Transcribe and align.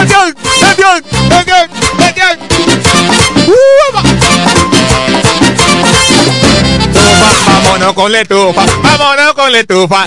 ¡Atención! 0.00 0.34
Tufa, 6.94 7.32
vámonos 7.46 7.92
con 7.94 8.12
la 8.12 8.20
estufa, 8.22 8.64
vámonos 8.82 9.34
con 9.34 9.52
la 9.52 9.60
estufa. 9.60 10.06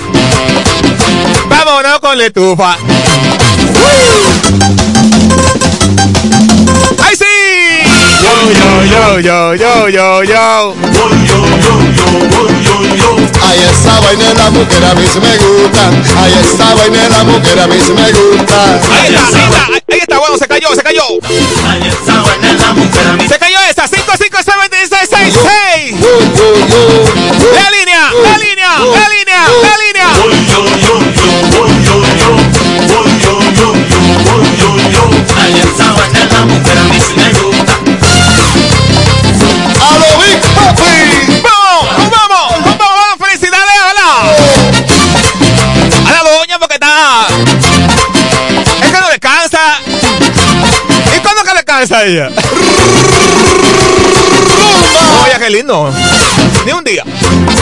Vámonos 1.48 2.00
con 2.00 2.18
la 2.18 2.26
estufa. 2.26 2.78
¡Ay 7.04 7.16
sí! 7.16 7.26
Yo, 8.24 8.52
yo, 8.90 9.20
yo, 9.20 9.56
yo, 9.56 9.90
yo, 9.90 10.24
yo, 10.24 10.76
Ay, 13.42 13.60
esa 13.70 14.00
vaina 14.00 14.26
de 14.30 14.34
la 14.36 14.50
mujer 14.52 14.86
a 14.86 14.96
mí 14.96 15.06
sí 15.12 15.20
me 15.20 15.38
gusta. 15.38 15.92
Ay, 16.22 16.34
esa 16.42 16.76
vaina 16.76 17.04
de 17.04 17.10
la 17.10 17.24
mujer 17.24 17.60
a 17.60 17.68
mí 17.68 17.76
sí 17.86 17.94
me 17.94 18.12
gusta. 18.12 18.80
Ahí 19.02 19.14
está, 19.14 19.66
ahí 19.68 19.73
está, 20.14 20.20
bueno, 20.20 20.38
se 20.38 20.48
cayó, 20.48 20.76
se 20.76 20.84
cayó. 20.84 21.04
Se 23.28 23.40
cayó 23.40 23.60
esta, 23.68 23.88
5, 23.88 24.04
5, 24.18 24.38
7, 24.44 24.78
6, 24.90 25.10
6, 25.12 25.96
descansa 51.84 52.06
ella? 52.06 52.30
Oye, 55.24 55.40
qué 55.40 55.50
lindo. 55.50 55.92
Ni 56.66 56.72
un 56.72 56.84
día. 56.84 57.04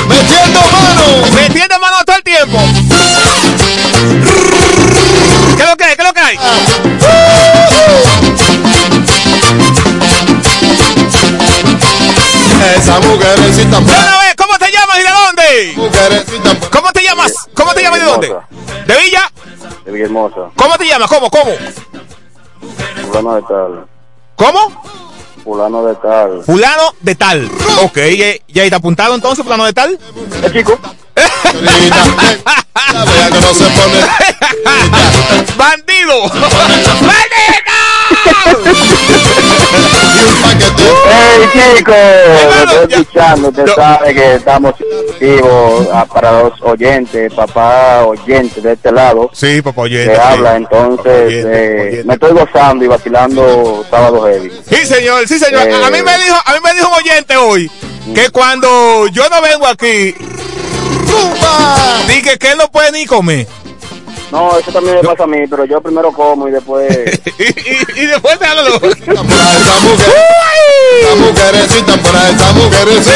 Metiendo 0.08 0.60
mano. 0.72 1.28
Metiendo 1.34 1.80
mano 1.80 1.98
todo 2.06 2.16
el 2.18 2.24
tiempo. 2.24 2.58
¿Qué 5.58 5.64
es 5.64 5.70
lo 5.70 5.76
que 5.76 5.84
hay? 5.84 5.96
¿Qué 5.96 6.02
es 6.02 6.08
lo 6.08 6.14
que 6.14 6.20
hay? 6.20 6.40
Esa 12.78 13.00
mujercita 13.00 13.78
una 13.80 14.20
vez, 14.20 14.36
¿cómo 14.38 14.58
te 14.58 14.72
llamas 14.72 14.98
y 14.98 15.02
de 15.02 15.10
dónde? 15.10 16.70
¿Cómo 16.72 16.92
te 16.92 17.04
llamas? 17.04 17.34
¿Cómo 17.54 17.74
te 17.74 17.82
llamas 17.82 18.00
y 18.00 18.02
de 18.02 18.08
dónde? 18.08 18.36
¿De 18.86 18.98
Villa? 19.00 19.32
De 19.86 19.92
Villahermosa, 19.92 20.52
¿Cómo 20.56 20.78
te 20.78 20.86
llamas? 20.86 21.10
¿Cómo? 21.10 21.30
¿Cómo? 21.30 21.52
fulano 23.12 23.36
de 23.36 23.42
tal, 23.44 23.86
¿Cómo? 24.42 24.74
fulano 25.44 25.86
de 25.86 25.94
tal. 25.96 26.44
Fulano 26.44 26.96
de 27.02 27.14
tal. 27.14 27.48
Ok, 27.84 27.98
ya, 28.48 28.64
está 28.64 28.78
apuntado 28.78 29.14
entonces, 29.14 29.44
fulano 29.44 29.66
de 29.66 29.74
tal. 29.74 30.00
El 30.44 30.52
chico. 30.52 30.80
¡Bandido! 35.58 36.24
¡Bandido! 37.06 37.52
Y 40.22 40.28
un 40.28 40.42
paquete. 40.42 40.90
¡Hey 41.06 41.76
chico! 41.78 41.92
Hermano, 41.92 42.72
Estoy 42.72 42.88
ya- 42.90 42.98
escuchando, 42.98 43.50
usted 43.50 43.66
No. 43.66 43.76
sabe 43.76 44.14
que 44.14 44.36
estamos 44.36 44.74
vivos 45.20 45.88
ah, 45.94 46.06
para 46.12 46.44
los 46.44 46.54
oyentes, 46.62 47.34
papá 47.34 48.04
oyente 48.06 48.62
de 48.62 48.74
este 48.74 48.92
lado 48.92 49.30
Sí, 49.34 49.62
papá 49.62 49.82
oyente. 49.82 50.10
que 50.12 50.16
sí. 50.16 50.22
habla, 50.24 50.56
entonces 50.56 51.28
Oyente, 51.28 51.50
eh, 51.76 51.82
oyente. 51.82 52.04
me 52.06 52.14
estoy 52.14 52.32
gozando 52.34 52.86
y 52.86 52.88
vacilando 52.88 53.86
sábado 53.90 54.26
heavy. 54.28 54.52
Sí, 54.70 54.86
señor, 54.86 55.28
sí, 55.28 55.40
señor. 55.40 55.62
A, 55.62 55.88
a 55.88 55.92
mí 55.92 56.02
me 56.02 56.18
dijo, 56.18 56.36
a 56.46 56.54
mí 56.54 56.60
me 56.64 56.74
dijo 56.74 56.88
un 56.88 56.94
oyente 56.96 57.38
hoy 57.38 57.72
que 58.16 58.30
cuando 58.30 59.08
yo 59.08 59.28
no 59.30 59.42
vengo 59.42 59.68
aquí, 59.68 60.16
¡Zumba! 61.08 61.78
dije 62.08 62.38
que 62.38 62.52
él 62.52 62.58
no 62.58 62.68
puede 62.70 62.92
ni 62.92 63.06
comer. 63.06 63.48
No, 64.32 64.58
eso 64.58 64.72
también 64.72 64.96
me 64.96 65.04
pasa 65.04 65.24
a 65.24 65.28
mí, 65.28 65.46
pero 65.50 65.66
yo 65.66 65.82
primero 65.82 66.12
como 66.14 66.48
y 66.48 66.52
después... 66.52 66.90
y, 67.38 67.44
y, 67.44 68.02
y 68.02 68.06
después 68.06 68.40
te 68.40 68.46
hablo. 68.46 68.80
Por 68.80 68.90
esa 68.90 69.24
mujer. 69.24 70.08
Esa 71.02 71.16
mujercita 71.16 71.98
por 71.98 72.16
ahí, 72.16 72.34
esa 72.34 72.52
mujercita. 72.54 73.12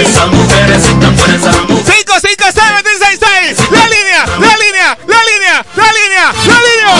Esa 0.00 0.26
mujer 0.26 0.70
es 0.70 0.82
tan 1.00 1.16
buena, 1.16 1.34
esa 1.34 1.52
mujer. 1.62 1.84
5, 1.86 2.12
5, 2.20 2.44
7, 2.52 2.90
6, 3.00 3.20
6. 3.56 3.70
La 3.72 3.86
línea, 3.88 4.26
la 4.26 4.56
línea, 4.56 4.98
la 5.06 5.22
línea, 5.24 5.66
la 5.74 5.92
línea, 5.92 6.32
la 6.46 6.58
línea. 6.62 6.92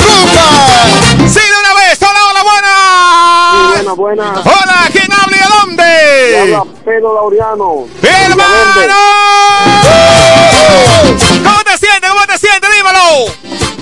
¡Zumba! 0.00 0.48
Sí, 1.28 1.40
de 1.40 1.58
una 1.60 1.74
vez. 1.74 1.98
Hola, 2.00 2.20
hola, 2.30 2.42
buena. 2.42 2.74
Buena, 3.74 3.92
buena. 3.92 4.40
Hola, 4.44 4.88
¿quién 4.92 5.12
habla 5.12 5.27
y 5.72 5.76
de 5.76 6.38
Habla? 6.40 6.64
Pedro 6.84 7.14
Laureano. 7.14 7.86
¡Hermano! 8.02 8.94
¿Cómo 11.44 11.64
te 11.64 11.78
sientes? 11.78 12.10
¿Cómo 12.10 12.26
te 12.26 12.38
sientes? 12.38 12.70
Dímelo. 12.76 13.32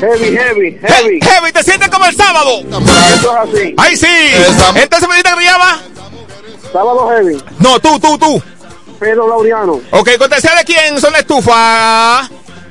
Heavy, 0.01 0.37
heavy, 0.37 0.79
heavy. 0.83 1.19
He- 1.23 1.25
Heavy, 1.25 1.53
¿te 1.53 1.63
sientes 1.63 1.89
como 1.89 2.05
el 2.07 2.15
sábado? 2.17 2.51
Eso 3.15 3.33
es 3.33 3.55
así. 3.55 3.75
¡Ay, 3.79 3.97
sí! 3.97 4.07
Esa- 4.07 4.79
Entonces 4.81 5.09
me 5.09 5.15
dijiste 5.17 5.31
que 5.31 5.37
me 5.37 5.45
llama. 5.45 5.81
Sábado 6.73 7.09
heavy. 7.09 7.43
No, 7.59 7.79
tú, 7.81 7.99
tú, 7.99 8.19
tú. 8.19 8.43
Pedro 8.99 9.29
Laureano. 9.29 9.81
Ok, 9.93 10.11
cortesía 10.19 10.55
de 10.55 10.65
quién 10.65 11.01
son 11.01 11.13
la 11.13 11.19
estufa. 11.21 12.29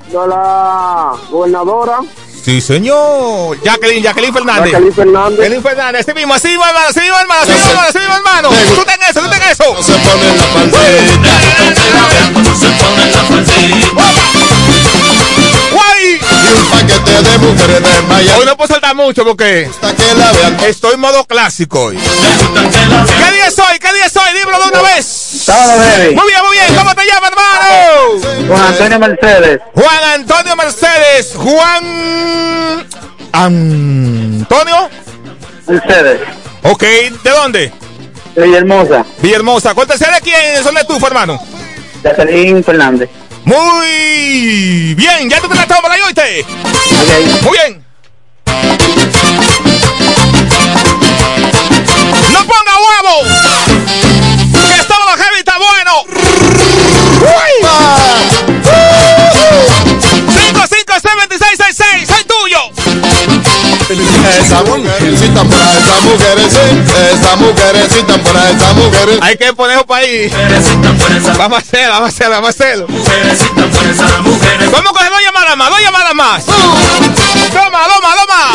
De 0.07 0.27
la 0.27 1.13
gobernadora. 1.31 1.99
Sí, 2.45 2.61
señor. 2.61 3.59
Jacqueline, 3.63 4.03
Jacqueline 4.03 4.31
Fernández. 4.31 4.72
Jacqueline 4.72 4.94
Fernández. 4.94 5.38
Jacqueline 5.39 5.63
Fernández, 5.63 6.01
así 6.01 6.13
mismo, 6.13 6.33
así 6.35 6.53
hermano, 6.53 6.78
así 6.89 7.00
hermano, 7.00 7.41
así 7.41 7.51
hermano, 7.51 7.88
así 7.89 7.97
mismo, 7.97 8.13
hermano. 8.13 8.50
Tú 8.75 8.85
ten 8.85 9.01
eso, 9.01 9.19
tú 9.22 9.29
ten 9.31 9.41
eso. 9.50 9.73
No 9.73 9.81
se 9.81 9.94
pone 9.94 10.28
la 10.28 10.44
faldita. 10.53 10.79
Cuando 12.34 12.55
se 12.55 12.67
pone 12.67 13.05
la 13.11 13.23
faldita. 13.23 14.34
Mujeres 17.55 17.83
de 17.83 18.01
Miami. 18.03 18.39
Hoy 18.39 18.45
no 18.45 18.57
puedo 18.57 18.67
saltar 18.67 18.95
mucho 18.95 19.23
porque 19.23 19.69
estoy 20.67 20.93
en 20.93 20.99
modo 20.99 21.23
clásico 21.25 21.85
hoy. 21.85 21.97
¿Qué 21.97 23.31
día 23.33 23.47
es 23.47 23.59
hoy? 23.59 23.79
¿Qué 23.79 23.93
día 23.93 24.05
es 24.05 24.16
hoy? 24.16 24.29
Dímelo 24.38 24.59
de 24.59 24.69
una 24.69 24.81
vez. 24.81 25.05
Sábado. 25.05 25.77
Muy 25.77 26.13
bien, 26.13 26.41
muy 26.45 26.57
bien. 26.57 26.75
¿Cómo 26.75 26.95
te 26.95 27.05
llamas, 27.05 27.31
hermano? 27.31 28.47
Con 28.47 28.61
Antonio 28.61 28.99
Mercedes. 28.99 29.61
Juan 29.73 30.03
Antonio 30.13 30.55
Mercedes. 30.55 31.33
Juan... 31.35 32.88
Antonio. 33.31 34.89
Mercedes. 35.67 36.22
Ok, 36.63 36.81
¿de 36.81 37.29
dónde? 37.29 37.72
De 38.35 38.41
Villahermosa. 38.43 39.05
Villahermosa. 39.22 39.73
¿Cortesía 39.73 40.11
de 40.11 40.22
quién 40.22 40.63
son 40.63 40.75
de 40.75 40.81
estufa, 40.81 41.07
hermano? 41.07 41.39
Jacqueline 42.03 42.63
Fernández. 42.63 43.09
Muy 43.45 44.95
bien. 44.95 45.29
¿Ya 45.29 45.39
tú 45.39 45.47
te 45.47 45.56
la 45.56 45.67
tomas, 45.67 45.97
la 45.97 46.06
oíste? 46.06 46.45
Muy 47.41 47.57
bien. 47.57 47.85
¡No 52.31 52.39
ponga 52.39 52.73
huevo! 52.85 53.23
¡Que 54.73 54.81
estaba 54.81 55.05
la 55.05 55.17
heavy 55.23 55.39
está 55.39 55.53
bueno! 55.57 56.05
¡Uy! 57.22 57.51
5, 60.47 60.66
5, 60.67 60.94
7, 61.01 61.38
6, 61.38 61.50
6, 61.57 61.75
6, 61.78 62.07
soy 62.07 62.23
tuyo. 62.23 62.61
Esa 64.39 64.61
mujercita 65.05 65.43
por 65.43 65.53
ahí, 65.61 65.77
esa 65.77 66.01
mujercita. 66.01 67.09
Esa 67.11 67.35
mujercita 67.35 68.17
por 68.17 68.38
ahí, 68.38 68.55
esa 68.55 68.73
mujer. 68.73 69.19
Hay 69.21 69.38
que 69.38 69.53
poner 69.53 69.85
para 69.85 70.01
ahí. 70.01 70.29
Vamos 71.38 71.57
a 71.57 71.61
hacerlo, 71.61 71.93
vamos 71.93 72.05
a 72.05 72.09
hacerlo, 72.09 72.35
vamos 72.35 72.47
a 72.47 72.49
hacerlo. 72.49 72.88
esa 72.88 74.21
mujer. 74.21 74.69
Vamos 74.71 74.89
a 74.89 74.93
coger 74.93 75.09
dos 75.11 75.21
llamadas 75.21 75.57
más, 75.57 75.69
dos 75.69 75.81
llamadas 75.81 76.13
más. 76.16 76.45
Toma, 76.45 77.79
toma, 77.88 78.16
toma. 78.16 78.52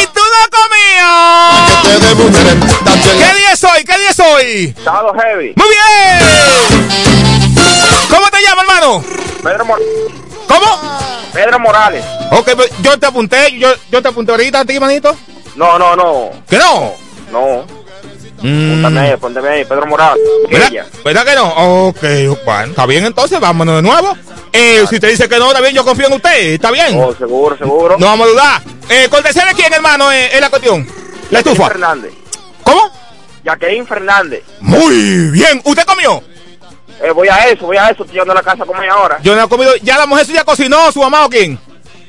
Y 0.00 0.06
tú 0.06 0.20
no 0.20 0.40
comías. 0.50 1.70
¿Qué 3.18 3.38
día 3.38 3.52
es 3.52 3.64
hoy? 3.64 3.84
¿Qué 3.84 3.98
día 3.98 4.10
es 4.10 4.20
hoy? 4.20 4.74
Sábado 4.84 5.12
heavy. 5.20 5.52
Muy 5.56 5.68
bien. 5.68 6.84
¿Cómo 8.08 8.28
te 8.30 8.42
llamas, 8.42 8.64
hermano? 8.68 9.04
Pedro, 9.42 9.64
Mor- 9.66 9.82
¿Cómo? 10.48 10.80
Pedro 11.32 11.58
Morales. 11.58 12.04
Ok, 12.30 12.50
pues, 12.56 12.70
yo 12.80 12.98
te 12.98 13.06
apunté, 13.06 13.58
yo, 13.58 13.68
yo 13.90 14.00
te 14.02 14.08
apunté 14.08 14.32
ahorita 14.32 14.60
a 14.60 14.64
ti, 14.64 14.78
manito. 14.78 15.16
No, 15.56 15.78
no, 15.78 15.94
no. 15.96 16.30
¿Que 16.48 16.58
no? 16.58 16.92
No. 17.32 17.64
Mm, 18.42 18.82
Póntame 18.82 19.00
ahí, 19.00 19.16
póntame 19.16 19.48
ahí. 19.48 19.64
Pedro 19.64 19.86
Morales. 19.86 20.22
¿verdad? 20.50 20.86
¿Verdad 21.04 21.24
que 21.24 21.34
no? 21.34 21.86
Ok, 21.88 22.02
bueno, 22.44 22.64
está 22.70 22.86
bien 22.86 23.04
entonces, 23.06 23.40
vámonos 23.40 23.76
de 23.76 23.82
nuevo. 23.82 24.16
Eh, 24.52 24.84
si 24.90 25.00
te 25.00 25.08
dice 25.08 25.28
que 25.28 25.38
no, 25.38 25.48
está 25.48 25.60
bien, 25.60 25.74
yo 25.74 25.84
confío 25.84 26.06
en 26.08 26.12
usted, 26.14 26.52
está 26.54 26.70
bien. 26.70 27.00
Oh, 27.00 27.14
seguro, 27.14 27.56
seguro. 27.56 27.96
No 27.98 28.06
vamos 28.06 28.26
a 28.26 28.30
dudar. 28.30 28.62
Eh, 28.88 29.08
cortesía 29.10 29.46
de 29.46 29.54
quién, 29.54 29.72
hermano, 29.72 30.12
eh, 30.12 30.30
es 30.34 30.40
la 30.40 30.50
cuestión. 30.50 30.86
La 31.30 31.38
Jacqueline 31.40 31.52
estufa. 31.52 31.68
Fernández. 31.68 32.12
¿Cómo? 32.62 32.90
Jacqueline 33.44 33.86
Fernández. 33.86 34.42
Muy 34.60 35.30
bien. 35.30 35.60
¿Usted 35.64 35.84
comió? 35.84 36.22
Eh, 37.02 37.10
voy 37.10 37.28
a 37.28 37.48
eso, 37.48 37.66
voy 37.66 37.76
a 37.76 37.90
eso. 37.90 38.02
Estoy 38.02 38.12
llegando 38.14 38.32
a 38.32 38.36
la 38.36 38.42
casa 38.42 38.64
como 38.64 38.80
es 38.82 38.90
ahora. 38.90 39.18
Yo 39.22 39.34
no 39.34 39.44
he 39.44 39.48
comido. 39.48 39.74
¿Ya 39.76 39.96
la 39.98 40.06
mujer 40.06 40.26
suya 40.26 40.44
cocinó, 40.44 40.92
su 40.92 41.00
mamá 41.00 41.24
o 41.24 41.30
quién? 41.30 41.58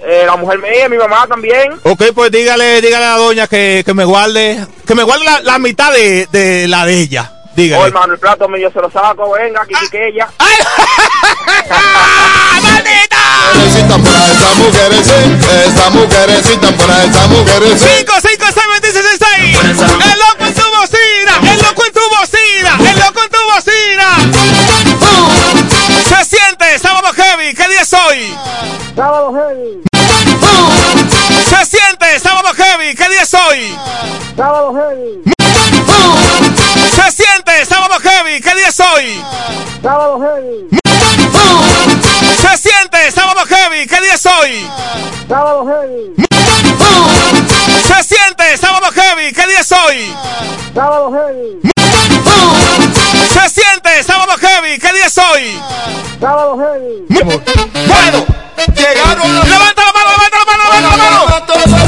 Eh, 0.04 0.24
la 0.26 0.36
mujer 0.36 0.60
mía, 0.60 0.88
mi 0.90 0.98
mamá 0.98 1.26
también. 1.28 1.74
Ok, 1.84 2.04
pues 2.14 2.32
dígale, 2.32 2.82
dígale 2.82 3.06
a 3.06 3.12
la 3.12 3.18
doña 3.18 3.48
que, 3.48 3.84
que 3.86 3.94
me 3.94 4.06
guarde, 4.06 4.66
que 4.86 4.94
me 4.96 5.04
guarde 5.04 5.26
la, 5.26 5.42
la 5.42 5.58
mitad 5.60 5.92
de, 5.94 6.28
de 6.32 6.68
la 6.68 6.86
de 6.86 7.00
ella. 7.00 7.32
Oh, 7.32 7.52
Dígale. 7.56 7.86
hermano, 7.88 8.14
el 8.14 8.20
plato 8.20 8.50
mío 8.50 8.70
se 8.74 8.82
lo 8.82 8.92
saco, 8.92 9.32
venga, 9.32 9.66
quiquiqueya. 9.66 10.28
¡Ay! 10.40 10.56
¡Maldita! 12.62 13.18
Necesitan 13.56 14.04
para 14.04 14.26
esa 14.28 14.54
mujeres, 14.56 15.08
sí. 15.08 15.38
Esa 15.66 15.90
mujeres 15.90 16.36
necesitan 16.38 16.74
para 16.76 17.04
esa 17.06 17.28
mujeres, 17.28 17.80
sí. 17.82 17.88
5, 18.00 18.14
5, 18.22 18.46
6, 18.54 18.66
26, 18.82 19.06
6. 19.20 19.58
El 19.58 20.20
loco 20.20 20.46
en 20.46 20.54
tu 20.54 20.62
bocina. 20.78 21.54
El 21.54 21.62
loco 21.62 21.86
en 21.86 21.94
tu 21.94 22.00
bocina. 22.10 22.92
El 22.92 23.00
loco 23.00 23.22
en 23.24 23.30
tu 23.30 23.42
bocina. 23.54 24.08
Se 26.10 26.26
siente 26.36 26.78
sábado 26.80 27.08
heavy. 27.38 27.54
¿Qué 27.54 27.68
día 27.68 27.82
es 27.82 27.94
hoy? 27.94 28.38
Sábado 28.96 29.34
heavy, 29.34 29.82
Se 31.50 31.66
siente 31.66 32.20
sábado 32.20 32.50
heavy. 32.56 32.96
¿Qué 32.96 33.10
día 33.10 33.22
es 33.22 33.34
hoy? 33.34 33.78
sábado 34.36 34.74
heavy, 34.76 35.22
Se 36.96 37.12
siente 37.12 37.66
sábado 37.66 37.96
heavy. 38.02 38.42
¿Qué 38.42 38.56
día 38.56 38.68
es 38.70 38.80
hoy? 38.80 39.24
sábado 39.82 40.20
heavy, 40.22 40.70
Se 42.42 42.58
siente 42.58 43.12
sábado 43.12 43.46
heavy. 43.48 43.88
¿Qué 43.88 44.02
día 44.02 44.14
es 44.14 44.26
hoy? 44.26 44.70
sábado 45.28 45.66
heavy, 45.68 46.14
Se 47.88 48.04
siente 48.04 48.58
sábado 48.58 48.88
heavy. 48.94 49.34
¿Qué 49.34 49.48
día 49.48 49.60
es 49.60 49.72
hoy? 49.72 50.16
sábado 50.74 51.12
heavy, 51.14 51.60
Se 53.46 53.62
siente 53.62 54.02
sábado 54.02 54.34
heavy. 54.40 54.80
¿Qué 54.80 54.92
día 54.92 55.06
es 55.06 55.18
hoy? 55.20 55.62
sábado 56.20 56.58
heavy. 56.58 57.06
Bueno, 57.10 58.26
Llegaron 58.76 59.50
levanta 59.50 59.84
la 59.86 59.94
mano, 59.94 60.10
levanta 60.18 60.38
la 60.40 60.46
mano, 60.46 60.64
levanta 61.28 61.54
la 61.56 61.66
mano. 61.68 61.86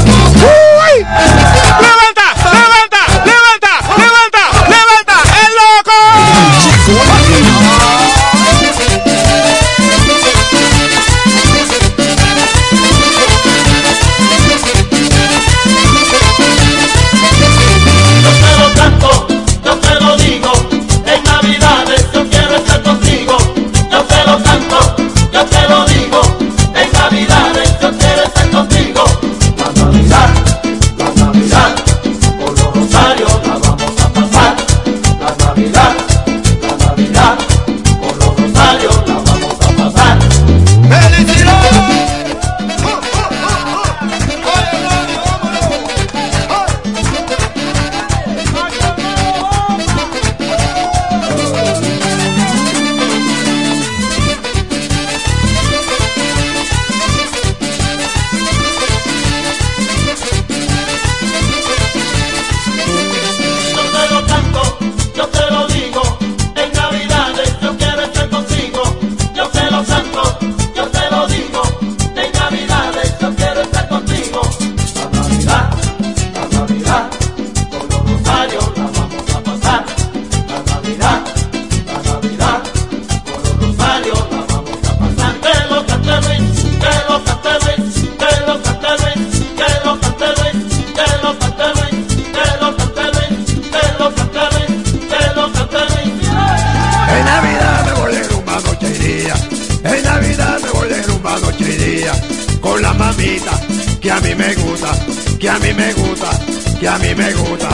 Con 102.60 102.82
la 102.82 102.92
mamita 102.94 103.52
que 104.00 104.10
a 104.10 104.20
mí 104.20 104.34
me 104.34 104.54
gusta, 104.54 104.90
que 105.38 105.48
a 105.48 105.58
mí 105.58 105.72
me 105.74 105.92
gusta, 105.92 106.30
que 106.78 106.88
a 106.88 106.98
mí 106.98 107.14
me 107.14 107.32
gusta. 107.34 107.68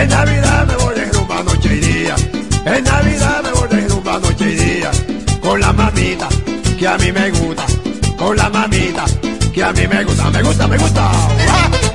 En 0.00 0.08
Navidad 0.08 0.66
me 0.66 0.76
voy 0.76 0.94
de 0.94 1.04
rumba 1.12 1.42
noche 1.42 1.76
y 1.76 1.80
día. 1.80 2.16
En 2.64 2.84
Navidad 2.84 3.42
me 3.42 3.52
voy 3.52 3.68
de 3.68 3.88
rumba 3.88 4.18
noche 4.18 4.50
y 4.50 4.54
día. 4.56 4.90
Con 5.40 5.60
la 5.60 5.72
mamita 5.72 6.28
que 6.78 6.88
a 6.88 6.96
mí 6.98 7.12
me 7.12 7.30
gusta, 7.30 7.66
con 8.16 8.36
la 8.36 8.48
mamita 8.48 9.04
que 9.52 9.64
a 9.64 9.72
mí 9.72 9.86
me 9.88 10.04
gusta, 10.04 10.30
me 10.30 10.42
gusta, 10.42 10.68
me 10.68 10.78
gusta. 10.78 11.89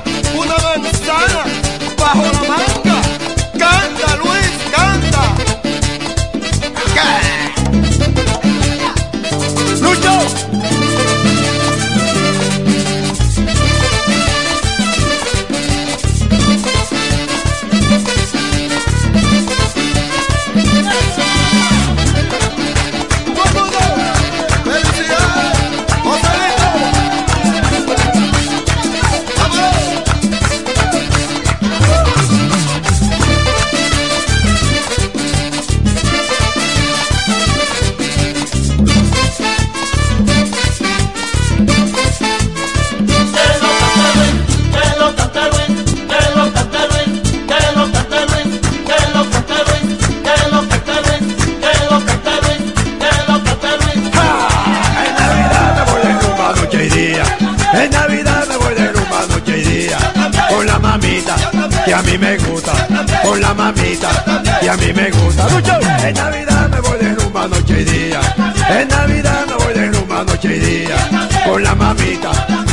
En 66.06 66.14
Navidad 66.14 66.68
me 66.68 66.80
voy 66.82 66.98
de 66.98 67.14
rumba 67.16 67.48
noche 67.48 67.80
y 67.80 67.84
día. 67.84 68.20
En 68.68 68.86
Navidad 68.86 69.44
me 69.48 69.54
voy 69.64 69.74
de 69.74 69.90
rumba 69.90 70.22
noche 70.22 70.54
y 70.54 70.60
día. 70.60 70.96
Con 71.44 71.64
la 71.64 71.74
mamita 71.74 72.30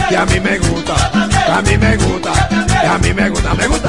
que 0.07 0.15
a 0.15 0.23
mí 0.25 0.39
me 0.39 0.59
gusta. 0.59 0.93
A 1.51 1.61
mí 1.63 1.75
me 1.75 1.97
gusta. 1.97 2.31
A 2.93 2.97
mí. 2.99 3.11
Me 3.11 3.29
gusta, 3.29 3.53
me 3.55 3.67
gusta. 3.67 3.82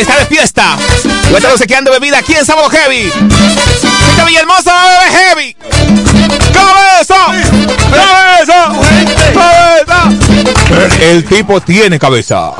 está 0.00 0.18
de 0.18 0.26
fiesta. 0.26 0.76
Cuéntanos 1.30 1.58
sequeando 1.58 1.90
bebida 1.90 2.18
aquí 2.18 2.34
en 2.34 2.44
Sábado 2.44 2.68
Heavy. 2.70 3.10
Chica 3.10 4.24
Villahermosa, 4.24 4.72
bebé 4.84 5.18
Heavy. 5.18 5.56
¡Cabeza! 6.52 7.26
¡Cabeza! 7.90 8.72
¡Cabeza! 9.34 10.10
El 11.00 11.24
tipo 11.24 11.60
tiene 11.60 11.98
cabeza. 11.98 12.52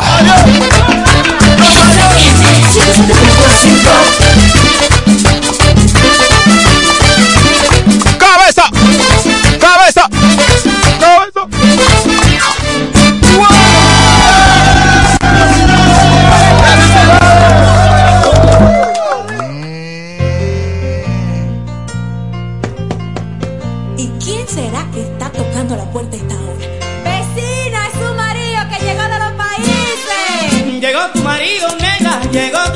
llegó 32.32 32.69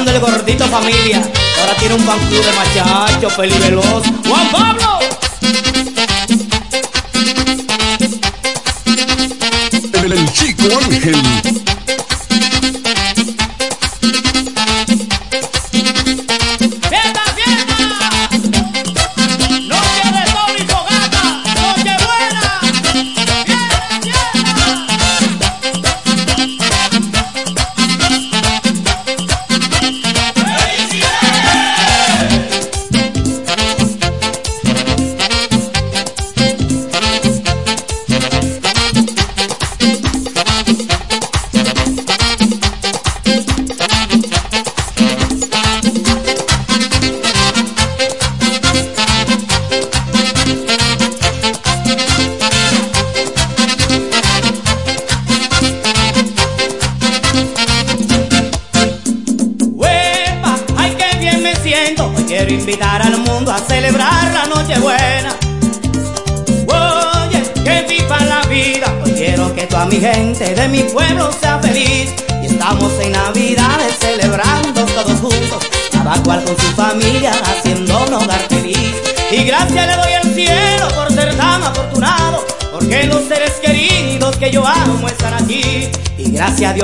Armando 0.00 0.26
el 0.26 0.32
gordito 0.32 0.64
familia. 0.66 1.20
Ahora 1.60 1.74
tiene 1.74 1.94
un 1.94 2.00
fan 2.00 2.18
club 2.20 2.42
de 2.42 2.52
machachos, 2.52 3.32
Feli 3.34 3.58
Veloz, 3.58 4.02
Juan 4.26 4.50
Pablo. 4.50 4.98
El, 9.92 10.12
el 10.12 10.32
chico 10.32 10.64
Ángel 10.82 11.49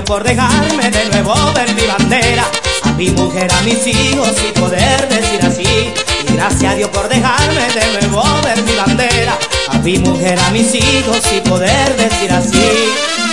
por 0.07 0.23
dejarme 0.23 0.91
de 0.91 1.05
nuevo 1.07 1.35
ver 1.53 1.75
mi 1.75 1.87
bandera, 1.87 2.45
a 2.83 2.93
mi 2.93 3.11
mujer, 3.11 3.51
a 3.53 3.61
mis 3.63 3.87
hijos 3.87 4.35
y 4.49 4.59
poder 4.59 5.09
decir 5.09 5.45
así. 5.45 5.93
Y 6.29 6.33
gracias 6.35 6.73
a 6.73 6.77
Dios 6.77 6.91
por 6.91 7.09
dejarme 7.09 7.63
de 7.73 7.99
nuevo 7.99 8.23
ver 8.43 8.63
mi 8.63 8.75
bandera, 8.77 9.37
a 9.69 9.79
mi 9.79 9.99
mujer, 9.99 10.39
a 10.39 10.51
mis 10.51 10.75
hijos 10.75 11.21
y 11.37 11.41
poder 11.41 11.97
decir 11.97 12.33
así. 12.33 13.26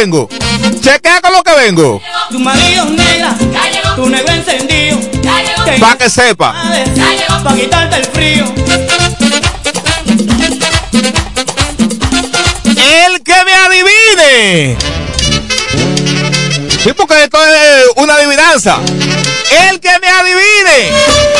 Chequea 0.00 1.20
con 1.20 1.30
lo 1.34 1.42
que 1.42 1.54
vengo. 1.56 2.00
Tu 2.30 2.38
marido 2.38 2.86
negra, 2.86 3.36
ya 3.52 3.94
tu 3.94 4.08
negro 4.08 4.32
encendido. 4.32 4.98
Para 5.78 5.98
que 5.98 6.08
sepa. 6.08 6.54
Para 7.44 7.54
quitarte 7.54 7.96
el 7.96 8.06
frío. 8.06 8.46
El 12.64 13.22
que 13.22 13.44
me 13.44 13.52
adivine. 13.52 14.78
Sí, 16.82 16.92
porque 16.96 17.24
esto 17.24 17.44
es 17.44 17.50
eh, 17.50 17.82
una 17.96 18.14
adivinanza. 18.14 18.78
El 19.68 19.80
que 19.80 19.98
me 20.00 20.08
adivine. 20.08 20.88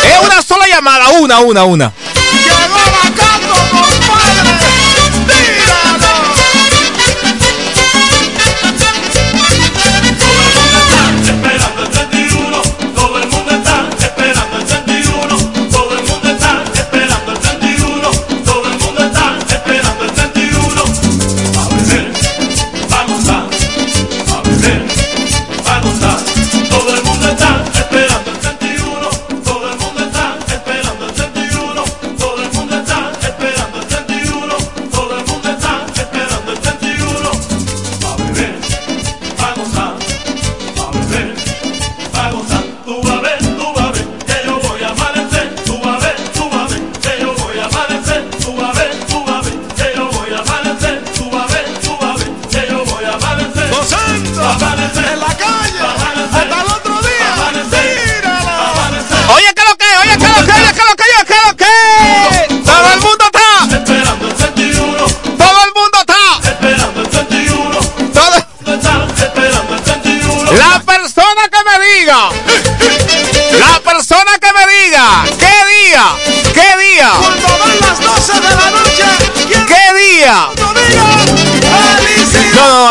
Es 0.05 0.19
una 0.23 0.43
sola 0.43 0.69
llamada. 0.69 1.09
Una, 1.19 1.39
una, 1.39 1.65
una. 1.65 1.93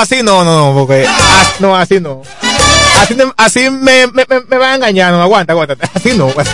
así 0.09 0.23
no, 0.23 0.43
no, 0.43 0.73
no, 0.73 0.73
porque 0.73 1.05
no, 1.59 1.75
así 1.75 1.99
no. 1.99 2.23
Así, 2.99 3.15
así 3.37 3.69
me, 3.69 4.07
me, 4.07 4.25
me, 4.27 4.41
me 4.47 4.57
va 4.57 4.71
a 4.71 4.75
engañar, 4.75 5.13
no, 5.13 5.21
aguanta, 5.21 5.53
aguanta. 5.53 5.75
Así 5.93 6.13
no. 6.17 6.27
Pues. 6.29 6.49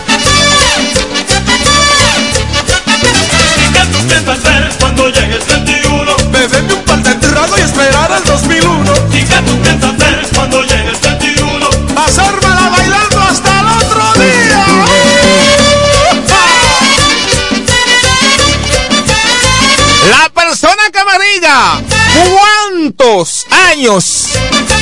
años. 23.75 24.29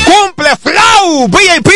Cumple 0.06 0.56
Flow 0.62 1.28
VIP. 1.28 1.70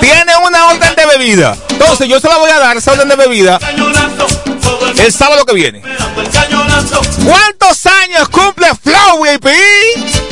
Tiene 0.00 0.32
una 0.46 0.66
orden 0.66 0.94
de 0.94 1.06
bebida. 1.06 1.56
Entonces 1.70 2.08
yo 2.08 2.20
se 2.20 2.28
la 2.28 2.36
voy 2.36 2.50
a 2.50 2.58
dar, 2.58 2.76
esa 2.76 2.92
orden 2.92 3.08
de 3.08 3.16
bebida, 3.16 3.58
el 4.98 5.12
sábado 5.12 5.44
que 5.46 5.54
viene. 5.54 5.82
¿Cuántos 7.24 7.86
años 7.86 8.28
cumple 8.28 8.68
Flow 8.82 9.22
VIP? 9.22 10.25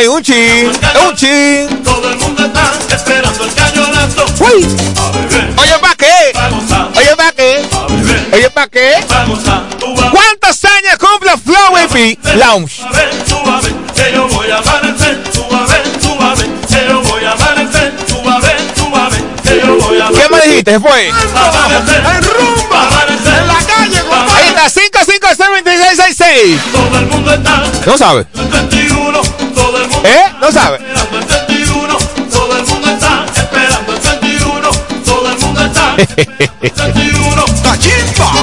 un 0.03 0.21
chin, 0.21 0.69
un 1.07 1.15
chin. 1.15 1.83
Todo 1.83 2.11
el 2.11 2.17
mundo 2.17 2.45
está 2.45 2.73
esperando 2.93 3.45
el 3.45 3.53
cañonazo. 3.53 4.25
Uy. 4.39 4.67
Oye, 5.57 5.79
¿pa' 5.79 5.95
qué? 5.97 6.33
Oye, 6.97 7.15
¿pa' 7.15 7.31
qué? 7.31 7.61
Oye, 8.33 8.49
¿pa' 8.49 8.67
qué? 8.67 8.95
¿Cuántas 10.11 10.65
años 10.65 10.97
cumple 10.99 11.31
Flow 11.37 11.77
EP 11.77 12.19
Lounge? 12.35 12.83
que 13.95 14.11
yo 14.13 14.27
voy 14.27 14.51
a 14.51 14.57
amanecer, 14.57 15.23
que 15.23 15.31
yo 15.33 17.01
voy 17.01 17.23
a 17.23 17.35
que 19.47 19.61
yo 19.61 19.75
voy 19.77 20.01
a 20.01 20.07
¿Qué 20.09 20.29
me 20.29 20.41
dijiste 20.41 20.71
después? 20.71 21.13
Amanecer, 21.33 22.03
rumba, 22.37 22.89
en 23.39 23.47
la 23.47 23.59
calle. 23.65 24.03
Ahí 24.35 24.47
está, 24.49 24.69
556 24.69 26.61
Todo 26.73 26.99
el 26.99 27.05
mundo 27.07 27.33
está. 27.33 27.63
No 27.85 27.97
sabe. 27.97 28.27
¿Eh? 30.05 30.23
¿No 30.39 30.51
sabe? 30.51 30.77
Esperando 30.77 31.17
el 31.17 31.25
31, 31.25 31.97
todo 32.31 32.57
el 32.57 32.65
mundo 32.67 32.89
está. 32.91 33.25
Esperando 33.35 33.93
el 33.93 33.99
31, 33.99 34.69
todo 35.03 35.31
el 35.31 35.39
mundo 35.39 35.65
está. 35.65 35.95
31, 36.75 37.45
cachimba. 37.63 38.35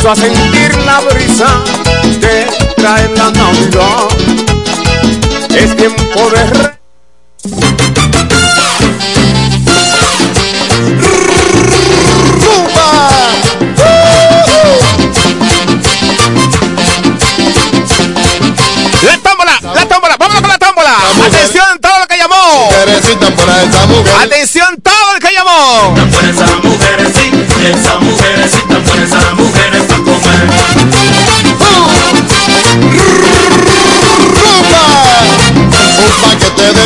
Comienzo 0.00 0.10
a 0.10 0.14
sentir 0.14 0.76
la 0.84 1.00
brisa 1.00 1.64
que 2.20 2.46
trae 2.76 3.08
la 3.16 3.30
Navidad. 3.30 4.08
Es 5.56 5.74
tiempo 5.76 6.30
de 6.30 6.77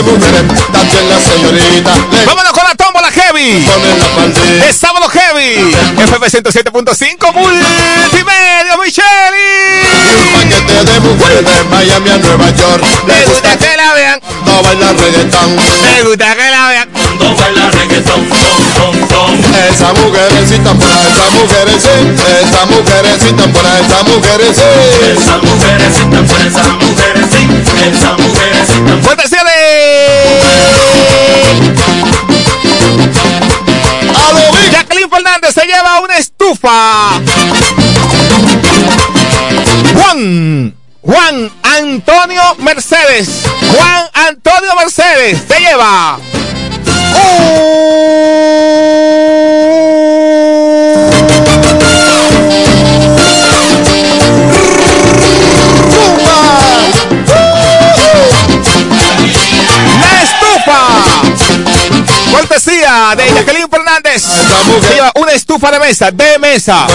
mujeres, 0.03 0.43
date 0.73 1.03
la 1.09 1.19
señorita. 1.21 1.95
Le 2.13 2.25
Vámonos 2.27 2.53
con 2.53 2.65
la 2.65 2.75
tómbola 2.75 3.11
heavy. 3.11 3.65
De 4.61 4.73
sábado 4.73 5.09
heavy. 5.09 5.75
FB 5.97 6.25
107.5 6.25 7.33
Multimedia 7.33 8.77
Micheli. 8.83 9.51
Un 10.23 10.33
paquete 10.33 10.93
de 10.93 11.01
mujeres 11.01 11.45
de 11.45 11.65
Miami 11.65 12.11
a 12.11 12.19
Nueva 12.19 12.51
York. 12.51 12.85
Me 13.07 13.25
gusta 13.27 13.57
que 13.57 13.77
la 13.77 13.95
vean. 13.95 14.21
no 14.47 14.63
baila 14.63 14.93
reggaetón. 14.93 15.57
Me 15.57 16.03
gusta 16.03 16.35
que 16.37 16.51
la 16.51 16.69
vean. 16.69 16.89
Cuando 16.93 17.37
baila 17.37 17.71
reggaetón, 17.71 18.29
tom, 18.29 18.97
tom, 19.09 19.09
tom. 19.09 19.43
Esa 19.73 19.93
mujerecita 19.93 20.75
por 20.75 20.91
ahí, 20.91 21.13
esa 21.13 21.31
mujeres 21.31 21.83
sí. 21.83 21.97
Esa 22.43 22.67
mujerecita 22.67 23.45
por 23.53 23.67
ahí, 23.67 23.85
esa 23.87 24.03
mujeres 24.03 24.57
sí. 24.57 24.63
Esas 25.13 25.43
mujeres, 25.43 25.93
sí, 25.97 26.03
tan 26.11 26.27
por 26.27 26.41
esas 26.41 26.67
mujeres, 26.67 26.82
Mercedes. 42.63 43.29
Juan 43.77 44.07
Antonio 44.15 44.75
Mercedes 44.77 45.43
se 45.49 45.59
lleva. 45.59 46.19
Estufa. 60.23 61.03
Cortesía 62.31 63.15
de 63.17 63.33
Jacqueline 63.33 63.69
Fernández. 63.69 64.23
Se 64.87 64.95
lleva 64.95 65.13
una 65.17 65.33
estufa 65.33 65.71
de 65.73 65.81
mesa, 65.81 66.11
de 66.11 66.39
mesa. 66.39 66.87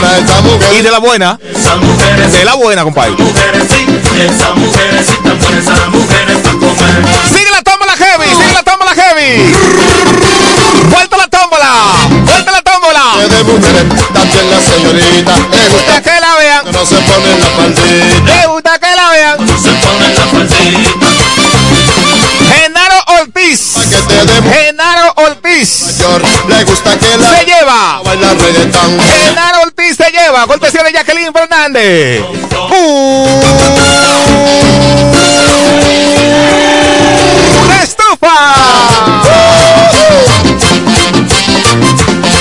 Y 0.77 0.81
de 0.81 0.91
la 0.91 0.99
buena. 0.99 1.37
De 1.37 2.45
la 2.45 2.55
buena, 2.55 2.83
compadre. 2.83 3.15
Esas 4.19 4.55
mujeres, 4.55 5.05
sí, 5.07 5.15
tan 5.23 5.37
esas 5.57 5.89
mujeres 5.89 6.37
para 6.37 6.57
comer. 6.57 7.03
Sigue 7.31 7.51
la 7.51 7.61
tómbola 7.61 7.93
heavy, 7.95 8.29
sigue 8.29 8.53
la 8.53 8.63
tómbola 8.63 8.93
heavy. 8.95 9.53
Vuelta 10.89 11.17
la 11.17 11.27
tómbola, 11.27 11.71
vuelta 12.25 12.51
la 12.51 12.61
tómbola. 12.61 13.03
de 13.29 13.43
mujeres, 13.43 13.83
date 14.13 14.43
la 14.43 14.61
señorita. 14.61 15.35
Le 15.37 15.69
gusta 15.69 16.01
que 16.01 16.19
la 16.19 16.35
vean, 16.39 16.65
que 16.65 16.71
no 16.71 16.85
se 16.85 16.95
pone 16.95 17.37
la 17.37 17.45
faldita. 17.45 18.33
me 18.33 18.47
gusta 18.47 18.79
que 18.79 18.95
la 18.95 19.09
vean. 19.11 19.37
Se 19.37 19.71
pone 19.85 20.13
la 20.13 20.25
faldita, 20.27 21.07
Genaro 22.55 23.21
Ortiz, 23.21 23.73
Genaro 24.51 25.13
Ortiz 25.17 25.97
York. 25.99 26.25
Le 26.47 26.63
gusta 26.63 26.97
que 26.97 27.17
la 27.17 27.29
se 27.37 27.45
lleva. 27.45 28.01
Genaro 28.03 29.66
se 30.07 30.11
lleva. 30.11 30.47
Cortesía 30.47 30.83
de 30.83 30.91
Jacqueline 30.91 31.33
Fernández. 31.33 32.23
Una 37.63 37.83
estufa. 37.83 38.35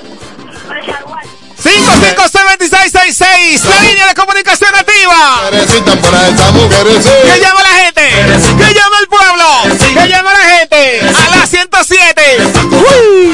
556-2666, 1.62 3.62
la 3.64 3.80
línea 3.82 4.06
de 4.08 4.14
comunicación 4.14 4.74
activa. 4.74 5.50
Que 5.50 5.66
llama 7.40 7.62
la 7.62 7.68
gente, 7.84 8.02
que 8.58 8.74
llama 8.74 8.98
al 8.98 9.06
pueblo, 9.08 9.46
que 9.78 10.08
llama 10.08 10.32
la 10.32 10.44
gente 10.58 11.00
a 11.00 11.36
la 11.36 11.46
107. 11.46 12.22
Uy. 12.70 13.32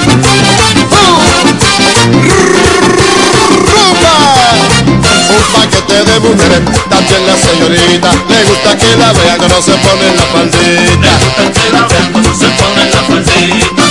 De 6.04 6.20
mujeres, 6.20 6.60
date 6.90 7.18
la 7.26 7.36
señorita. 7.36 8.10
Le 8.28 8.44
gusta 8.44 8.76
que 8.76 8.96
la 8.96 9.12
vean, 9.12 9.38
que 9.40 9.48
no 9.48 9.62
se 9.62 9.72
pone 9.72 10.06
la 10.14 10.22
faldita. 10.32 11.12
Que 11.54 11.72
la 11.72 11.86
vean 11.86 12.12
cuando 12.12 12.34
se 12.34 12.48
pone 12.58 12.84
la 12.92 13.02
faldita. 13.02 13.82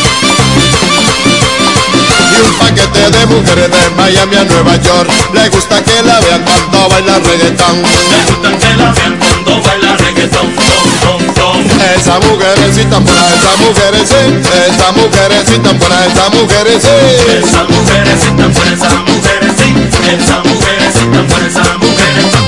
Y 2.31 2.41
un 2.41 2.53
paquete 2.59 3.11
de 3.11 3.25
mujeres 3.25 3.71
de 3.71 3.89
Miami 3.95 4.35
a 4.35 4.43
Nueva 4.45 4.75
York. 4.77 5.09
Le 5.33 5.49
gusta 5.49 5.83
que 5.83 6.03
la 6.03 6.19
vean 6.21 6.43
cuando 6.43 6.89
baila 6.89 7.19
reggaetón. 7.19 7.81
Me 7.81 8.19
gusta 8.27 8.49
que 8.57 8.77
la 8.77 8.91
vean 8.91 9.17
cuando 9.17 9.61
baila 9.61 9.97
reggaetón, 9.97 10.47
tom, 10.55 10.85
tom, 11.01 11.33
tom. 11.33 11.57
Esa 11.95 12.19
mujerecita 12.19 12.99
por 12.99 13.13
esa 13.13 13.55
mujeres 13.59 14.07
sí. 14.07 14.23
Esa 14.69 14.91
mujerecita 14.91 15.73
por 15.73 15.91
esa 15.91 16.27
mujeres 16.29 16.81
sí. 16.81 17.17
Esas 17.37 17.69
mujeres, 17.69 18.19
sí, 18.21 18.29
tan 18.37 18.53
por 18.53 18.67
esas 18.67 18.93
mujeres, 19.05 19.53
sí, 19.57 19.73
tan 20.27 21.25
por 21.27 21.39
mujeres 21.41 21.96
para 22.17 22.46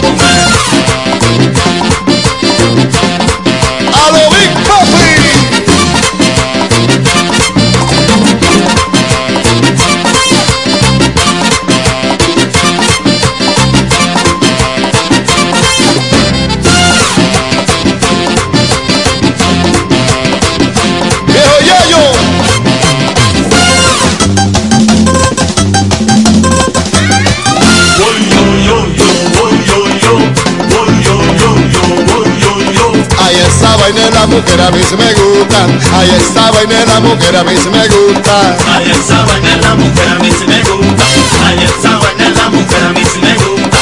mujer 34.50 34.62
a 34.62 34.72
mí 34.72 34.82
sí 34.84 34.96
me 34.96 35.14
gusta. 35.14 35.68
Ay, 35.94 36.10
esa 36.12 36.52
vaina 36.52 36.86
la 36.86 37.00
mujer 37.00 37.36
a 37.36 37.44
mí 37.44 37.56
sí 37.58 37.70
me 37.70 37.88
gusta. 37.88 38.58
Ay, 38.74 38.92
esa 38.92 39.24
vaina 39.26 39.56
la 39.58 39.76
mujer 39.76 40.10
a 40.10 40.16
mí 40.16 40.32
sí 40.32 40.46
me 40.48 40.62
gusta. 40.64 41.04
Ay, 41.46 41.64
esa 41.64 41.98
vaina 42.00 42.30
la 42.30 42.50
mujer 42.50 42.84
a 42.84 42.90
mí 42.94 43.04
sí 43.06 43.20
me 43.20 43.34
gusta. 43.36 43.78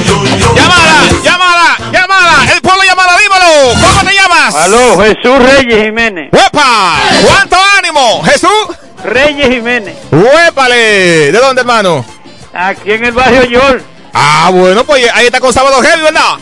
yo, 0.05 0.25
yo. 0.39 0.55
Llámala, 0.55 0.97
llámala, 1.25 1.69
llámala. 1.93 2.53
El 2.53 2.61
pueblo 2.61 2.83
llamada, 2.85 3.17
dímelo. 3.19 3.53
¿Cómo 3.81 4.01
te 4.09 4.15
llamas? 4.15 4.55
Aló, 4.55 4.99
Jesús 5.03 5.39
Reyes 5.39 5.85
Jiménez. 5.85 6.29
¡Huepa! 6.33 6.97
¿Cuánto 7.25 7.57
ánimo? 7.79 8.23
¿Jesús? 8.25 8.80
Reyes 9.05 9.49
Jiménez. 9.49 9.97
¡Huépale! 10.11 11.33
¿De 11.33 11.39
dónde, 11.39 11.61
hermano? 11.61 12.05
Aquí 12.53 12.93
en 12.93 13.05
el 13.05 13.13
barrio 13.13 13.45
York. 13.45 13.83
Ah, 14.13 14.51
bueno, 14.53 14.85
pues 14.85 15.09
ahí 15.15 15.27
está 15.27 15.41
con 15.41 15.53
Sábado 15.53 15.81
Heavy, 15.83 16.03
¿verdad? 16.03 16.37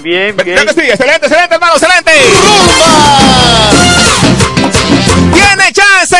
Bien, 0.00 0.34
bien. 0.36 0.56
Creo 0.58 0.66
que 0.66 0.80
sí, 0.80 0.88
excelente, 0.88 1.26
excelente, 1.26 1.54
hermano, 1.54 1.74
excelente. 1.74 2.12
Tiene 5.32 5.72
chance, 5.72 6.16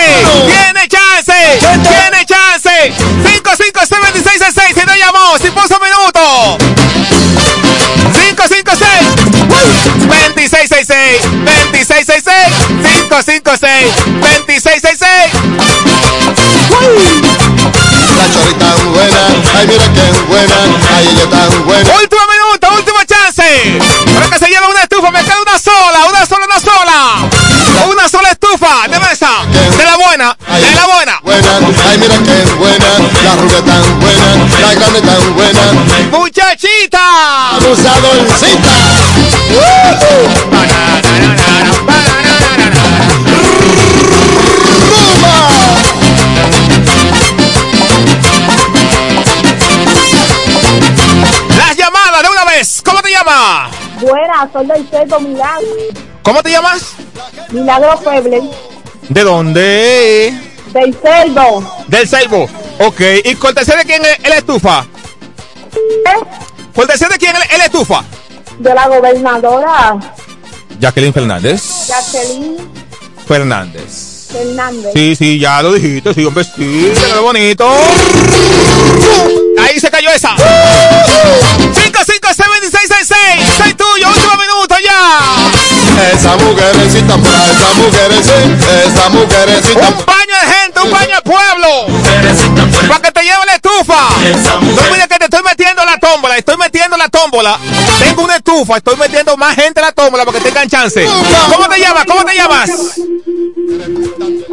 tiene 0.47 0.89
chance, 0.89 1.59
tiene 1.61 2.27
chance. 2.27 2.93
5, 3.33 3.51
5, 3.57 3.81
6, 3.89 4.01
26, 4.13 4.43
6, 4.55 4.75
si 4.75 4.87
no 4.87 4.95
llamó, 4.97 5.39
si 5.39 5.51
puso 5.51 5.81
minuto. 5.81 6.59
5, 8.13 8.43
5, 8.49 8.73
6, 8.79 8.91
26, 9.49 9.98
6, 10.47 10.87
6, 10.87 10.87
26, 11.73 12.07
6, 12.07 12.23
6, 12.25 12.35
5, 13.09 13.23
5, 13.23 13.57
6, 13.59 13.93
26, 14.47 14.81
6, 14.81 14.99
6. 14.99 15.09
La 18.17 18.27
chorita 18.33 18.75
es 18.75 18.85
buena, 18.85 19.27
ay 19.57 19.67
mira 19.67 19.85
que 19.93 20.11
es 20.11 20.29
buena, 20.29 20.55
ay 20.95 21.09
ella 21.09 21.29
tan 21.31 21.65
buena. 21.65 21.91
Último 22.01 22.23
minuto, 22.31 22.69
último 22.77 22.99
chance. 23.05 23.79
Para 24.15 24.29
que 24.31 24.39
se 24.39 24.47
lleve 24.47 24.67
una 24.71 24.83
estufa, 24.83 25.11
me 25.11 25.25
queda 25.25 25.41
una 25.43 25.59
sola, 25.59 26.07
una 26.09 26.27
sola, 26.27 26.45
una 26.47 26.61
sola. 26.61 27.29
Una 27.91 28.09
sola 28.09 28.31
estufa 28.31 28.89
de 28.89 28.99
mesa. 29.01 29.31
De 29.77 29.85
la 29.85 29.97
buena, 29.97 30.37
de 30.49 30.75
la 30.75 30.87
buena. 30.87 31.21
Es 32.29 32.59
buena, 32.59 32.87
la 33.25 33.37
rubia 33.37 33.63
tan 33.65 34.01
buena, 34.01 34.37
la 34.61 34.75
grande 34.75 35.01
tan 35.01 35.35
buena. 35.35 35.73
Muchachita. 36.11 37.57
Abusadorcita. 37.57 38.69
Las 51.57 51.77
llamadas 51.77 52.23
de 52.23 52.29
una 52.29 52.45
vez. 52.45 52.83
¿Cómo 52.85 53.03
te 53.03 53.11
llamas? 53.11 53.71
Buenas, 54.01 54.53
soy 54.53 54.67
del 54.67 54.89
Cerdo 54.89 55.21
Milagro. 55.21 55.67
¿Cómo 56.23 56.43
te 56.43 56.51
llamas? 56.51 56.95
Milagro 57.51 57.97
Feble. 57.99 58.43
¿De 59.09 59.25
dónde? 59.25 60.58
Del 60.73 60.95
Cerdo. 60.95 61.85
Del 61.87 62.09
Seibo. 62.09 62.49
Ok. 62.79 63.01
¿Y 63.25 63.35
cortesía 63.35 63.77
de 63.77 63.85
quién 63.85 64.03
es 64.05 64.29
la 64.29 64.37
estufa? 64.37 64.87
¿Cortesía 66.75 67.09
de 67.09 67.19
quién 67.19 67.35
es 67.37 67.59
la 67.59 67.65
estufa? 67.65 68.05
De 68.59 68.75
la 68.75 68.89
gobernadora 68.89 69.99
Jacqueline 70.81 71.13
Fernández. 71.13 71.89
Jacqueline 71.89 72.57
Fernández. 73.27 74.29
Fernández. 74.31 74.93
Sí, 74.95 75.17
sí, 75.17 75.39
ya 75.39 75.63
lo 75.63 75.73
dijiste, 75.73 76.13
sí, 76.15 76.25
hombre, 76.25 76.45
sí, 76.45 76.93
bonito. 77.23 77.69
Ahí 79.61 79.81
se 79.81 79.91
cayó 79.91 80.11
esa. 80.11 80.37
5, 80.37 80.45
5, 81.75 82.29
6, 82.35 82.49
26, 82.61 82.89
6, 82.89 83.09
6. 83.09 83.49
Soy 83.59 83.75
tuyo, 83.75 84.09
último 84.09 84.33
minuto 84.35 84.48
ya. 84.48 84.48
Esa 86.13 86.37
mujerecita 86.37 87.17
por 87.17 87.29
esa 87.29 87.75
mujerecita, 87.75 88.85
esa 88.85 89.09
mujerecita. 89.11 89.81
Un 89.81 90.07
baño 90.07 90.35
de 90.41 90.53
gente, 90.55 90.81
un 90.81 90.91
baño 90.91 91.15
de 91.17 91.23
pueblo. 91.23 91.69
Que 93.03 93.08
te 93.19 93.25
lleve 93.25 93.47
la 93.47 93.55
estufa. 93.55 94.09
No 94.61 94.83
olvides 94.83 95.09
que 95.09 95.19
te 95.19 95.25
estoy 95.25 95.43
metiendo 95.43 95.85
la 95.85 95.99
tómbola, 95.99 96.37
estoy 96.37 96.57
metiendo 96.57 96.97
la 96.97 97.09
tómbola. 97.09 97.59
Tengo 97.99 98.23
una 98.23 98.37
estufa, 98.37 98.77
estoy 98.77 98.97
metiendo 98.97 99.37
más 99.37 99.57
gente 99.57 99.81
en 99.81 99.87
la 99.87 99.93
tómbola 99.93 100.25
para 100.25 100.39
que 100.39 100.45
tengan 100.45 100.69
chance. 100.69 101.05
¿Cómo 101.53 101.69
te 101.69 101.81
llamas? 101.81 102.05
¿Cómo 102.05 102.25
te 102.25 102.37
llamas? 102.37 102.71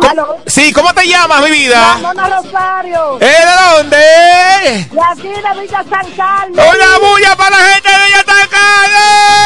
¿Aló? 0.10 0.38
Sí, 0.48 0.74
¿cómo 0.74 0.94
te 0.94 1.08
llamas, 1.08 1.44
mi 1.44 1.52
vida? 1.52 1.94
Ramona 1.96 2.42
Rosario. 2.42 3.18
¿Eh, 3.22 3.26
de 3.26 3.76
dónde? 3.76 3.98
De 3.98 5.02
aquí 5.12 5.30
de 5.30 5.62
Villa 5.62 5.84
San 5.90 6.12
Carlos. 6.12 6.58
¡Una 6.58 6.98
bulla 6.98 7.36
para 7.36 7.58
la 7.58 7.64
gente 7.66 7.90
de 7.90 8.06
Villa 8.06 8.24
San 8.26 8.48
Carlos! 8.50 9.46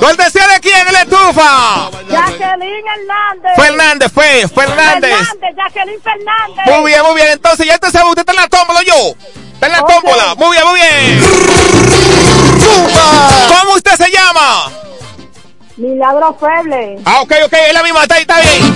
¿Dónde 0.00 0.24
decía 0.24 0.46
de 0.48 0.60
quién 0.60 0.86
en 0.86 0.92
la 0.92 1.02
estufa? 1.02 1.90
Jacqueline 2.10 2.84
Hernández. 2.86 3.52
Fernández, 3.56 4.12
fue, 4.12 4.48
Fernández. 4.48 5.16
Fernández, 5.16 5.56
Jacqueline 5.56 6.02
Fernández. 6.02 6.66
Muy 6.66 6.89
bien, 6.90 7.02
muy 7.02 7.14
bien. 7.14 7.28
Entonces, 7.32 7.66
ya 7.66 7.74
usted 7.74 7.90
sabe, 7.90 8.10
usted 8.10 8.20
está 8.20 8.32
en 8.32 8.38
la 8.38 8.48
tómbola, 8.48 8.82
yo. 8.82 9.14
Está 9.54 9.66
en 9.66 9.72
la 9.72 9.86
tómbola. 9.86 10.34
Muy 10.36 10.56
bien, 10.56 10.66
muy 10.66 10.80
bien. 10.80 11.24
¿Cómo 13.48 13.74
usted 13.74 13.96
se 13.96 14.10
llama? 14.10 14.70
Milagro 15.76 16.36
Feble. 16.38 16.98
Ah, 17.04 17.22
ok, 17.22 17.32
ok, 17.44 17.52
es 17.52 17.72
la 17.72 17.82
misma, 17.82 18.02
está, 18.02 18.16
ahí, 18.16 18.22
está 18.22 18.40
bien. 18.40 18.74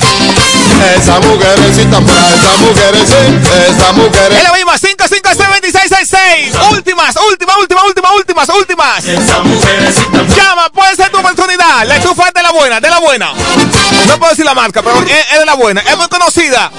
Esa 0.97 1.19
mujerecita 1.21 2.01
por 2.01 2.11
ahí, 2.17 2.35
esa 2.35 2.57
mujerecita, 2.59 3.67
esa 3.67 3.91
Es 3.91 3.97
mujerecita. 3.97 4.43
la 4.51 4.53
misma, 4.57 4.79
5, 4.79 5.05
5, 5.09 5.29
6, 5.37 5.49
26, 5.51 5.85
6, 5.89 6.09
6. 6.11 6.55
Últimas, 6.73 7.15
últimas, 7.31 7.57
últimas, 7.59 7.85
últimas, 7.85 8.15
últimas, 8.15 8.49
últimas. 8.51 9.05
Llama, 10.37 10.69
puede 10.71 10.97
ser 10.97 11.11
tu 11.11 11.19
oportunidad. 11.19 11.87
La 11.87 11.97
estufa 11.97 12.29
es 12.29 12.35
de 12.35 12.43
la 12.43 12.51
buena, 12.53 12.81
de 12.81 12.91
la 12.91 12.99
buena. 12.99 13.33
No 14.09 14.19
puedo 14.19 14.31
decir 14.31 14.45
la 14.45 14.55
marca, 14.55 14.83
pero 14.83 15.01
es, 15.03 15.11
es 15.33 15.39
de 15.39 15.47
la 15.47 15.55
buena. 15.55 15.81
Es 15.83 15.97
muy 15.97 16.09
conocida. 16.09 16.71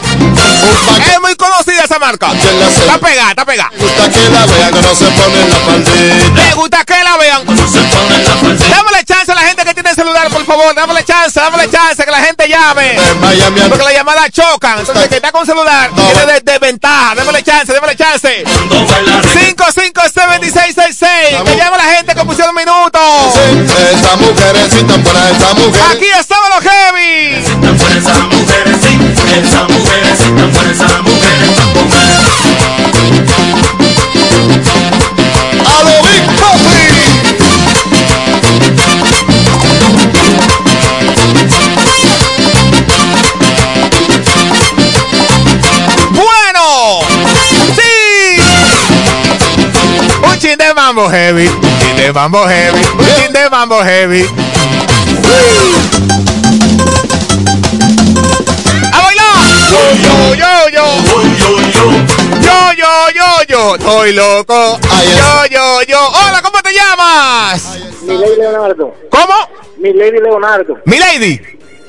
Es 1.11 1.21
muy 1.21 1.35
conocida 1.35 1.83
esa 1.83 1.99
marca. 1.99 2.31
Está 2.31 2.97
pegada, 2.99 3.29
está 3.29 3.45
pegada. 3.45 3.71
gusta 3.77 4.09
que 4.09 4.29
la 4.29 4.45
vean 4.45 4.73
que 4.73 4.81
no 4.81 4.95
se 4.95 5.05
pone 5.05 5.49
la 5.49 5.55
faldita. 5.57 6.41
Me 6.41 6.53
gusta 6.55 6.85
que 6.85 7.03
la 7.03 7.17
vean. 7.17 7.45
Dámosle 7.45 9.03
chance 9.05 9.31
a 9.31 9.35
la 9.35 9.41
gente 9.41 9.63
que 9.65 9.73
tiene 9.73 9.93
por 10.29 10.45
favor, 10.45 10.73
dámele 10.73 11.03
chance, 11.03 11.37
dámele 11.39 11.69
chance 11.69 12.03
que 12.03 12.09
la 12.11 12.19
gente 12.19 12.47
llame. 12.47 12.97
Miami, 13.21 13.61
porque 13.69 13.83
las 13.83 13.93
llamadas 13.93 14.31
chocan. 14.31 14.79
Entonces, 14.79 15.07
que 15.07 15.15
está 15.15 15.31
con 15.31 15.45
celular 15.45 15.91
no, 15.91 16.01
tiene 16.03 16.25
de, 16.25 16.41
desventaja. 16.41 17.13
Dámele 17.15 17.43
chance, 17.43 17.71
dámele 17.73 17.95
chance. 17.95 18.43
557-2666. 18.43 21.43
Que 21.45 21.55
llame 21.57 21.77
la 21.77 21.83
gente 21.95 22.15
que 22.15 22.25
pusieron 22.25 22.55
minutos. 22.55 23.35
Esa 23.35 24.15
mujerecita 24.17 24.93
fuera 25.03 25.29
esa 25.29 25.53
mujer. 25.53 25.81
Aquí 25.91 26.05
estaban 26.19 26.49
los 26.49 26.61
heavy. 26.63 27.35
Esa 27.35 27.55
mujerecita 27.55 27.77
fuera 27.77 27.95
esa 29.37 29.63
mujerecita 29.63 30.47
fuera 30.53 30.71
esa 30.71 31.01
mujerecita 31.01 31.63
fuera 31.73 31.91
esa 32.15 32.44
mambo 50.85 51.09
heavy. 51.09 51.47
Un 51.47 51.79
chin 51.79 51.97
de 51.97 52.13
mambo 52.13 52.47
heavy. 52.47 52.79
Un 52.99 53.05
chin 53.15 53.33
de 53.33 53.49
mambo 53.49 53.83
heavy. 53.83 54.29
¡A 58.93 59.01
bailar! 59.01 59.35
Yo, 59.71 59.81
yo, 60.05 60.35
yo, 60.35 60.69
yo. 60.69 60.85
Yo, 62.39 62.73
yo, 62.77 63.09
yo, 63.15 63.43
yo. 63.47 63.75
Estoy 63.75 64.13
loco. 64.13 64.79
Yo, 64.79 65.45
yo, 65.49 65.81
yo. 65.87 66.07
Hola, 66.07 66.41
¿cómo 66.43 66.61
te 66.61 66.71
llamas? 66.71 67.79
Milady 68.03 68.35
Leonardo. 68.37 68.95
¿Cómo? 69.09 69.33
Milady 69.77 70.19
Leonardo. 70.19 70.77
Milady. 70.85 71.41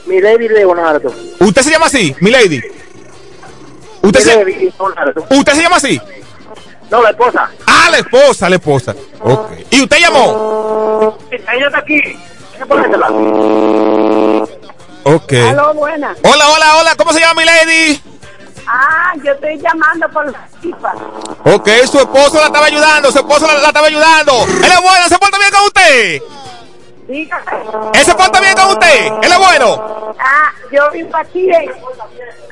Milady 0.06 0.48
Leonardo. 0.48 1.14
¿Usted 1.40 1.62
se 1.62 1.70
llama 1.70 1.86
así? 1.86 2.16
Milady. 2.20 2.62
¿Usted 4.00 4.20
se. 4.20 4.72
¿Usted 5.34 5.52
se 5.52 5.62
llama 5.62 5.76
así? 5.76 6.00
No, 6.90 7.02
la 7.02 7.10
esposa. 7.10 7.50
Ah, 7.66 7.88
la 7.90 7.98
esposa, 7.98 8.48
la 8.48 8.56
esposa. 8.56 8.94
Ok. 9.20 9.52
¿Y 9.70 9.82
usted 9.82 9.98
llamó? 9.98 11.18
Ella 11.30 11.66
está 11.66 11.78
aquí. 11.78 11.94
Hay 12.02 12.58
que 12.58 12.66
ponérsela. 12.66 13.08
Ok. 15.04 15.32
Aló, 15.50 15.74
buena. 15.74 16.14
Hola, 16.22 16.48
hola, 16.48 16.76
hola. 16.78 16.94
¿Cómo 16.96 17.12
se 17.12 17.20
llama 17.20 17.40
Milady? 17.40 18.00
Ah, 18.68 19.12
yo 19.22 19.32
estoy 19.32 19.58
llamando 19.58 20.08
por 20.08 20.30
la 20.30 20.48
FIFA. 20.60 20.92
Ok, 21.44 21.68
su 21.90 21.98
esposo 22.00 22.40
la 22.40 22.46
estaba 22.46 22.66
ayudando, 22.66 23.12
su 23.12 23.18
esposo 23.18 23.46
la, 23.46 23.54
la 23.54 23.68
estaba 23.68 23.86
ayudando. 23.86 24.32
Él 24.44 24.64
es 24.72 24.82
bueno, 24.82 25.08
se 25.08 25.18
porta 25.18 25.38
bien 25.38 25.50
con 25.52 25.62
usted. 25.66 26.20
Dígame. 27.08 27.44
Él 27.94 28.04
se 28.04 28.14
porta 28.14 28.40
bien 28.40 28.54
con 28.54 28.70
usted. 28.70 29.06
Él 29.22 29.32
es 29.32 29.38
bueno. 29.38 30.14
Ah, 30.18 30.52
yo 30.72 30.90
vivo 30.90 31.16
aquí. 31.16 31.48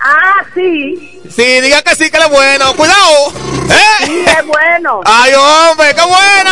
Ah, 0.00 0.44
sí. 0.54 1.20
Sí, 1.28 1.60
diga 1.60 1.82
que 1.82 1.94
sí, 1.96 2.10
que 2.10 2.16
él 2.16 2.22
es 2.24 2.30
bueno. 2.30 2.72
Cuidado. 2.74 3.32
¿Eh? 3.68 4.06
Sí, 4.06 4.24
es 4.26 4.46
bueno. 4.46 5.00
¡Ay, 5.04 5.32
hombre, 5.34 5.94
qué 5.94 6.02
bueno! 6.02 6.50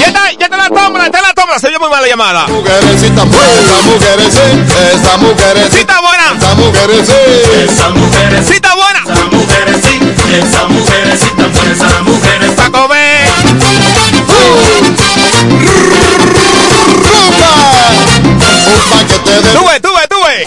Ya 0.00 0.06
está, 0.06 0.32
ya 0.32 0.46
está 0.46 0.56
la 0.56 0.68
tómbola, 0.68 1.06
está 1.06 1.22
la 1.22 1.32
tómbola. 1.34 1.58
Se 1.60 1.68
oyó 1.68 1.78
muy 1.78 1.90
mala 1.90 2.08
llamada. 2.08 2.46
Mujerecita 2.48 3.22
buena, 3.24 3.52
esa 3.60 3.82
mujer 3.82 4.20
sí, 4.30 4.64
esa 4.94 5.16
mujer 5.18 5.70
sí. 5.70 5.78
está 5.78 6.00
buena. 6.00 6.24
Esa 6.36 6.54
mujer 6.54 6.90
sí. 7.06 7.12
Esa 7.64 7.88
mujer 7.90 8.44
Sí 8.44 8.54
está 8.54 8.74
buena. 8.74 9.00
Esa 9.00 9.26
mujer 9.26 9.80
sí. 9.82 10.14
Esa 10.34 10.64
mujer 10.64 11.18
sí 11.18 11.28
tan 11.36 11.52
buena. 11.52 11.72
Esa 11.72 12.02
mujer 12.02 12.42
es 12.42 12.50
Para 12.52 12.70
comer. 12.70 13.13
Tuve, 19.24 19.80
tuve, 19.80 20.08
tuve. 20.08 20.46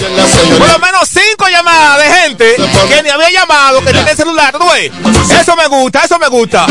Por 0.58 0.68
lo 0.68 0.80
menos 0.80 1.10
cinco 1.10 1.48
llamadas 1.50 2.00
de 2.00 2.20
gente 2.22 2.56
que 2.90 3.04
ni 3.04 3.10
había 3.10 3.32
llamado, 3.32 3.82
que 3.82 3.92
tiene 3.92 4.16
celular. 4.16 4.56
¿Tú 4.58 4.66
ves? 4.72 4.92
Eso 5.40 5.56
me 5.56 5.68
gusta, 5.68 6.04
eso 6.04 6.20
me 6.20 6.28
gusta. 6.28 6.68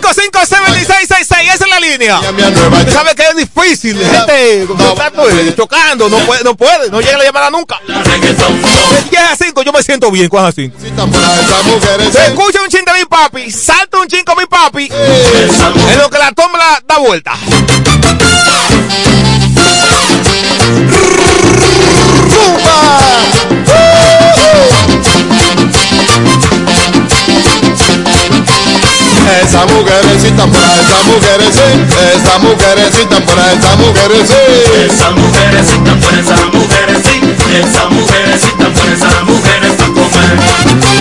557-2666, 0.00 1.54
esa 1.54 1.64
es 1.64 1.70
la 1.70 1.80
línea. 1.80 2.20
Tú 2.20 2.92
sabes 2.92 3.14
que 3.14 3.22
es 3.22 3.36
difícil, 3.36 3.98
gente 3.98 4.66
chocando, 5.56 6.08
no 6.08 6.18
puede, 6.20 6.44
no 6.44 6.54
puede, 6.56 6.90
no 6.90 7.00
llega 7.00 7.18
la 7.18 7.24
llamada 7.24 7.50
nunca. 7.50 7.80
De 7.86 9.02
10 9.10 9.22
a 9.22 9.36
5 9.36 9.62
yo 9.62 9.72
me 9.72 9.82
siento 9.82 10.10
bien 10.10 10.28
con 10.28 10.44
a 10.44 10.52
5. 10.52 10.76
Esa 10.78 11.06
mujer 11.06 12.12
Se 12.12 12.26
escucha 12.26 12.62
un 12.62 12.68
chin 12.68 12.84
de 12.84 12.92
mi 12.92 13.04
papi, 13.04 13.50
salta 13.50 13.98
un 13.98 14.08
chin 14.08 14.24
con 14.24 14.36
mi 14.36 14.46
papi, 14.46 14.88
en 14.90 15.98
lo 15.98 16.10
que 16.10 16.18
la 16.18 16.32
tómbola 16.32 16.82
da 16.86 16.98
vuelta. 16.98 17.32
Esa 29.42 29.66
mujercita 29.66 30.46
por 30.46 30.62
ahí, 30.64 30.80
esa 30.80 31.02
mujer 31.04 31.40
mujercita, 31.50 32.12
esa 32.14 32.38
mujercita 32.38 33.20
por 33.20 33.38
ahí, 33.38 33.56
esa 33.58 33.76
mujer 33.76 34.10
mujercita. 34.12 34.34
Esa 34.86 35.10
mujercita 35.10 35.94
por 36.00 36.14
esa 36.14 36.36
mujercita, 36.52 37.44
esa 37.58 37.88
mujercita 37.90 38.64
por 38.70 38.88
esa 38.92 39.24
mujer 39.24 39.60
para 39.76 39.92
comer. 39.92 40.91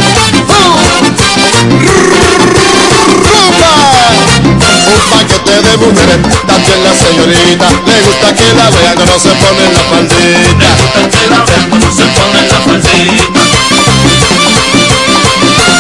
De 5.62 5.78
mujeres, 5.78 6.18
también 6.48 6.84
la 6.84 6.94
señorita, 6.96 7.68
le 7.86 8.02
gusta 8.02 8.34
que 8.36 8.54
la 8.54 8.70
vean 8.70 8.98
no 9.06 9.20
se 9.20 9.30
pone 9.30 9.64
la 9.72 9.84
faldita. 9.90 10.70
Que 11.12 11.28
la 11.30 11.40
vean 11.46 11.70
cuando 11.70 11.92
se 11.92 12.06
pone 12.18 12.42
la 12.50 12.60
faldita. 12.66 13.42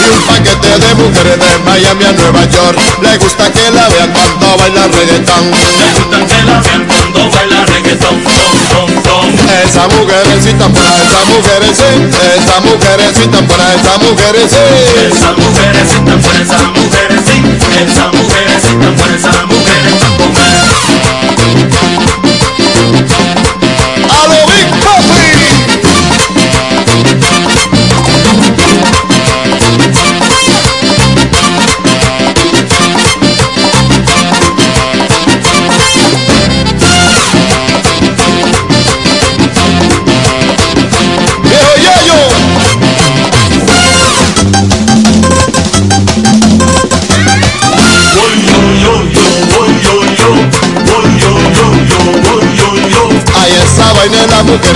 Y 0.02 0.10
un 0.10 0.22
paquete 0.28 0.72
de 0.80 0.96
mujeres 0.96 1.38
de 1.39 1.60
Miami 1.65 2.06
a 2.06 2.12
Nueva 2.13 2.44
York, 2.50 2.78
le 3.02 3.17
gusta 3.17 3.52
que 3.52 3.72
la 3.72 3.89
vean 3.89 4.12
cuando 4.13 4.58
baila 4.58 4.88
reggaetón. 4.88 5.52
Le 5.52 5.88
gusta 5.98 6.17
que 6.28 6.39
la 6.46 6.60
vean 6.62 6.84
cuando 6.88 7.30
baila 7.36 7.65
reggaetón. 7.65 8.24
Tom, 8.24 8.89
tom, 9.04 9.04
tom. 9.04 9.26
Esa 9.65 9.88
mujerecita 9.88 10.67
por 10.67 10.84
ahí, 10.84 11.02
esa 11.08 11.22
mujer 11.32 11.62
sí, 11.74 11.91
esa 12.38 12.60
mujerecita 12.62 13.39
por 13.48 13.60
ahí, 13.62 13.76
esa 13.80 13.98
mujer 13.98 14.36
sí. 14.50 14.65
Esa 15.12 15.32
mujer 15.34 15.74
sí 15.89 15.98
tan 16.06 16.22
buena. 16.22 16.41
Esa 16.41 16.58
mujer 16.70 16.81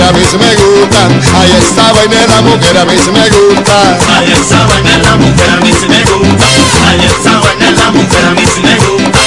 a 0.08 0.12
mí 0.12 0.20
sí 0.30 0.38
me 0.38 0.54
gusta. 0.54 1.08
Ay, 1.38 1.50
esa 1.58 1.92
vaina 1.92 2.20
de 2.20 2.28
la 2.28 2.42
mujer 2.42 2.78
a 2.78 2.84
mí 2.84 2.94
sí 3.02 3.10
me 3.10 3.28
gusta. 3.28 3.98
Ay, 4.16 4.32
esa 4.32 4.64
vaina 4.66 4.98
la 4.98 5.16
mujer 5.16 5.50
a 5.50 5.56
mí 5.56 5.72
sí 5.72 5.86
me 5.88 6.04
gusta. 6.04 6.46
Ay, 6.86 7.00
esa 7.04 7.40
vaina 7.40 7.70
la 7.70 7.90
mujer 7.90 8.24
a 8.24 8.30
mí 8.30 8.44
sí 8.46 8.60
me 8.60 8.76
gusta. 8.76 9.20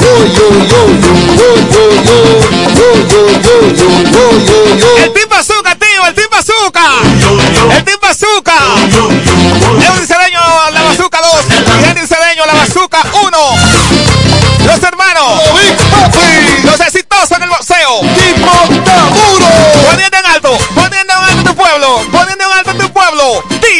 Yo, 0.00 0.26
yo, 0.36 0.48
yo, 0.70 0.80
yo, 1.02 1.14
yo, 1.34 1.50
yo, 1.64 1.92
yo, 2.04 2.90
yo, 3.04 3.20
yo, 3.20 3.22
yo, 3.42 3.56
yo, 3.72 3.90
yo, 4.12 4.24
yo, 4.46 4.76
yo. 4.76 5.04
El 5.04 5.12
Team 5.12 5.28
Bazooka, 5.28 5.74
tío, 5.76 6.06
el. 6.06 6.14
Yo, 7.20 7.36
yo, 7.54 7.72
El 7.72 7.84
yo, 8.90 9.08
woy. 9.08 9.84
Edwin 9.84 10.06
Cedeño, 10.06 10.40
la 10.72 10.82
Bazooka 10.82 11.18
2. 11.20 11.30
Y 11.82 11.84
Edwin 11.90 12.08
Cedeño, 12.08 12.46
la 12.46 12.54
Bazooka 12.54 13.02
1. 13.22 13.38
Los 14.66 14.82
hermanos. 14.82 15.40
Los 16.64 16.80
exitosos 16.80 17.30
en 17.36 17.42
el 17.42 17.48
boxeo. 17.48 18.00
Tipo 18.00 18.50
Tamuro. 18.84 19.74
Poniendo 20.50 21.14
en 21.14 21.22
alto, 21.22 21.42
tu 21.50 21.54
pueblo, 21.56 22.02
poniendo 22.12 22.44
en 22.44 22.52
alto 22.58 22.74
tu 22.74 22.92
pueblo. 22.92 23.42
Team 23.60 23.70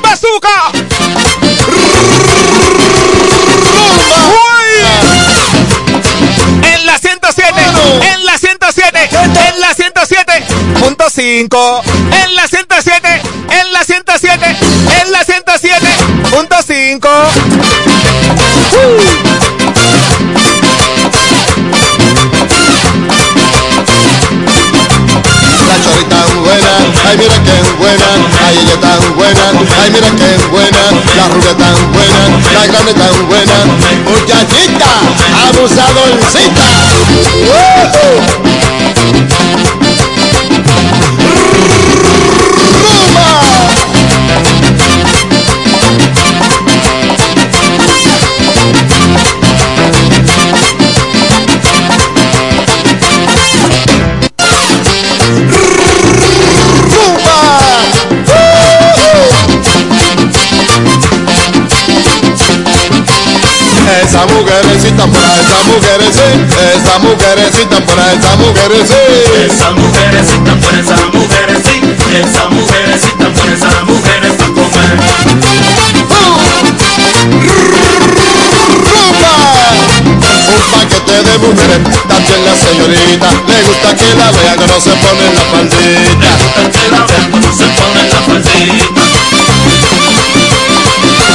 Bazooka. 0.00 0.72
En 6.62 6.86
la 6.86 6.98
107, 6.98 7.52
en 8.14 8.24
la 8.24 8.38
107, 8.38 9.08
en 9.10 9.60
la 9.60 9.74
107.5, 9.74 11.82
en 12.24 12.34
la 12.34 12.48
107, 12.48 13.22
en 13.50 13.72
la 13.72 13.84
107, 13.84 14.56
en 15.02 15.12
la 15.12 15.24
107.5. 15.24 17.08
ella 28.60 28.80
tan 28.80 29.14
buena, 29.16 29.46
ay 29.82 29.90
mira 29.90 30.10
que 30.10 30.34
es 30.34 30.50
buena, 30.50 30.82
la 31.16 31.28
rubia 31.28 31.56
tan 31.56 31.92
buena, 31.92 32.22
la 32.52 32.66
grande 32.66 32.94
tan 32.94 33.26
buena, 33.28 33.58
muchachita, 34.04 34.90
abusadorcita. 35.48 36.68
¡Woo! 37.48 38.53
mujeres, 65.74 66.14
esa 66.76 66.98
mujercita 66.98 67.76
fuera 67.86 68.12
esa 68.12 68.36
mujer 68.36 68.70
Esa 69.46 69.70
mujercita 69.72 70.56
fuera 70.60 70.78
esa 70.80 70.96
mujer 71.12 71.50
esa 72.14 72.48
mujercita 72.48 73.26
fuera 73.34 73.54
esa 73.54 73.82
mujer 73.84 74.20
para 74.38 74.54
comer. 74.54 74.98
Un 80.54 80.62
paquete 80.70 81.16
de 81.24 81.38
mujeres, 81.38 81.80
también 82.08 82.44
la 82.44 82.54
señorita, 82.54 83.28
le 83.48 83.62
gusta 83.62 83.96
que 83.96 84.14
la 84.14 84.30
vea 84.30 84.54
que 84.56 84.66
no 84.66 84.80
se 84.80 84.90
pone 84.90 85.24
la 85.34 85.44
faldita. 85.50 85.82
Le 86.20 86.32
gusta 86.44 86.62
que 86.70 86.88
la 86.90 87.02
vea 87.06 87.24
que 87.32 87.40
no 87.40 87.52
se 87.52 87.66
pone 87.66 88.02
la 88.12 88.20
faldita. 88.22 89.03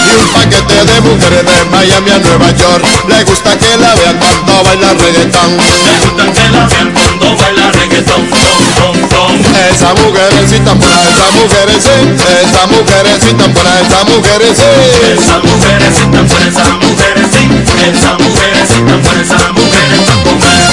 Y 0.09 0.15
un 0.17 0.27
paquete 0.33 0.85
de 0.85 1.01
mujeres 1.01 1.45
de 1.45 1.65
Miami 1.69 2.11
a 2.11 2.17
Nueva 2.19 2.51
York, 2.51 2.83
le 3.07 3.23
gusta 3.23 3.57
que 3.57 3.77
la 3.77 3.93
vean 3.95 4.17
cuando 4.17 4.63
baila 4.63 4.93
reggaetón. 4.93 5.57
Le 5.85 5.93
gusta 6.01 6.23
que 6.33 6.49
la 6.49 6.65
vean 6.67 6.93
cuando 6.93 7.37
baila 7.37 7.71
reggaetón. 7.71 8.27
Tom, 8.29 8.63
tom, 8.77 9.09
tom. 9.09 9.31
Esa 9.69 9.93
mujerecita 9.93 10.73
por 10.73 10.89
ahí, 10.89 11.09
esa 11.13 11.27
mujer 11.37 11.69
sí, 11.79 11.97
esa 12.41 12.67
mujerecita 12.67 13.45
por 13.53 13.67
ahí, 13.67 13.85
esa 13.85 14.03
mujer 14.05 14.41
sí. 14.55 14.71
Esa 15.13 15.37
mujer 15.39 15.81
sí 15.93 16.03
tan 16.11 16.27
buena. 16.27 16.47
Esa 16.49 16.65
mujer 16.81 17.15
sí. 17.31 17.43
Esa 17.89 18.11
mujer 18.17 18.55
sí 18.67 18.79
tan 18.87 19.03
buena. 19.03 19.21
Esa 19.21 19.51
mujer 19.53 20.68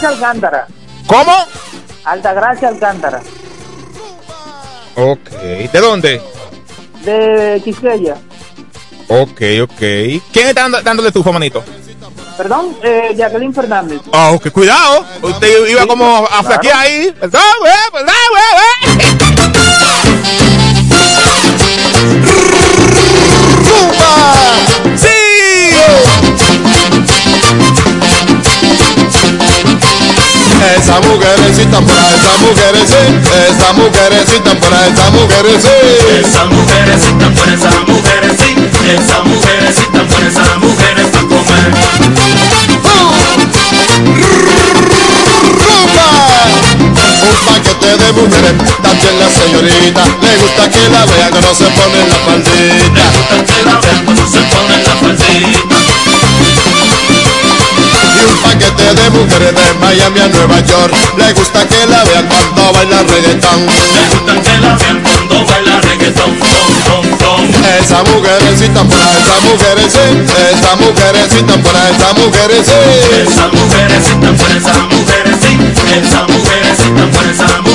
Altagracia 0.00 0.08
Alcántara. 0.08 0.66
¿Cómo? 1.06 1.32
Altagracia 2.04 2.68
Alcántara. 2.68 3.20
Ok. 4.96 5.30
¿De 5.72 5.80
dónde? 5.80 6.22
De 7.04 7.60
Quisqueya. 7.64 8.16
Ok, 9.08 9.40
ok. 9.62 9.78
¿Quién 10.32 10.48
está 10.48 10.62
dando- 10.62 10.82
dándole 10.82 11.08
estufa, 11.08 11.32
manito? 11.32 11.62
Perdón, 12.36 12.74
eh, 12.82 13.12
Jacqueline 13.16 13.52
Fernández. 13.52 14.00
Ah, 14.12 14.30
ok, 14.30 14.50
cuidado. 14.50 15.04
Usted 15.20 15.68
iba 15.68 15.86
como 15.86 16.26
a 16.30 16.42
flaquear 16.42 16.78
ahí. 16.78 17.14
¿Verdad, 17.20 17.40
Esa 30.90 30.98
mujerecita 31.02 31.80
por 31.80 31.96
ahí, 31.96 32.18
esa 32.18 32.34
mujeres 32.42 32.90
sí, 32.90 33.02
esa 33.46 33.72
mujerecita 33.74 34.50
por 34.58 34.74
ahí, 34.74 34.90
esa 34.92 35.10
mujeres 35.10 35.62
sí. 35.62 35.70
Esa 36.18 36.44
mujerecita 36.46 37.30
por 37.30 37.48
esa 37.48 37.70
mujeres 37.86 38.34
sí, 38.36 38.50
esa 38.90 39.22
mujerecita 39.22 40.02
por 40.02 40.20
esa 40.26 40.58
mujeres 40.58 41.06
pa' 41.12 41.20
comer. 41.30 41.70
Un 47.22 47.36
paquete 47.46 47.90
de 47.96 48.12
mujeres, 48.12 48.54
también 48.82 49.14
la 49.20 49.30
señorita, 49.30 50.02
le 50.22 50.36
gusta 50.42 50.70
que 50.72 50.88
la 50.90 51.06
vean 51.06 51.30
que 51.32 51.40
no 51.40 51.54
se 51.54 51.66
pone 51.70 52.02
la 52.08 52.18
faldita. 52.26 53.06
Que 53.46 53.62
la 53.62 53.78
vean 53.78 54.04
cuando 54.04 54.26
se 54.26 54.40
pone 54.40 54.82
la 54.82 54.96
faldita. 54.96 55.76
De 58.70 59.10
mujeres 59.10 59.54
de 59.54 59.74
Miami 59.80 60.20
a 60.20 60.28
Nueva 60.28 60.60
York, 60.60 60.94
le 61.16 61.32
gusta 61.32 61.66
que 61.66 61.86
la 61.86 62.04
vean 62.04 62.28
cuando 62.28 62.72
baila 62.72 63.02
reggaetón. 63.02 63.66
Le 63.66 64.04
gusta 64.10 64.42
que 64.42 64.58
la 64.60 64.74
vean 64.76 65.02
cuando 65.02 65.44
baila 65.46 65.80
reggaetón, 65.80 66.38
tom, 66.38 66.72
tom, 66.86 67.18
tom. 67.18 67.40
Esa 67.82 68.02
mujerecita 68.04 68.82
por 68.84 69.00
ahí, 69.00 69.18
esa 69.22 69.40
mujeres 69.48 69.92
sí, 69.92 70.06
esa 70.54 70.76
mujerecita 70.76 71.54
por 71.62 71.76
ahí, 71.76 71.94
esa 71.96 72.12
mujeres 72.14 72.66
sí. 72.66 72.72
Esa 73.26 73.48
mujerecita 73.48 74.30
por 74.38 74.50
esa 74.56 74.74
mujeres 74.90 75.36
sí, 75.42 75.52
esa 75.98 76.22
mujerecita 76.26 77.04
por 77.10 77.26
esa 77.26 77.46
mujeres 77.62 77.69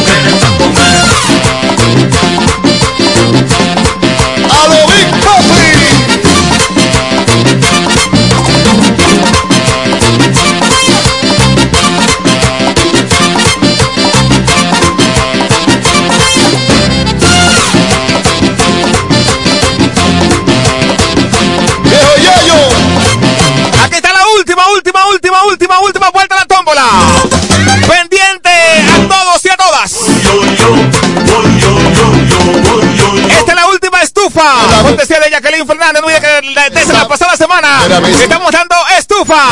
estamos 38.03 38.51
dando 38.51 38.75
estufa. 38.97 39.49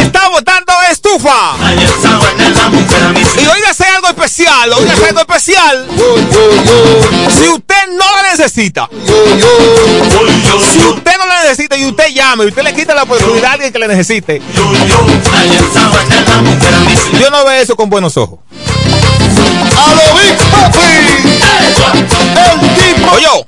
Estamos 0.00 0.44
dando 0.44 0.72
estufa. 0.90 1.56
Y 3.36 3.46
hoy 3.46 3.60
hace 3.68 3.84
algo 3.84 4.08
especial, 4.08 4.72
hoy 4.72 4.88
hace 4.88 5.06
algo 5.08 5.20
especial. 5.20 5.88
Si 7.36 7.48
usted 7.48 7.88
no 7.90 8.04
la 8.16 8.30
necesita, 8.30 8.88
si 10.72 10.78
usted 10.84 11.12
no 11.18 11.26
la 11.26 11.42
necesita 11.42 11.76
y 11.76 11.86
usted 11.86 12.08
llame 12.08 12.44
y 12.44 12.48
usted 12.48 12.62
le 12.62 12.74
quita 12.74 12.94
la 12.94 13.02
oportunidad 13.02 13.50
a 13.50 13.52
alguien 13.54 13.72
que 13.72 13.78
le 13.78 13.88
necesite, 13.88 14.40
yo 17.20 17.30
no 17.30 17.44
veo 17.44 17.60
eso 17.60 17.76
con 17.76 17.90
buenos 17.90 18.16
ojos. 18.16 18.38
A 19.76 19.94
lo 19.94 20.14
Big 20.16 20.36
Papi. 20.50 20.78
El 22.38 22.60
tipo 22.60 23.10
Oye, 23.12 23.46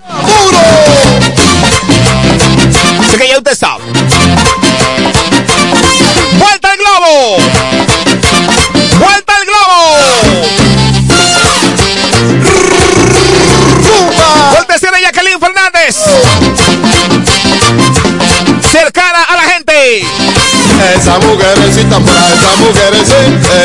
Esa 21.10 21.18
mujerecita 21.26 21.98
por 21.98 22.16
ahí, 22.16 22.38
esa 22.38 22.56
mujeres 22.56 23.08
sí, 23.08 23.14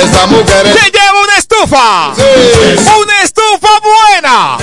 esa 0.04 0.26
mujeres. 0.26 0.74
Se 0.82 0.90
lleva 0.90 1.22
una 1.24 1.38
estufa. 1.38 2.12
Sí. 2.16 2.90
Una 3.00 3.22
estufa 3.22 3.70
buena. 3.84 4.58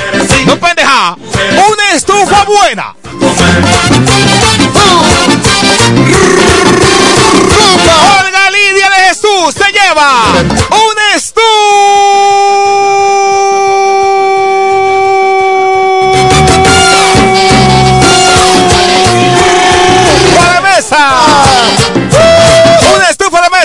No 0.47 0.57
pendeja. 0.59 1.17
Una 1.17 1.93
estufa 1.95 2.43
buena. 2.45 2.97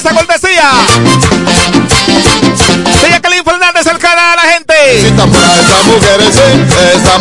esa 0.07 0.15
cortesía. 0.15 0.71
De 3.01 3.09
Jacqueline 3.09 3.43
Fernández 3.43 3.83
cercana 3.83 4.33
a 4.33 4.35
la 4.35 4.41
gente. 4.43 4.73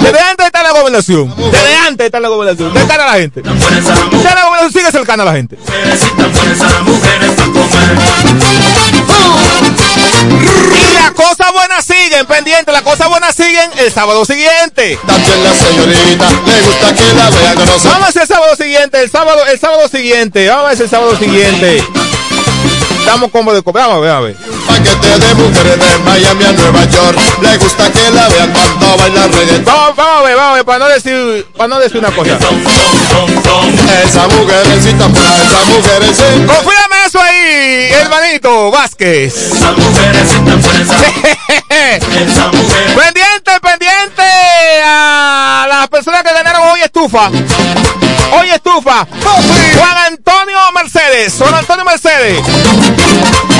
Desde 0.02 0.20
antes 0.20 0.46
está 0.46 0.62
la 0.62 0.72
gobernación. 0.72 1.34
Desde 1.36 1.76
antes 1.76 2.06
está 2.06 2.20
la 2.20 2.28
gobernación. 2.28 2.72
De 2.74 2.86
cara 2.86 3.04
a 3.04 3.06
la 3.12 3.20
gente. 3.20 3.42
Ya 3.42 4.34
la 4.34 4.44
gobernación 4.46 4.72
sigue 4.72 4.90
cercana 4.90 5.22
a 5.22 5.26
la 5.26 5.32
gente. 5.32 5.56
Necesitan 5.56 6.32
fuerza 6.32 6.64
las 6.64 6.82
mujeres 6.82 7.30
para 7.32 7.52
comer 7.52 7.96
buenas 11.56 11.84
siguen, 11.86 12.26
pendiente, 12.26 12.70
las 12.70 12.82
cosas 12.82 13.08
buenas 13.08 13.34
siguen 13.34 13.70
el 13.78 13.90
sábado 13.90 14.24
siguiente. 14.24 14.98
También 15.06 15.42
la 15.42 15.54
señorita, 15.54 16.28
le 16.30 16.62
gusta 16.62 16.94
que 16.94 17.14
la 17.14 17.64
no 17.64 17.78
se 17.78 17.88
Vamos 17.88 18.04
a 18.04 18.08
hacer 18.08 18.22
el 18.22 18.28
sábado 18.28 18.56
siguiente, 18.56 19.02
el 19.02 19.10
sábado, 19.10 19.46
el 19.46 19.58
sábado 19.58 19.88
siguiente, 19.88 20.48
vamos 20.48 20.66
a 20.66 20.70
hacer 20.70 20.84
el 20.84 20.90
sábado 20.90 21.16
siguiente. 21.16 21.82
Estamos 22.98 23.30
como 23.30 23.54
de 23.54 23.62
cobrar, 23.62 23.88
vamos 23.88 24.06
a 24.06 24.20
ver, 24.20 24.36
paquete 24.66 25.18
de 25.18 25.34
mujeres 25.34 25.78
de 25.78 25.98
Miami 26.04 26.44
a 26.44 26.52
Nueva 26.52 26.84
York. 26.84 27.18
Le 27.40 27.56
gusta 27.56 27.90
que 27.90 28.10
la 28.10 28.28
vean 28.28 28.52
cuando 28.52 28.96
baila 28.98 29.26
reggaetón. 29.28 29.64
Vamos, 29.64 29.96
vamos 29.96 30.20
a 30.20 30.22
ver, 30.24 30.36
vamos 30.36 30.50
a 30.50 30.54
ver, 30.54 30.64
para 30.64 30.78
no 30.80 30.88
decir, 30.88 31.46
para 31.56 31.68
no 31.68 31.78
decir 31.78 31.98
una 31.98 32.10
cosa. 32.10 32.36
Esa 32.36 32.42
ahí, 32.42 34.08
esa 34.08 34.26
mujeres 34.28 36.16
sí. 36.16 36.46
Confírame 36.46 36.96
eso 37.06 37.20
ahí, 37.20 37.88
hermanito 37.92 38.70
Vázquez. 38.70 39.34
pendiente, 42.96 43.60
pendiente 43.62 44.22
a 44.84 45.66
las 45.68 45.88
personas 45.88 46.22
que 46.22 46.32
ganaron 46.32 46.68
hoy 46.70 46.80
estufa. 46.80 47.30
Hoy 48.32 48.50
estufa. 48.50 49.06
Juan 49.22 49.96
Antonio 50.06 50.58
Mercedes. 50.74 51.34
Juan 51.38 51.54
Antonio 51.54 51.84
Mercedes. 51.84 52.40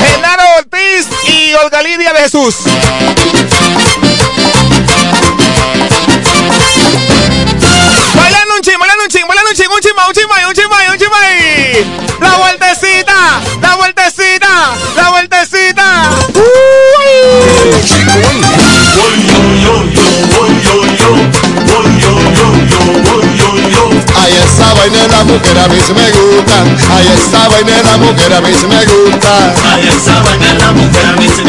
Genaro 0.05 0.43
Ortiz 0.57 1.07
y 1.23 1.53
Olga 1.55 1.81
Lidia 1.81 2.13
de 2.13 2.19
Jesús. 2.19 2.55
Bailando 8.13 8.55
un 8.55 8.61
ching, 8.61 8.79
bailando 8.79 9.03
un 9.03 9.09
ching, 9.09 9.27
bailando 9.27 9.49
un 9.51 9.55
ching, 9.55 9.69
un 9.69 9.81
ching 9.81 9.93
un 10.07 10.13
ching 10.13 10.25
un 10.47 10.53
ching 10.53 10.67
un 10.91 10.97
ching 10.97 11.09
más. 11.09 11.27
La 12.19 12.35
vueltecita, 12.37 13.41
la 13.61 13.75
vueltecita, 13.75 14.46
mujer 25.37 25.59
a 25.59 25.67
mí 25.67 25.77
sí 25.85 25.93
me 25.93 26.09
gusta. 26.11 26.63
Ay, 26.95 27.07
esa 27.13 27.47
vaina 27.49 27.77
de 27.77 27.83
la 27.83 27.97
mujer 27.97 28.33
a 28.33 28.41
mí 28.41 28.49
sí 28.59 28.67
me 28.67 28.85
gusta. 28.85 29.53
Ay, 29.71 29.87
esa 29.87 30.21
vaina 30.23 30.53
de 30.53 30.59
la 30.59 30.71
mujer 30.71 31.05
a 31.05 31.13
mí 31.13 31.27
sí 31.27 31.43
me 31.43 31.43
gusta. 31.43 31.46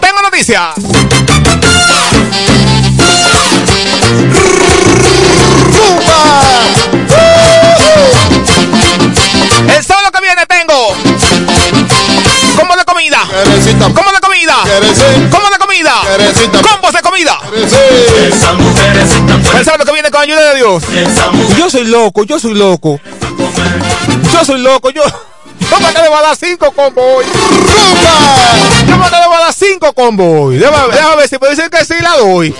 Tengo 0.00 0.22
noticias. 0.22 0.74
El 9.68 9.84
sábado 9.84 10.10
que 10.12 10.20
viene 10.22 10.46
tengo. 10.46 10.94
Como 12.56 12.74
la 12.74 12.84
comida. 12.84 13.18
Como 13.94 14.12
la 14.12 14.20
comida. 14.20 14.54
Como 15.30 15.50
la 15.50 15.58
comida. 15.58 15.92
Combos 16.62 16.92
de 16.94 17.02
comida. 17.02 17.38
El 19.58 19.64
sábado 19.64 19.84
que 19.84 19.92
viene 19.92 20.10
con 20.10 20.22
ayuda 20.22 20.40
de 20.52 20.56
Dios. 20.56 20.84
Yo 21.58 21.68
soy 21.68 21.84
loco, 21.84 22.24
yo 22.24 22.38
soy 22.38 22.54
loco. 22.54 22.98
Yo 24.32 24.44
soy 24.44 24.60
loco, 24.62 24.88
yo. 24.88 25.02
Tómate 25.72 26.02
de 26.02 26.08
bala 26.10 26.34
5 26.36 26.70
convoy. 26.72 27.24
¡Rumba! 27.24 28.86
Tómate 28.86 29.16
de 29.16 29.26
bala 29.26 29.52
5 29.52 29.92
convoy. 29.94 30.58
Déjame, 30.58 30.92
déjame 30.92 31.16
ver 31.16 31.28
si 31.28 31.38
me 31.40 31.48
dicen 31.48 31.70
que 31.70 31.84
sí 31.84 31.94
la 32.02 32.16
doy. 32.18 32.54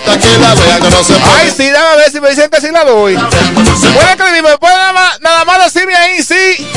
Ay, 1.37 1.53
sí, 1.55 1.63
déjame 1.65 1.95
ver 1.97 2.11
si 2.11 2.21
me 2.21 2.29
dicen 2.31 2.49
que 2.49 2.59
sí 2.59 2.67
la 2.71 2.83
doy. 2.83 3.15
Pueden 3.15 4.09
escribirme, 4.09 4.57
pueden 4.57 4.77
nada 4.77 4.93
más, 4.93 5.21
nada 5.21 5.45
más 5.45 5.73
decirme 5.73 5.95
ahí, 5.95 6.23
sí. 6.23 6.72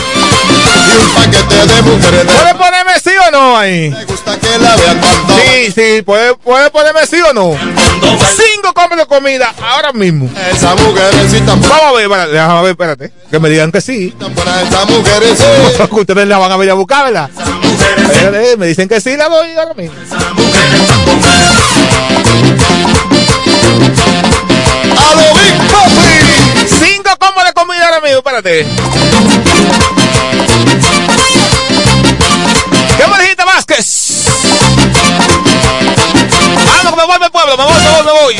Un 0.98 1.14
paquete 1.14 1.66
de 1.74 1.82
mujeres 1.82 2.26
de 2.26 2.32
Puede 2.32 2.54
ponerme 2.54 2.92
sí 3.02 3.10
o 3.26 3.30
no 3.30 3.56
ahí. 3.58 3.90
me 3.90 4.04
gusta 4.04 4.38
que 4.38 4.58
la 4.58 4.76
vea 4.76 5.00
cuando 5.00 5.36
Sí, 5.36 5.72
sí, 5.74 6.02
puede, 6.02 6.34
puede 6.36 6.70
ponerme 6.70 7.06
sí 7.06 7.20
o 7.20 7.32
no. 7.32 7.56
Cinco 8.36 8.72
combos 8.74 8.98
de 8.98 9.06
comida 9.06 9.54
ahora 9.62 9.92
mismo. 9.92 10.30
esa 10.52 10.74
mujercita 10.74 11.54
Vamos 11.54 11.82
a 11.82 11.92
ver, 11.92 12.02
espérate, 12.04 12.32
déjame 12.32 12.62
ver, 12.62 12.70
espérate. 12.70 13.12
Que 13.30 13.38
me 13.38 13.48
digan 13.50 13.72
que 13.72 13.80
sí. 13.80 14.14
esa 14.18 14.84
mujercita. 14.86 15.86
Que 15.88 15.94
ustedes 16.00 16.28
la 16.28 16.38
van 16.38 16.52
a 16.52 16.56
ver 16.56 16.70
a 16.70 16.74
buscar, 16.74 17.04
¿verdad? 17.06 17.30
Espérate, 18.10 18.56
me 18.56 18.66
dicen 18.66 18.88
que 18.88 19.00
sí 19.00 19.16
la 19.16 19.28
doy 19.28 19.50
ahora 19.56 19.74
mismo. 19.74 19.94
A 24.96 25.14
lo 25.14 25.34
Big 25.34 25.56
Papi. 25.70 26.66
Cinco 26.84 27.10
combos 27.18 27.44
de 27.44 27.52
comida 27.52 27.84
ahora 27.86 28.00
mismo, 28.00 28.18
espérate. 28.18 28.66
Vázquez. 33.68 34.26
Ah, 36.56 36.82
no, 36.84 36.96
me 36.96 37.04
voy, 37.04 37.18
me 37.18 37.30
pueblo, 37.30 37.56
me 37.56 37.64
voy, 37.64 37.74
me 37.82 37.90
voy, 37.90 38.04
me 38.04 38.12
voy. 38.12 38.36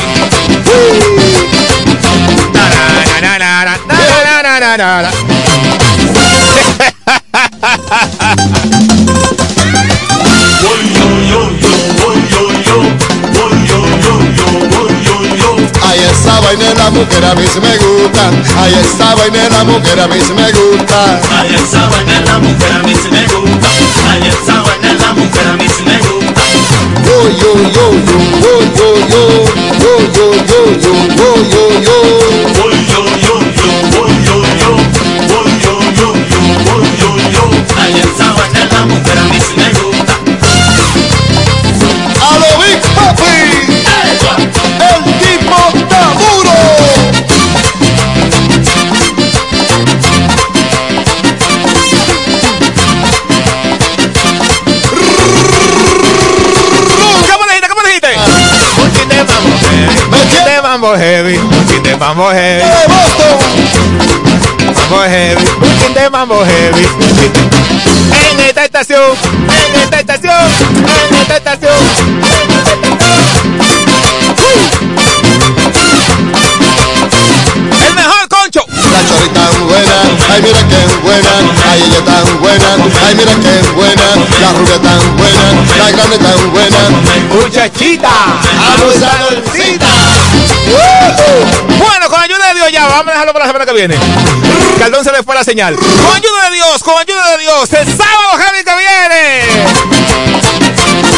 Ahí 15.83 16.01
esa 16.01 16.41
vaina 16.41 16.75
la 16.75 16.91
mujer 16.91 17.25
a 17.25 17.35
mí 17.35 17.47
se 17.47 17.61
me 17.61 17.77
gusta. 17.79 18.31
Ahí 18.61 18.75
esa 18.75 19.15
vaina 19.15 19.49
la 19.49 19.65
mujer 19.65 20.01
a 20.01 20.09
mí 20.09 20.21
se 20.21 20.35
me 20.35 20.53
gusta. 20.53 21.21
Ahí 21.39 21.55
esa 21.55 21.89
vaina 21.89 22.21
la 22.21 22.39
mujer 22.39 22.73
a 22.73 22.83
mí 22.83 22.95
se 22.95 23.11
me 23.11 23.11
gusta 23.11 23.16
mujer 25.17 25.47
a 25.49 25.57
mí. 25.57 25.67
Yo, 27.07 27.19
yo, 27.31 27.53
yo, 27.77 27.87
yo, 28.07 28.19
yo, 28.43 28.53
yo, 28.77 28.89
yo, 29.09 29.23
yo, 29.79 29.93
yo, 30.13 30.27
yo, 30.47 30.61
yo, 30.77 30.93
yo, 31.17 31.31
yo, 31.51 31.81
yo. 31.81 32.26
Mambo 60.79 60.95
heavy. 60.95 61.39
Un 61.39 61.69
chin 61.69 61.83
de 61.83 61.97
mambo 61.97 62.31
heavy. 62.31 62.61
De 62.61 62.87
Boston. 62.93 63.39
Mambo 64.91 65.05
heavy. 65.05 65.43
Un 65.63 65.79
chin 65.81 65.95
de 65.95 66.11
mambo 66.11 66.45
heavy. 66.45 66.87
En 68.31 68.41
esta 68.41 68.65
estación. 68.67 69.17
En 69.49 69.81
esta 69.81 70.01
estación. 70.01 70.35
En 71.09 71.15
esta 71.17 71.37
estación. 71.39 71.73
El 77.87 77.95
mejor 77.95 78.29
concho. 78.29 78.61
La 78.93 79.09
chorita 79.09 79.41
tan 79.41 79.67
buena, 79.67 80.03
ay 80.31 80.43
mira 80.43 80.61
qué 80.69 80.87
buena, 81.03 81.33
ay 81.71 81.83
ella 81.85 82.05
tan 82.05 82.41
buena, 82.41 82.77
ay 83.07 83.15
mira 83.15 83.33
qué 83.33 83.69
buena, 83.73 84.09
la 84.41 84.53
rubia 84.53 84.79
tan 84.79 85.17
buena, 85.17 85.47
la 85.79 85.91
grande 85.93 86.19
tan 86.19 86.51
buena, 86.53 86.91
Muchachita. 87.33 88.11
abusadorcita. 88.75 90.16
Bueno, 91.79 92.09
con 92.09 92.21
ayuda 92.21 92.49
de 92.49 92.55
Dios 92.55 92.73
ya, 92.73 92.87
vamos 92.87 93.09
a 93.09 93.11
dejarlo 93.11 93.33
para 93.33 93.45
la 93.47 93.53
semana 93.53 93.67
que 93.67 93.73
viene. 93.73 93.97
Caldón 94.79 95.05
se 95.05 95.13
le 95.13 95.23
fue 95.23 95.35
la 95.35 95.45
señal. 95.45 95.77
Con 95.77 96.17
ayuda 96.17 96.51
de 96.51 96.57
Dios, 96.57 96.83
con 96.83 96.99
ayuda 96.99 97.31
de 97.33 97.39
Dios, 97.39 97.73
el 97.73 97.87
sábado 97.97 98.39
heavy 98.39 98.65
que 98.65 98.77
viene. 98.77 99.43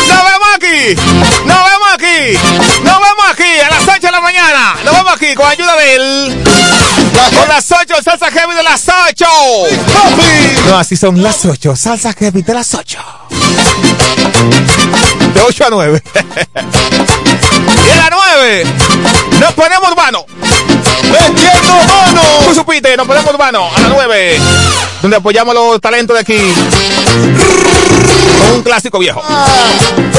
Nos 0.08 0.24
vemos 0.24 0.48
aquí, 0.56 0.94
nos 1.44 1.64
vemos 1.64 1.88
aquí, 1.94 2.38
nos 2.82 3.00
vemos 3.00 3.24
aquí 3.30 3.60
a 3.60 3.70
las 3.70 3.82
8 3.82 4.00
de 4.00 4.10
la 4.12 4.20
mañana. 4.20 4.76
Nos 4.84 4.94
vemos 4.94 5.12
aquí 5.14 5.34
con 5.34 5.46
ayuda 5.46 5.76
de 5.76 5.94
él. 5.94 6.44
Con 7.38 7.48
las 7.48 7.70
8, 7.70 7.94
salsa 8.02 8.30
heavy 8.30 8.54
de 8.54 8.62
las 8.62 8.88
8. 8.88 9.26
No, 10.68 10.78
así 10.78 10.96
son 10.96 11.22
las 11.22 11.44
8, 11.44 11.76
salsa 11.76 12.12
heavy 12.12 12.42
de 12.42 12.54
las 12.54 12.74
8. 12.74 12.98
De 15.34 15.40
8 15.40 15.64
a 15.64 15.70
9. 15.70 16.02
y 17.86 17.90
a 17.90 17.96
las 17.96 18.10
9 18.10 18.64
nos 19.40 19.52
ponemos 19.52 19.90
urbano. 19.90 20.26
Metiendo 21.02 21.74
mano. 21.86 22.20
Tú 22.46 22.54
supiste, 22.54 22.96
nos 22.96 23.06
ponemos 23.06 23.32
urbano 23.32 23.68
a 23.74 23.80
las 23.80 23.90
9. 23.90 24.40
Donde 25.02 25.16
apoyamos 25.16 25.54
los 25.54 25.80
talentos 25.80 26.14
de 26.14 26.20
aquí. 26.20 26.54
Con 28.46 28.56
un 28.56 28.62
clásico 28.62 28.98
viejo. 28.98 29.22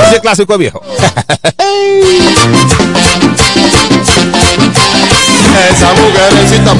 Ese 0.07 0.21
clásico 0.21 0.57
viejo. 0.57 0.81
Esa 5.69 5.93
mujercita 5.93 6.73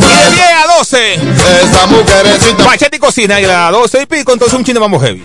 Y 0.92 0.96
de 0.96 1.18
buena, 1.18 1.44
10 1.44 1.76
a 1.76 1.86
12. 1.88 2.54
esa 2.54 2.66
Machete 2.66 2.98
y 2.98 3.00
cocina. 3.00 3.40
Las 3.40 3.72
12 3.72 4.02
y 4.02 4.06
pico, 4.08 4.34
entonces 4.34 4.58
un 4.58 4.66
chino 4.66 4.80
vamos 4.80 5.04
heavy. 5.04 5.24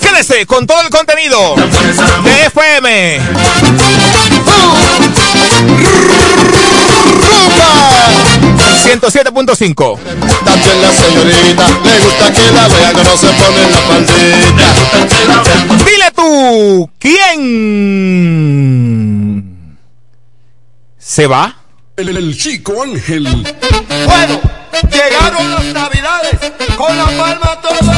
Quédese 0.00 0.46
con 0.46 0.66
todo 0.66 0.80
el 0.82 0.90
contenido 0.90 1.56
de 1.56 2.46
FM. 2.46 3.20
rumba. 7.28 7.98
107.5. 8.84 9.98
También 10.44 10.82
la 10.82 10.92
señorita 10.92 11.68
le 11.68 11.98
gusta 12.00 12.32
que 12.32 12.50
la 12.52 12.68
vean 12.68 12.94
que 12.94 13.04
no 13.04 13.16
se 13.16 13.26
pone 13.26 13.62
en 13.62 13.70
la 13.72 13.78
faldita. 13.78 14.72
Dile 15.84 16.10
tú, 16.14 16.90
¿quién 16.98 17.38
se 20.98 21.26
va? 21.26 21.56
El, 21.98 22.16
el 22.16 22.36
chico 22.38 22.80
Ángel. 22.80 23.24
Bueno, 23.24 24.40
llegaron 24.88 25.50
las 25.50 25.64
navidades 25.64 26.38
con 26.76 26.96
la 26.96 27.06
palma 27.06 27.60
todo 27.60 27.97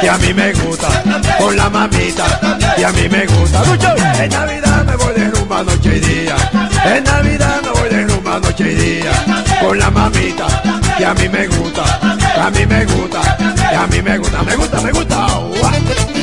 que 0.00 0.08
a 0.08 0.18
mí 0.18 0.34
me 0.34 0.52
gusta. 0.52 0.88
Con 1.38 1.56
la 1.56 1.68
mamita 1.68 2.26
que 2.76 2.84
a 2.84 2.92
mí 2.92 3.08
me 3.08 3.26
gusta. 3.26 3.62
En 4.22 4.30
Navidad 4.30 4.84
me 4.84 4.96
voy 4.96 5.14
de 5.14 5.30
rumba 5.30 5.62
noche 5.62 5.96
y 5.96 6.00
día. 6.00 6.36
En 6.84 7.04
Navidad 7.04 7.60
me 7.62 7.70
voy 7.70 7.88
de 7.88 8.06
rumba 8.06 8.38
noche 8.38 8.72
y 8.72 8.74
día. 8.74 9.12
Con 9.60 9.78
la 9.78 9.90
mamita 9.90 10.46
que 10.96 11.04
a 11.04 11.14
mí 11.14 11.28
me 11.28 11.46
gusta. 11.48 11.84
A 12.44 12.50
mí 12.50 12.66
me 12.66 12.84
gusta. 12.84 13.36
Que 13.70 13.76
a 13.76 13.86
mí 13.86 14.02
me 14.02 14.18
gusta. 14.18 14.42
Me 14.42 14.56
gusta, 14.56 14.80
me 14.80 14.92
gusta. 14.92 15.26
Ua. 15.38 15.72
Tú 16.12 16.17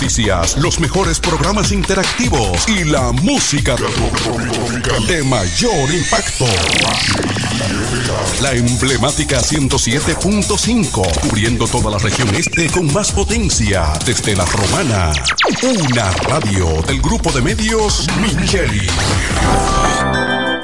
noticias, 0.00 0.56
los 0.56 0.80
mejores 0.80 1.20
programas 1.20 1.72
interactivos 1.72 2.66
y 2.68 2.84
la 2.84 3.12
música 3.12 3.76
de 5.06 5.22
mayor 5.24 5.94
impacto. 5.94 6.46
La 8.40 8.52
emblemática 8.52 9.42
107.5, 9.42 11.20
cubriendo 11.20 11.66
toda 11.66 11.90
la 11.90 11.98
región 11.98 12.34
este 12.34 12.70
con 12.70 12.90
más 12.94 13.12
potencia 13.12 13.92
desde 14.06 14.34
la 14.34 14.46
romana. 14.46 15.12
Una 15.62 16.10
radio 16.12 16.80
del 16.86 17.02
grupo 17.02 17.30
de 17.32 17.42
medios 17.42 18.06
Micheli. 18.22 18.86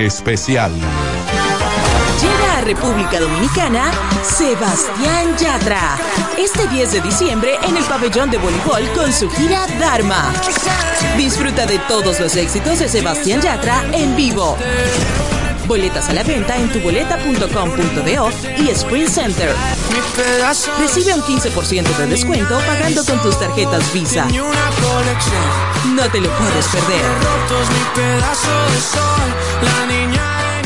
Especial. 0.00 0.72
Llega 2.20 2.58
a 2.58 2.60
República 2.62 3.20
Dominicana 3.20 3.90
Sebastián 4.22 5.36
Yatra. 5.36 5.98
Este 6.38 6.66
10 6.68 6.92
de 6.92 7.00
diciembre 7.02 7.58
en 7.62 7.76
el 7.76 7.84
pabellón 7.84 8.30
de 8.30 8.38
voleibol 8.38 8.88
con 8.94 9.12
su 9.12 9.28
gira 9.30 9.66
Dharma. 9.78 10.32
Disfruta 11.16 11.66
de 11.66 11.78
todos 11.80 12.18
los 12.18 12.34
éxitos 12.36 12.78
de 12.78 12.88
Sebastián 12.88 13.42
Yatra 13.42 13.84
en 13.92 14.16
vivo. 14.16 14.56
Boletas 15.70 16.08
a 16.08 16.14
la 16.14 16.24
venta 16.24 16.56
en 16.56 16.68
tuboleta.com.do 16.72 18.30
y 18.60 18.70
Sprint 18.70 19.08
Center. 19.08 19.50
Recibe 20.80 21.14
un 21.14 21.20
15% 21.20 21.96
de 21.96 22.06
descuento 22.08 22.58
pagando 22.66 23.04
con 23.04 23.22
tus 23.22 23.38
tarjetas 23.38 23.94
Visa. 23.94 24.26
No 25.94 26.10
te 26.10 26.20
lo 26.20 26.28
puedes 26.28 26.66
perder. 26.66 27.04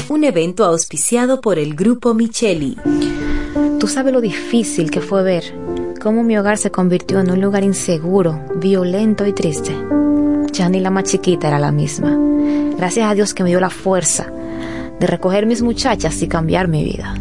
Un 0.09 0.25
evento 0.25 0.65
auspiciado 0.65 1.43
por 1.43 1.59
el 1.59 1.75
Grupo 1.75 2.15
Micheli. 2.15 2.79
Tú 3.79 3.87
sabes 3.87 4.11
lo 4.11 4.23
difícil 4.23 4.91
que 4.91 5.03
fue 5.03 5.23
ver 5.23 5.45
cómo 6.03 6.23
mi 6.23 6.39
hogar 6.39 6.57
se 6.57 6.71
convirtió 6.71 7.21
en 7.21 7.31
un 7.31 7.43
lugar 7.43 7.63
inseguro, 7.63 8.41
violento 8.57 9.27
y 9.27 9.35
triste. 9.35 9.77
Ya 10.53 10.71
ni 10.71 10.81
la 10.81 10.89
más 10.89 11.05
chiquita 11.05 11.49
era 11.49 11.59
la 11.59 11.73
misma. 11.73 12.17
Gracias 12.79 13.07
a 13.07 13.15
Dios 13.15 13.35
que 13.35 13.43
me 13.43 13.51
dio 13.51 13.61
la 13.61 13.69
fuerza 13.69 14.33
de 14.99 15.07
recoger 15.07 15.47
mis 15.47 15.63
muchachas 15.63 16.21
y 16.23 16.29
cambiar 16.29 16.69
mi 16.69 16.85
vida. 16.85 17.15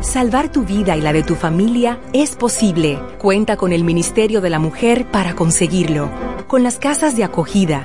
Salvar 0.00 0.50
tu 0.50 0.64
vida 0.64 0.96
y 0.96 1.00
la 1.00 1.12
de 1.12 1.22
tu 1.22 1.34
familia 1.34 1.98
es 2.12 2.36
posible. 2.36 2.98
Cuenta 3.18 3.56
con 3.56 3.72
el 3.72 3.84
Ministerio 3.84 4.40
de 4.40 4.50
la 4.50 4.58
Mujer 4.58 5.06
para 5.10 5.34
conseguirlo. 5.34 6.10
Con 6.46 6.62
las 6.62 6.78
casas 6.78 7.16
de 7.16 7.24
acogida, 7.24 7.84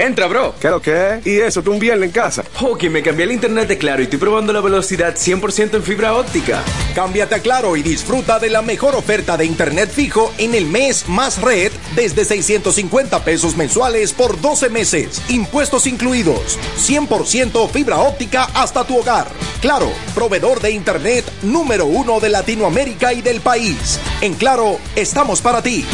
Entra, 0.00 0.28
bro. 0.28 0.54
¿Qué 0.58 0.70
lo 0.70 0.80
que 0.80 1.20
¿Y 1.26 1.40
eso, 1.40 1.62
tú 1.62 1.72
un 1.72 1.78
viernes 1.78 2.06
en 2.06 2.12
casa? 2.12 2.42
Ok, 2.62 2.84
me 2.84 3.02
cambié 3.02 3.26
el 3.26 3.32
internet 3.32 3.68
de 3.68 3.76
Claro 3.76 4.00
y 4.00 4.04
estoy 4.04 4.18
probando 4.18 4.50
la 4.50 4.62
velocidad 4.62 5.14
100% 5.14 5.74
en 5.74 5.82
fibra 5.82 6.14
óptica. 6.14 6.62
Cámbiate 6.94 7.34
a 7.34 7.40
Claro 7.40 7.76
y 7.76 7.82
disfruta 7.82 8.38
de 8.38 8.48
la 8.48 8.62
mejor 8.62 8.94
oferta 8.94 9.36
de 9.36 9.44
internet 9.44 9.90
fijo 9.90 10.32
en 10.38 10.54
el 10.54 10.64
mes 10.64 11.06
más 11.06 11.42
red 11.42 11.70
desde 11.94 12.24
650 12.24 13.22
pesos 13.24 13.58
mensuales 13.58 14.14
por 14.14 14.40
12 14.40 14.70
meses, 14.70 15.20
impuestos 15.28 15.86
incluidos. 15.86 16.58
100% 16.78 17.68
fibra 17.68 17.98
óptica 17.98 18.44
hasta 18.54 18.84
tu 18.84 18.96
hogar. 18.98 19.28
Claro, 19.60 19.92
proveedor 20.14 20.62
de 20.62 20.70
internet 20.70 21.30
número 21.42 21.84
uno 21.84 22.20
de 22.20 22.30
Latinoamérica 22.30 23.12
y 23.12 23.20
del 23.20 23.42
país. 23.42 24.00
En 24.22 24.32
Claro, 24.32 24.78
estamos 24.96 25.42
para 25.42 25.60
ti. 25.60 25.84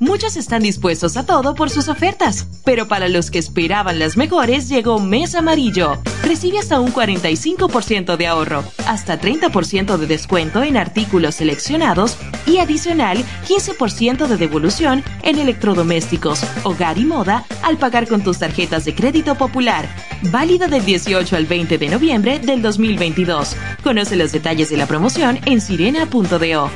Muchos 0.00 0.38
están 0.38 0.62
dispuestos 0.62 1.18
a 1.18 1.26
todo 1.26 1.54
por 1.54 1.68
sus 1.68 1.88
ofertas, 1.88 2.46
pero 2.64 2.88
para 2.88 3.06
los 3.10 3.30
que 3.30 3.38
esperaban 3.38 3.98
las 3.98 4.16
mejores 4.16 4.70
llegó 4.70 4.98
Mes 4.98 5.34
Amarillo. 5.34 5.98
Recibe 6.22 6.58
hasta 6.58 6.80
un 6.80 6.90
45% 6.90 8.16
de 8.16 8.26
ahorro, 8.26 8.64
hasta 8.86 9.20
30% 9.20 9.98
de 9.98 10.06
descuento 10.06 10.62
en 10.62 10.78
artículos 10.78 11.34
seleccionados 11.34 12.16
y 12.46 12.56
adicional 12.56 13.18
15% 13.46 14.26
de 14.26 14.38
devolución 14.38 15.04
en 15.22 15.38
electrodomésticos, 15.38 16.44
hogar 16.62 16.96
y 16.96 17.04
moda 17.04 17.44
al 17.62 17.76
pagar 17.76 18.08
con 18.08 18.22
tus 18.22 18.38
tarjetas 18.38 18.86
de 18.86 18.94
crédito 18.94 19.34
popular. 19.34 19.86
Válida 20.30 20.66
del 20.66 20.82
18 20.82 21.36
al 21.36 21.44
20 21.44 21.76
de 21.76 21.88
noviembre 21.90 22.38
del 22.38 22.62
2022. 22.62 23.54
Conoce 23.82 24.16
los 24.16 24.32
detalles 24.32 24.70
de 24.70 24.78
la 24.78 24.86
promoción 24.86 25.38
en 25.44 25.60
sirena.do. 25.60 26.70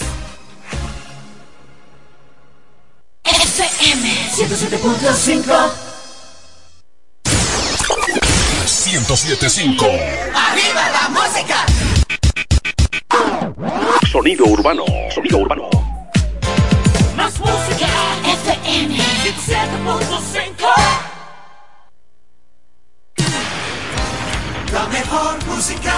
FM 3.25 4.09
107.5 4.35 5.91
1075. 8.91 9.87
¡Arriba 9.87 10.91
la 10.91 11.09
música! 11.11 11.65
Sonido 14.11 14.47
urbano. 14.47 14.85
Sonido 15.15 15.39
urbano. 15.39 15.90
Más 17.21 17.39
música. 17.39 17.89
FM 18.25 18.97
107.5 18.97 20.67
La 24.73 24.87
mejor 24.87 25.45
música 25.45 25.95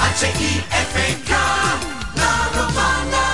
H-I-F-K 0.00 1.30
La 2.14 2.48
Romana. 2.56 3.24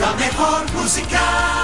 La 0.00 0.12
mejor 0.14 0.72
música 0.72 1.63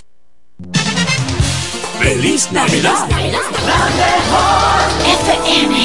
¡Feliz 2.01 2.51
Navidad! 2.51 3.07
La 3.09 3.89
mejor 4.01 4.81
FM 5.21 5.75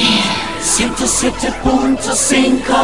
107.5 0.61 2.75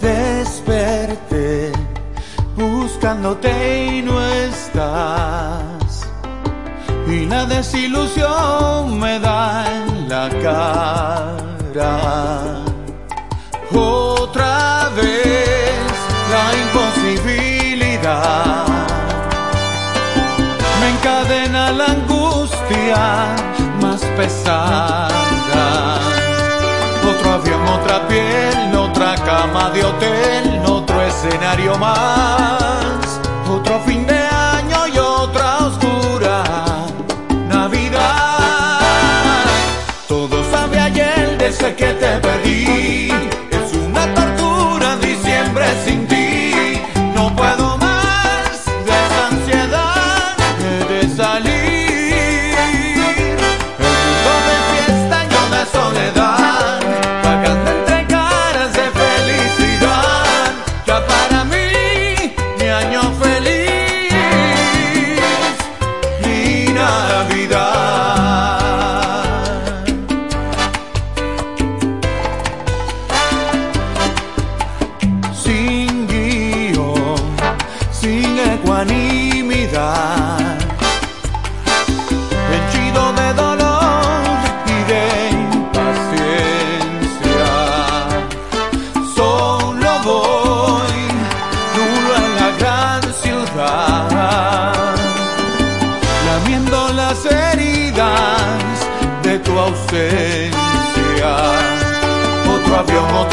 Desperté 0.00 1.72
buscándote 2.56 3.86
y 3.86 4.02
no 4.02 4.20
estás. 4.20 5.69
Y 7.10 7.26
la 7.26 7.44
desilusión 7.44 9.00
me 9.00 9.18
da 9.18 9.66
en 9.66 10.08
la 10.08 10.28
cara. 10.44 11.98
Otra 13.74 14.88
vez 14.94 15.90
la 16.34 16.46
imposibilidad 16.62 18.64
me 20.80 20.88
encadena 20.90 21.72
la 21.72 21.86
angustia 21.86 23.34
más 23.82 24.00
pesada. 24.16 25.98
Otro 27.10 27.32
avión, 27.32 27.66
otra 27.66 28.06
piel, 28.06 28.76
otra 28.76 29.16
cama 29.16 29.70
de 29.70 29.84
hotel, 29.84 30.62
otro 30.64 31.02
escenario 31.02 31.76
más. 31.76 33.20
Otro 33.48 33.80
fin 33.80 34.06
de 34.06 34.19
que 41.76 41.92
te 41.94 42.18
pedí. 42.20 43.49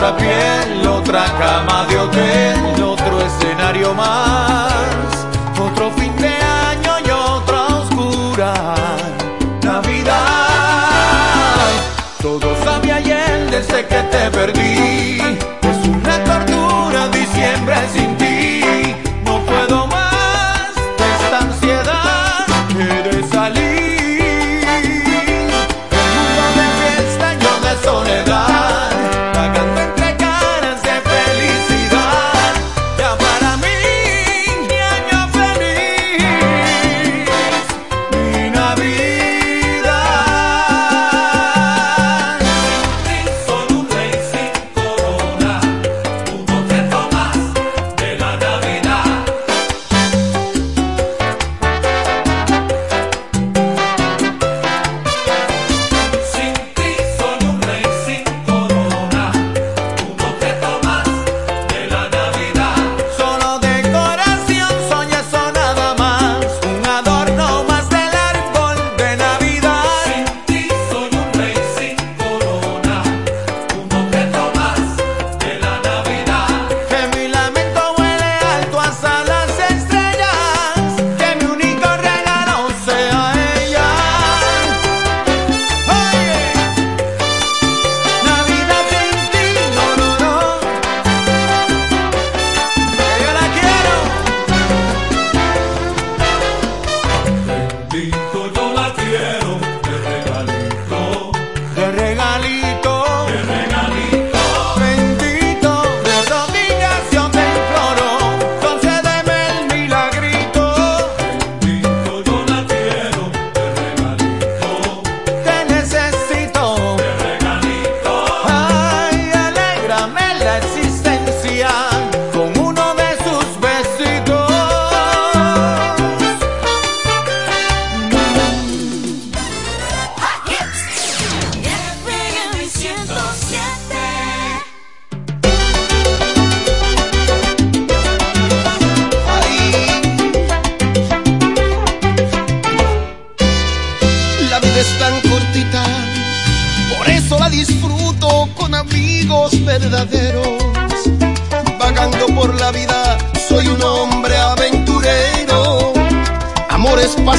Otra 0.08 0.18
piel, 0.18 0.88
otra 0.88 1.26
cama 1.38 1.86
de 1.88 1.98
hotel, 1.98 2.82
otro 2.82 3.22
escenario 3.22 3.94
más, 3.94 5.28
otro 5.60 5.92
fin 5.92 6.16
de 6.18 6.28
año 6.28 6.94
y 7.06 7.10
otra 7.10 7.66
oscura 7.68 8.54
Navidad. 9.64 10.16
Todo 12.22 12.56
sabe 12.64 12.92
ayer 12.94 13.50
desde 13.52 13.86
que 13.86 14.04
te 14.04 14.32
perdí. 14.32 15.57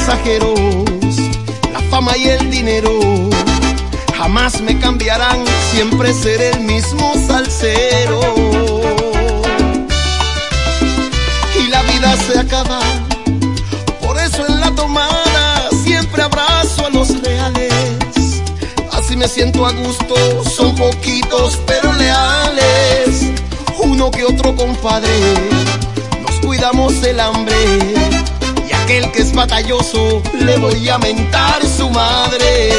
Pasajeros, 0.09 0.59
la 1.71 1.79
fama 1.91 2.17
y 2.17 2.29
el 2.29 2.49
dinero. 2.49 2.99
Jamás 4.17 4.59
me 4.61 4.77
cambiarán, 4.79 5.43
siempre 5.71 6.13
seré 6.13 6.49
el 6.51 6.61
mismo 6.61 7.13
salsero. 7.27 8.19
Y 11.59 11.67
la 11.67 11.81
vida 11.83 12.17
se 12.27 12.39
acaba, 12.39 12.79
por 14.01 14.17
eso 14.19 14.47
en 14.47 14.59
la 14.59 14.71
tomada 14.71 15.69
siempre 15.83 16.23
abrazo 16.23 16.87
a 16.87 16.89
los 16.89 17.21
reales. 17.21 18.41
Así 18.91 19.15
me 19.15 19.27
siento 19.27 19.65
a 19.65 19.71
gusto, 19.73 20.15
son 20.43 20.75
poquitos 20.75 21.59
pero 21.67 21.93
leales. 21.93 23.27
Uno 23.83 24.09
que 24.09 24.25
otro 24.25 24.55
compadre, 24.55 25.09
nos 26.23 26.39
cuidamos 26.45 26.99
del 27.01 27.19
hambre. 27.19 28.38
Aquel 28.89 29.11
que 29.11 29.21
es 29.21 29.31
batalloso, 29.33 30.23
le 30.33 30.57
voy 30.57 30.89
a 30.89 30.97
mentar 30.97 31.63
su 31.63 31.87
madre. 31.91 32.71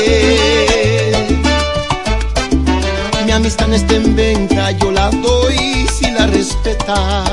Mi 3.25 3.31
amistad 3.31 3.69
no 3.69 3.77
está 3.77 3.95
en 3.95 4.17
venta, 4.17 4.73
yo 4.73 4.91
la 4.91 5.09
doy 5.11 5.87
si 5.87 6.11
la 6.11 6.27
respeta. 6.27 7.25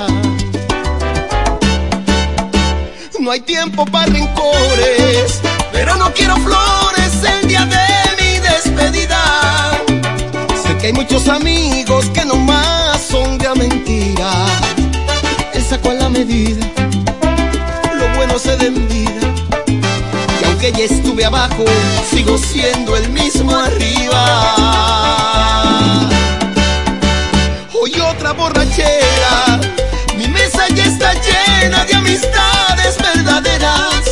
No 3.19 3.31
hay 3.31 3.39
tiempo 3.39 3.83
para 3.83 4.05
rencores, 4.11 5.41
pero 5.71 5.95
no 5.95 6.13
quiero 6.13 6.35
flores 6.35 7.13
el 7.23 7.47
día 7.47 7.65
de 7.65 8.21
mi 8.21 8.37
despedida. 8.37 9.71
Sé 10.61 10.77
que 10.77 10.85
hay 10.85 10.93
muchos 10.93 11.27
amigos 11.29 12.11
que 12.13 12.23
nomás 12.25 13.01
son 13.01 13.39
de 13.39 13.47
a 13.47 13.55
mentira. 13.55 14.45
Él 15.51 15.63
sacó 15.67 15.93
la 15.93 16.09
medida, 16.09 16.63
bueno 18.37 18.59
se 18.59 18.69
vida. 18.69 19.33
Y 20.41 20.45
aunque 20.45 20.71
ya 20.71 20.83
estuve 20.85 21.25
abajo, 21.25 21.65
sigo 22.09 22.37
siendo 22.37 22.95
el 22.95 23.09
mismo 23.09 23.55
arriba. 23.55 24.23
Hoy 27.79 27.99
otra 27.99 28.33
borrachera, 28.33 29.59
mi 30.17 30.27
mesa 30.27 30.67
ya 30.69 30.85
está 30.85 31.13
llena 31.13 31.85
de 31.85 31.95
amistades 31.95 32.97
verdaderas. 32.97 34.03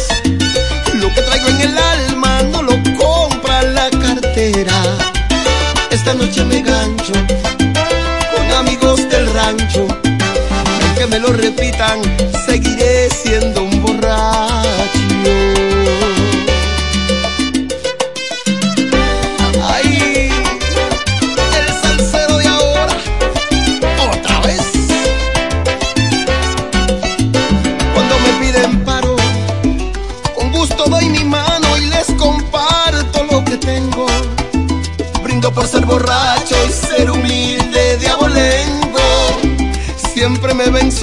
Lo 0.93 1.13
que 1.13 1.21
traigo 1.21 1.49
en 1.49 1.61
el 1.61 1.78
alma 1.78 2.41
no 2.43 2.61
lo 2.63 2.76
compra 2.97 3.61
la 3.63 3.89
cartera. 3.89 4.82
Esta 5.91 6.13
noche 6.13 6.43
me 6.45 6.61
gancho 6.61 7.13
con 8.36 8.51
amigos 8.51 9.07
del 9.09 9.32
rancho. 9.34 9.88
Y 10.03 10.84
aunque 10.84 11.07
me 11.07 11.19
lo 11.19 11.32
repitan, 11.34 12.01
seguiré 12.45 13.09
siendo 13.09 13.64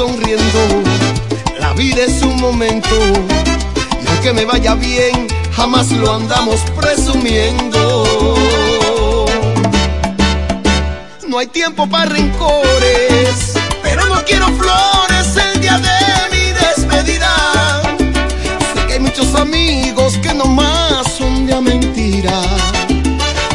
sonriendo, 0.06 0.82
la 1.60 1.72
vida 1.74 2.02
es 2.04 2.22
un 2.22 2.40
momento. 2.40 2.96
Y 4.02 4.08
aunque 4.08 4.32
me 4.32 4.44
vaya 4.44 4.74
bien, 4.74 5.28
jamás 5.52 5.92
lo 5.92 6.12
andamos 6.12 6.60
presumiendo. 6.80 8.04
No 11.28 11.38
hay 11.38 11.46
tiempo 11.46 11.86
para 11.86 12.06
rencores, 12.06 13.54
pero 13.82 14.04
no 14.08 14.24
quiero 14.24 14.46
flores 14.60 15.28
el 15.36 15.60
día 15.60 15.78
de 15.78 16.00
mi 16.32 16.44
despedida. 16.62 17.32
Sé 18.74 18.86
que 18.88 18.94
hay 18.94 19.00
muchos 19.00 19.32
amigos 19.36 20.18
que 20.18 20.34
nomás 20.34 21.06
son 21.16 21.46
de 21.46 21.60
mentira. 21.60 22.40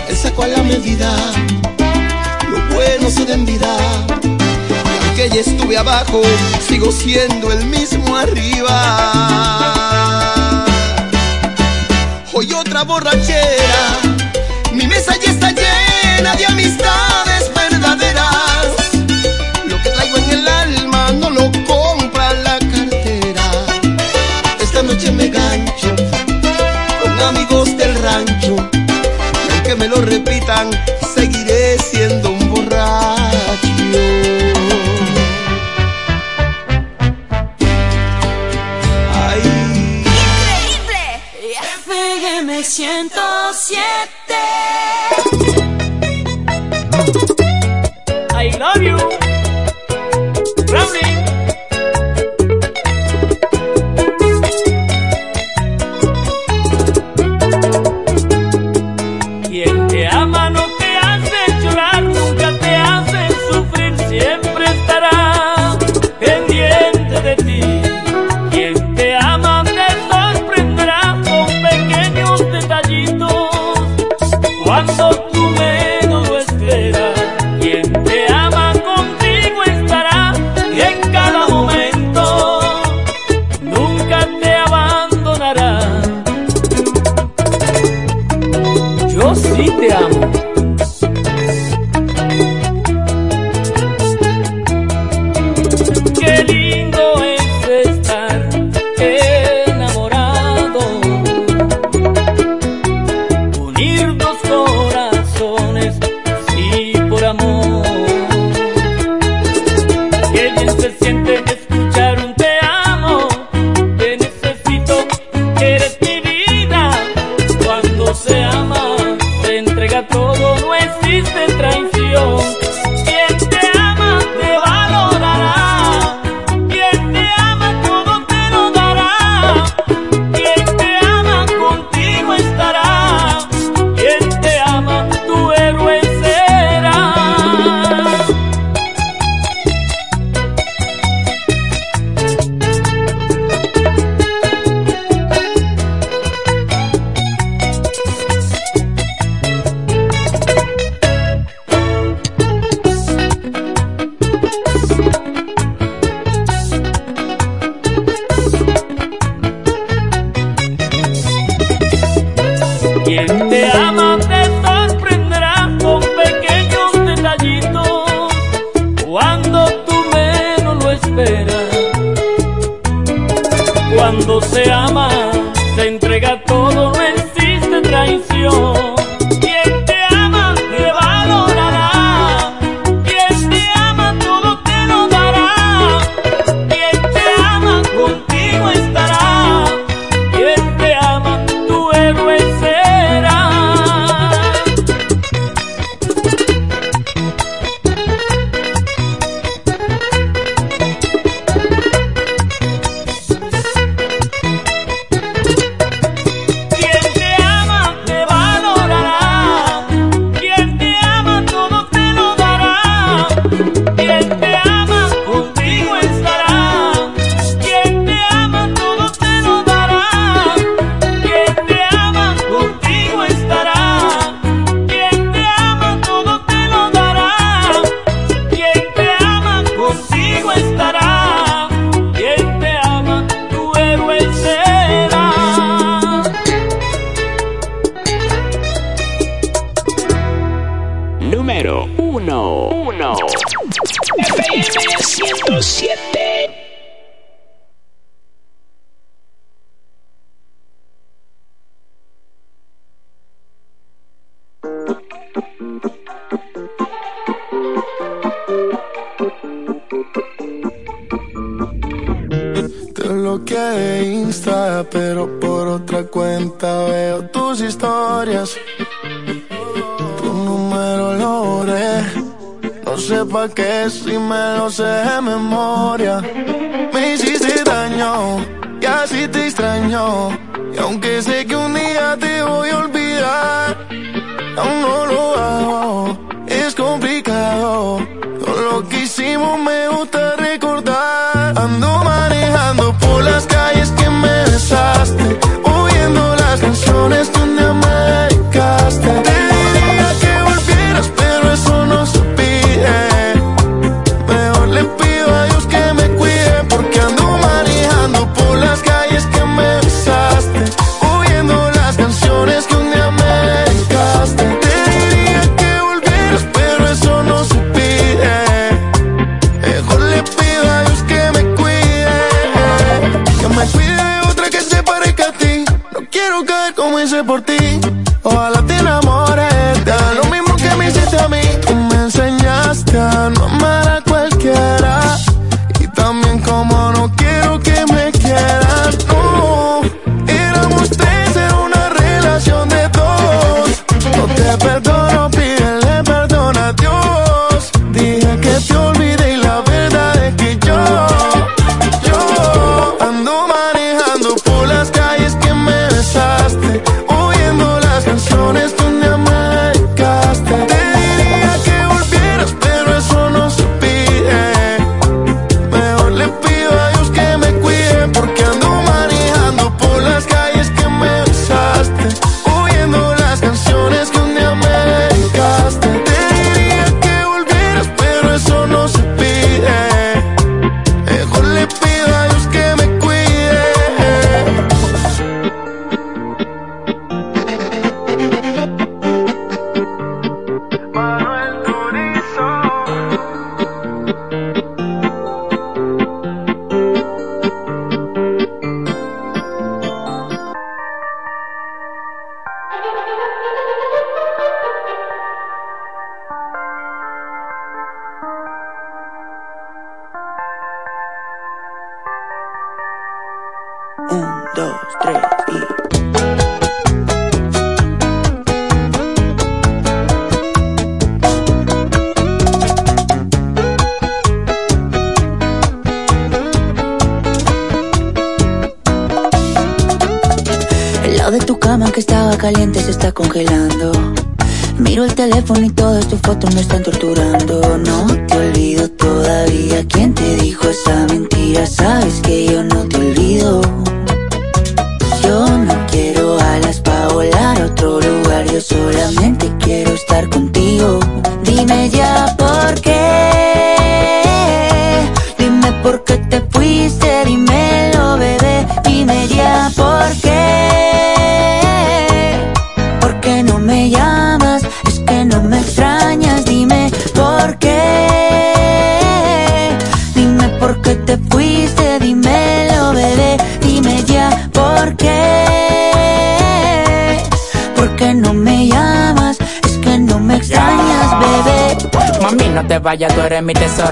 Él 0.07 0.15
sacó 0.15 0.47
la 0.47 0.63
medida, 0.63 1.13
lo 2.49 2.73
bueno 2.73 3.09
se 3.09 3.25
da 3.25 3.33
en 3.33 4.36
que 5.17 5.29
ya 5.29 5.41
estuve 5.41 5.75
abajo, 5.75 6.21
sigo 6.59 6.91
siendo 6.91 7.51
el 7.51 7.65
mismo 7.65 8.15
arriba. 8.15 8.75
Hoy 12.33 12.53
otra 12.53 12.83
borrachera, 12.83 13.97
mi 14.73 14.85
mesa 14.85 15.15
ya 15.19 15.31
está 15.31 15.51
llena 15.51 16.35
de 16.35 16.45
amistades 16.45 17.51
verdaderas. 17.55 18.67
Lo 19.65 19.81
que 19.81 19.89
traigo 19.89 20.17
en 20.17 20.29
el 20.29 20.47
alma 20.47 21.11
no 21.13 21.31
lo 21.31 21.51
compra 21.65 22.33
la 22.33 22.59
cartera. 22.59 23.51
Esta 24.61 24.83
noche 24.83 25.11
me 25.11 25.29
gancho 25.29 25.95
con 27.01 27.19
amigos 27.19 27.75
del 27.75 27.95
rancho, 28.03 28.55
y 28.71 29.51
aunque 29.51 29.75
me 29.77 29.87
lo 29.87 29.99
repitan, 29.99 30.69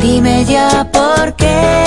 Dime 0.00 0.44
ya 0.44 0.86
por 0.92 1.34
qué. 1.34 1.77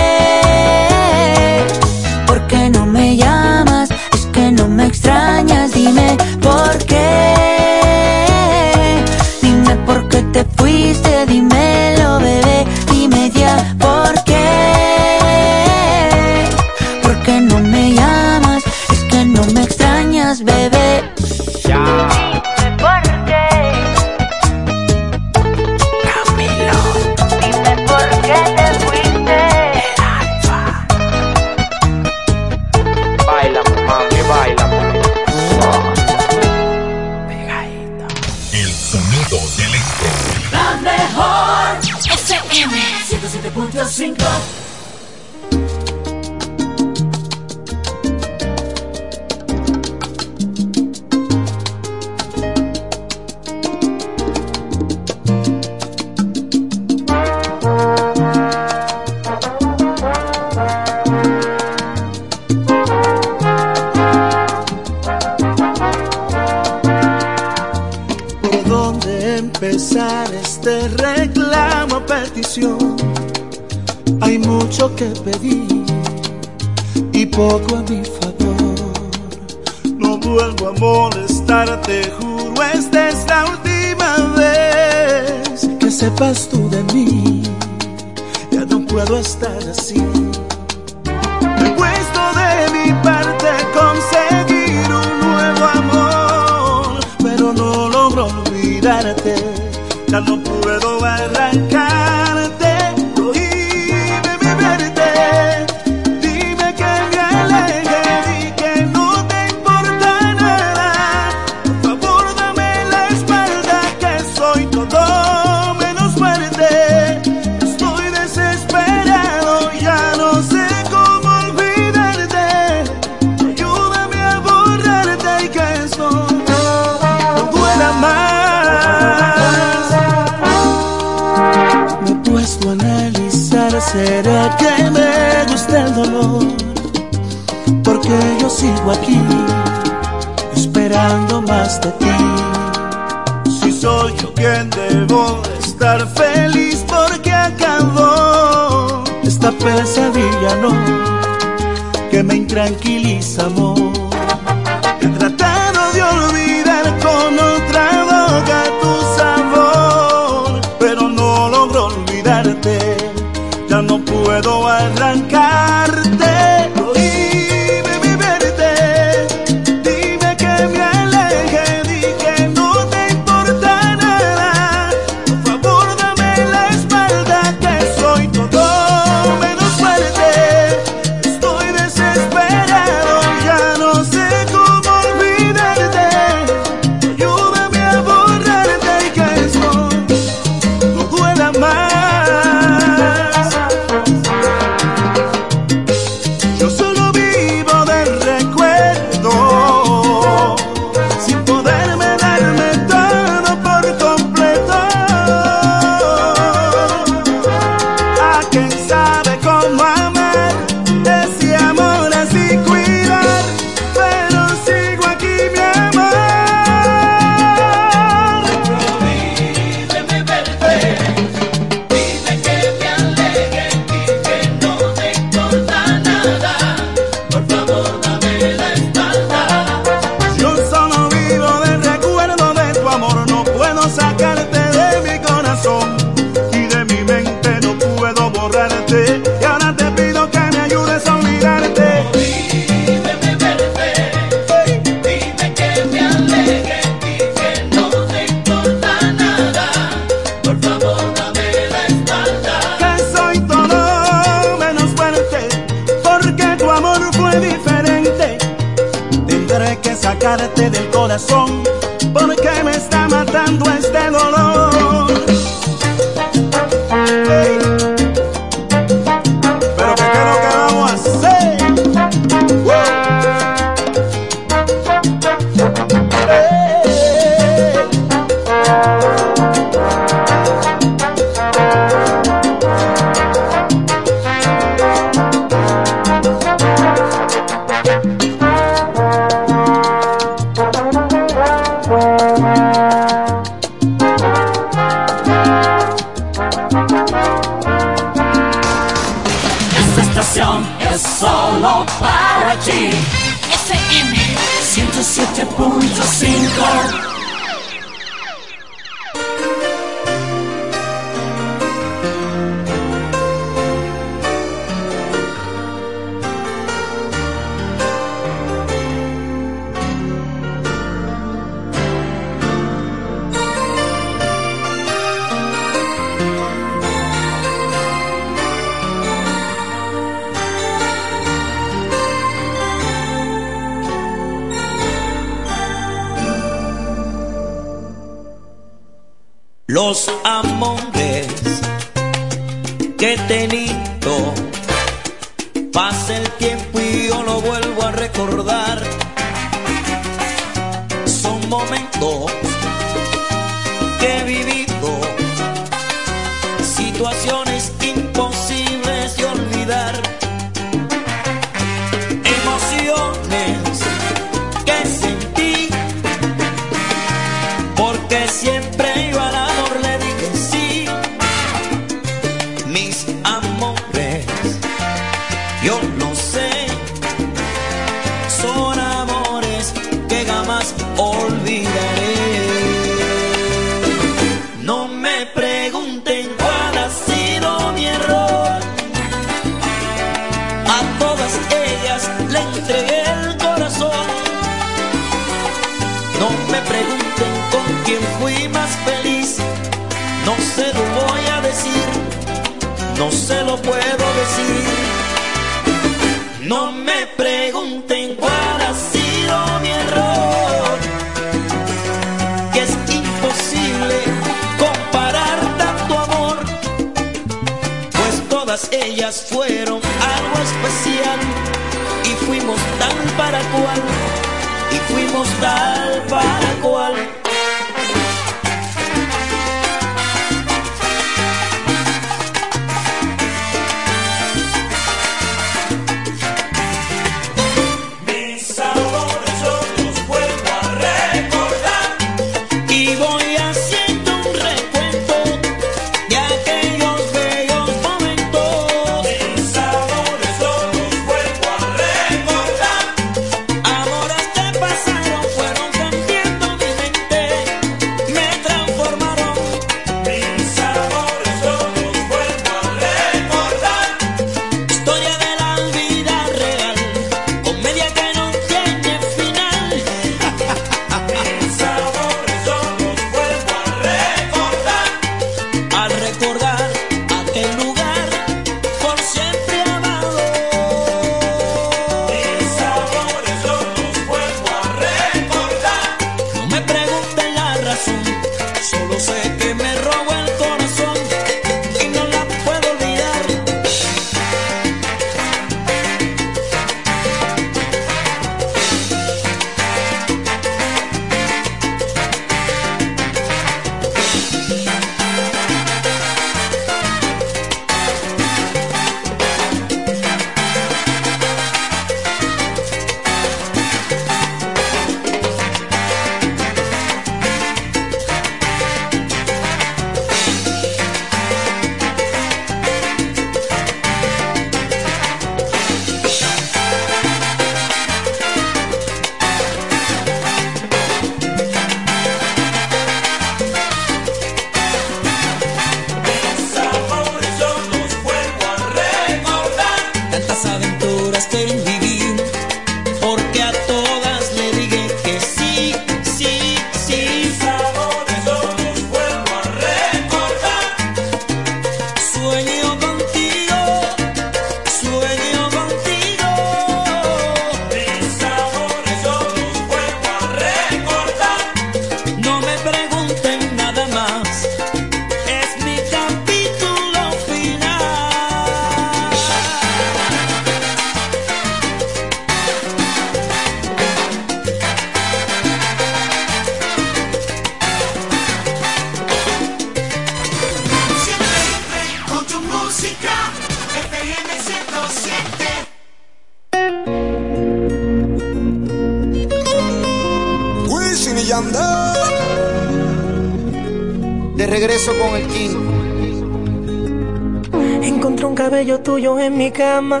En 599.26 599.36
mi 599.36 599.50
cama. 599.50 600.00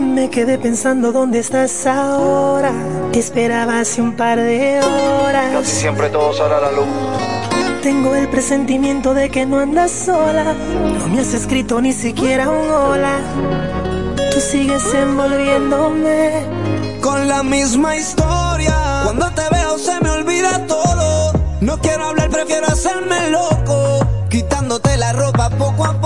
Me 0.00 0.28
quedé 0.30 0.58
pensando 0.58 1.12
dónde 1.12 1.38
estás 1.38 1.86
ahora. 1.86 2.72
Te 3.12 3.18
esperaba 3.20 3.80
hace 3.80 4.02
un 4.02 4.16
par 4.16 4.38
de 4.38 4.80
horas. 4.80 5.52
Casi 5.52 5.76
siempre 5.76 6.08
todo 6.10 6.32
sale 6.32 6.54
a 6.54 6.60
la 6.60 6.72
luz. 6.72 6.86
Tengo 7.82 8.14
el 8.14 8.28
presentimiento 8.28 9.14
de 9.14 9.30
que 9.30 9.46
no 9.46 9.58
andas 9.58 9.90
sola. 9.90 10.54
No 10.98 11.08
me 11.08 11.20
has 11.20 11.32
escrito 11.34 11.80
ni 11.80 11.92
siquiera 11.92 12.50
un 12.50 12.70
hola. 12.70 13.18
Tú 14.32 14.40
sigues 14.40 14.82
envolviéndome 14.92 16.42
con 17.00 17.28
la 17.28 17.42
misma 17.42 17.96
historia. 17.96 18.74
Cuando 19.04 19.30
te 19.30 19.42
veo 19.52 19.78
se 19.78 20.00
me 20.00 20.10
olvida 20.10 20.66
todo. 20.66 21.32
No 21.60 21.78
quiero 21.78 22.06
hablar, 22.08 22.28
prefiero 22.30 22.66
hacerme 22.66 23.30
loco. 23.30 24.06
Quitándote 24.28 24.96
la 24.96 25.12
ropa 25.12 25.48
poco 25.50 25.84
a 25.84 25.92
poco. 25.92 25.97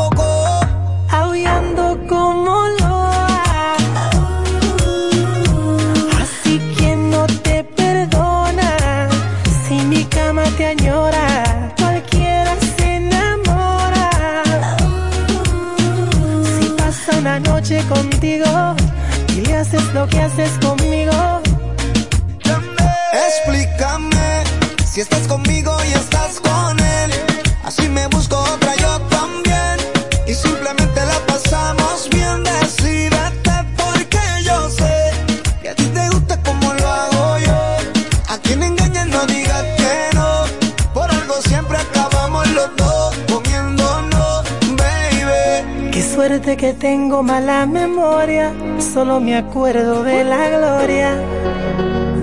Que 46.57 46.75
tengo 46.75 47.23
mala 47.23 47.67
memoria. 47.67 48.53
Solo 48.79 49.21
me 49.21 49.37
acuerdo 49.37 50.03
de 50.03 50.25
la 50.25 50.49
gloria. 50.49 51.17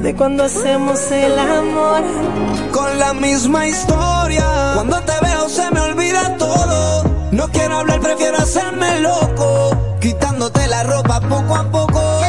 De 0.01 0.15
cuando 0.15 0.43
hacemos 0.43 1.11
el 1.11 1.37
amor. 1.37 2.01
Con 2.71 2.99
la 2.99 3.13
misma 3.13 3.67
historia. 3.67 4.45
Cuando 4.75 5.01
te 5.01 5.13
veo 5.21 5.49
se 5.49 5.71
me 5.71 5.79
olvida 5.81 6.37
todo. 6.37 7.08
No 7.31 7.47
quiero 7.49 7.77
hablar, 7.77 7.99
prefiero 7.99 8.37
hacerme 8.37 9.01
loco. 9.01 9.97
Quitándote 10.01 10.67
la 10.67 10.83
ropa 10.83 11.19
poco 11.21 11.55
a 11.55 11.63
poco. 11.71 12.19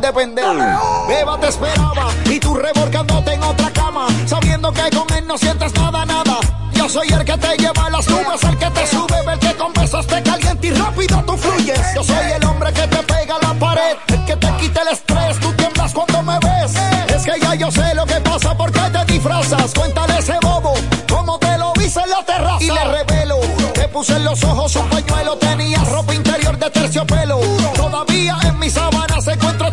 De 0.00 0.12
pendejo. 0.12 1.06
Beba 1.08 1.38
te 1.38 1.48
esperaba 1.48 2.08
y 2.24 2.38
tú 2.38 2.54
revolcándote 2.54 3.32
en 3.32 3.42
otra 3.42 3.70
cama. 3.70 4.06
Sabiendo 4.26 4.72
que 4.72 4.90
con 4.90 5.12
él 5.16 5.26
no 5.26 5.38
sientes 5.38 5.74
nada, 5.74 6.04
nada. 6.04 6.38
Yo 6.72 6.88
soy 6.88 7.08
el 7.08 7.24
que 7.24 7.36
te 7.38 7.56
lleva 7.56 7.86
a 7.86 7.90
las 7.90 8.08
nubes, 8.08 8.42
el 8.44 8.58
que 8.58 8.70
te 8.70 8.86
sube, 8.86 9.32
el 9.32 9.38
que 9.38 9.54
con 9.54 9.72
besos 9.72 10.06
te 10.06 10.22
calienta 10.22 10.66
y 10.66 10.70
rápido 10.70 11.22
tú 11.26 11.36
fluyes. 11.36 11.80
Yo 11.94 12.02
soy 12.04 12.32
el 12.34 12.44
hombre 12.44 12.72
que 12.72 12.86
te 12.86 13.02
pega 13.02 13.36
a 13.36 13.46
la 13.46 13.54
pared, 13.54 13.96
que 14.26 14.36
te 14.36 14.56
quita 14.58 14.82
el 14.82 14.88
estrés, 14.88 15.40
tú 15.40 15.52
tiemblas 15.54 15.92
cuando 15.92 16.22
me 16.22 16.38
ves. 16.38 16.72
Es 17.14 17.24
que 17.24 17.40
ya 17.40 17.54
yo 17.54 17.70
sé 17.70 17.94
lo 17.94 18.04
que 18.06 18.20
pasa, 18.20 18.56
porque 18.56 18.80
te 18.80 19.12
disfrazas. 19.12 19.72
Cuéntale 19.74 20.18
ese 20.18 20.36
bobo, 20.42 20.74
cómo 21.08 21.38
te 21.38 21.56
lo 21.58 21.72
viste 21.72 22.00
en 22.00 22.10
la 22.10 22.24
terraza. 22.24 22.62
Y 22.62 22.70
le 22.70 22.84
revelo, 22.84 23.40
te 23.72 23.88
puse 23.88 24.14
en 24.14 24.24
los 24.24 24.42
ojos 24.44 24.76
un 24.76 24.88
pañuelo, 24.88 25.36
tenía 25.38 25.82
ropa 25.84 26.14
interior 26.14 26.58
de 26.58 26.70
terciopelo. 26.70 27.40
Todavía 27.74 28.36
en 28.44 28.58
mi 28.58 28.68
sábana 28.70 29.20
se 29.20 29.32
encuentra 29.32 29.72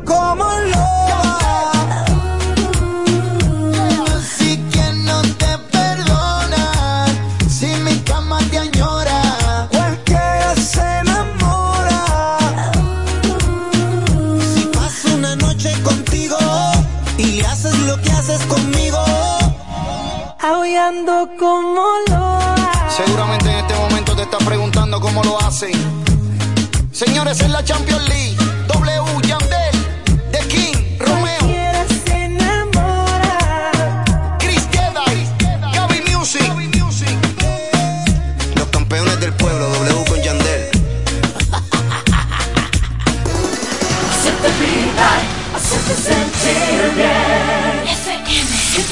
Seguramente 22.89 23.51
en 23.51 23.57
este 23.57 23.75
momento 23.75 24.15
te 24.15 24.23
estás 24.23 24.43
preguntando 24.43 24.99
cómo 24.99 25.23
lo 25.23 25.39
hacen. 25.39 25.71
Señores, 26.91 27.39
en 27.41 27.51
la 27.51 27.63
Champions 27.63 28.09
League, 28.09 28.37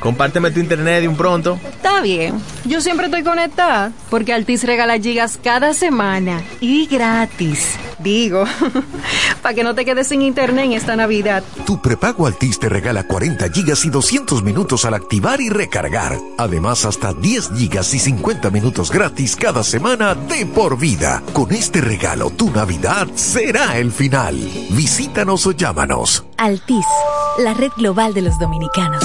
compárteme 0.00 0.50
tu 0.50 0.60
internet 0.60 1.02
de 1.02 1.08
un 1.08 1.16
pronto. 1.16 1.58
Está 1.64 2.00
bien. 2.00 2.40
Yo 2.64 2.80
siempre 2.80 3.06
estoy 3.06 3.22
conectada 3.22 3.92
porque 4.10 4.32
Altis 4.32 4.64
regala 4.64 4.98
gigas 4.98 5.38
cada 5.42 5.74
semana 5.74 6.42
y 6.60 6.86
gratis. 6.86 7.76
Digo, 7.98 8.44
para 9.42 9.54
que 9.54 9.64
no 9.64 9.74
te 9.74 9.84
quedes 9.84 10.08
sin 10.08 10.22
internet 10.22 10.66
en 10.66 10.72
esta 10.72 10.96
Navidad. 10.96 11.42
Tu 11.64 11.80
prepago 11.80 12.26
Altis 12.26 12.58
te 12.58 12.68
regala 12.68 13.04
40 13.04 13.50
gigas 13.50 13.84
y 13.84 13.90
200 13.90 14.42
minutos 14.42 14.84
al 14.84 14.94
activar 14.94 15.40
y 15.40 15.48
recargar. 15.48 16.18
Además, 16.38 16.84
hasta 16.84 17.12
10 17.12 17.50
gigas 17.56 17.94
y 17.94 17.98
50 17.98 18.50
minutos 18.50 18.90
gratis 18.90 19.36
cada 19.36 19.64
semana 19.64 20.14
de 20.14 20.46
por 20.46 20.78
vida. 20.78 21.22
Con 21.32 21.52
este 21.52 21.80
regalo, 21.80 22.30
tu 22.30 22.50
Navidad 22.50 23.08
será 23.14 23.78
el 23.78 23.92
final. 23.92 24.36
Visítanos 24.70 25.46
o 25.46 25.52
llámanos. 25.52 26.24
Altis, 26.36 26.86
la 27.38 27.54
red 27.54 27.70
global 27.76 28.14
de 28.14 28.22
los 28.22 28.38
dominicanos. 28.38 29.02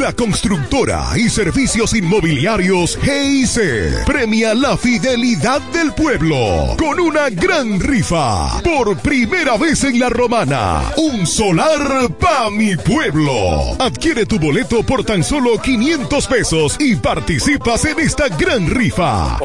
La 0.00 0.14
constructora 0.14 1.10
y 1.14 1.28
servicios 1.28 1.92
inmobiliarios 1.94 2.98
GIC 3.02 4.06
premia 4.06 4.54
la 4.54 4.74
fidelidad 4.78 5.60
del 5.74 5.92
pueblo 5.92 6.74
con 6.78 6.98
una 6.98 7.28
gran 7.28 7.78
rifa. 7.78 8.62
Por 8.62 8.96
primera 8.96 9.58
vez 9.58 9.84
en 9.84 10.00
la 10.00 10.08
romana, 10.08 10.90
un 10.96 11.26
solar 11.26 12.08
pa' 12.18 12.48
mi 12.48 12.76
pueblo. 12.76 13.76
Adquiere 13.78 14.24
tu 14.24 14.38
boleto 14.38 14.82
por 14.82 15.04
tan 15.04 15.22
solo 15.22 15.60
500 15.60 16.26
pesos 16.28 16.76
y 16.80 16.96
participas 16.96 17.84
en 17.84 18.00
esta 18.00 18.28
gran 18.28 18.70
rifa. 18.70 19.36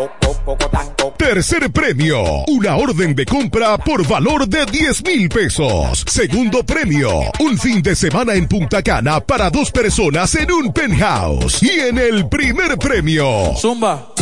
Tercer 1.26 1.72
premio, 1.72 2.22
una 2.49 2.76
orden 2.76 3.15
de 3.15 3.26
compra 3.26 3.80
por 3.80 4.07
valor 4.07 4.47
de 4.47 4.64
10 4.64 5.03
mil 5.06 5.27
pesos. 5.27 6.06
Segundo 6.06 6.64
premio, 6.64 7.10
un 7.39 7.57
fin 7.57 7.81
de 7.81 7.95
semana 7.95 8.35
en 8.35 8.47
Punta 8.47 8.84
Cana 8.84 9.19
para 9.19 9.49
dos 9.49 9.72
personas 9.72 10.35
en 10.35 10.52
un 10.52 10.72
penthouse. 10.72 11.64
Y 11.64 11.80
en 11.80 11.97
el 11.97 12.30
primer 12.30 12.77
premio, 12.77 13.56
Zumba. 13.60 14.14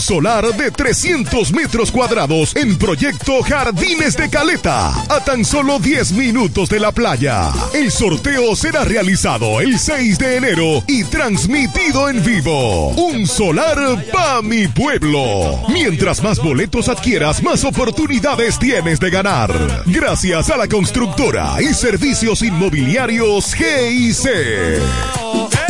Solar 0.00 0.44
de 0.56 0.70
300 0.70 1.52
metros 1.52 1.90
cuadrados 1.90 2.56
en 2.56 2.78
proyecto 2.78 3.42
Jardines 3.42 4.16
de 4.16 4.30
Caleta, 4.30 4.88
a 4.88 5.24
tan 5.24 5.44
solo 5.44 5.78
10 5.78 6.12
minutos 6.12 6.68
de 6.68 6.80
la 6.80 6.92
playa. 6.92 7.50
El 7.74 7.90
sorteo 7.90 8.56
será 8.56 8.84
realizado 8.84 9.60
el 9.60 9.78
6 9.78 10.18
de 10.18 10.36
enero 10.36 10.82
y 10.86 11.04
transmitido 11.04 12.08
en 12.08 12.24
vivo. 12.24 12.88
Un 12.90 13.26
solar 13.26 14.04
pa' 14.12 14.42
mi 14.42 14.68
pueblo. 14.68 15.60
Mientras 15.68 16.22
más 16.22 16.38
boletos 16.38 16.88
adquieras, 16.88 17.42
más 17.42 17.64
oportunidades 17.64 18.58
tienes 18.58 19.00
de 19.00 19.10
ganar. 19.10 19.52
Gracias 19.86 20.50
a 20.50 20.56
la 20.56 20.68
constructora 20.68 21.60
y 21.60 21.74
servicios 21.74 22.42
inmobiliarios 22.42 23.54
GIC. 23.54 25.69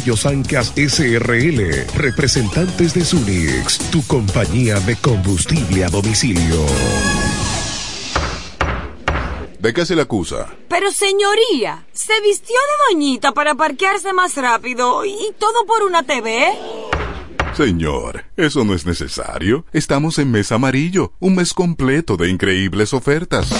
Sancas 0.00 0.72
SRL, 0.76 1.86
representantes 1.94 2.94
de 2.94 3.04
Sunix, 3.04 3.78
tu 3.90 4.02
compañía 4.06 4.80
de 4.80 4.96
combustible 4.96 5.84
a 5.84 5.88
domicilio. 5.90 6.64
¿De 9.58 9.74
qué 9.74 9.84
se 9.84 9.94
le 9.94 10.02
acusa? 10.02 10.48
Pero 10.68 10.90
señoría, 10.90 11.86
se 11.92 12.18
vistió 12.22 12.56
de 12.56 12.94
doñita 12.94 13.32
para 13.32 13.54
parquearse 13.54 14.14
más 14.14 14.34
rápido 14.36 15.04
y 15.04 15.34
todo 15.38 15.66
por 15.66 15.82
una 15.82 16.02
TV. 16.02 16.48
Señor, 17.54 18.24
eso 18.36 18.64
no 18.64 18.74
es 18.74 18.86
necesario. 18.86 19.66
Estamos 19.72 20.18
en 20.18 20.30
mes 20.30 20.50
amarillo, 20.50 21.12
un 21.20 21.34
mes 21.34 21.52
completo 21.52 22.16
de 22.16 22.30
increíbles 22.30 22.94
ofertas. 22.94 23.50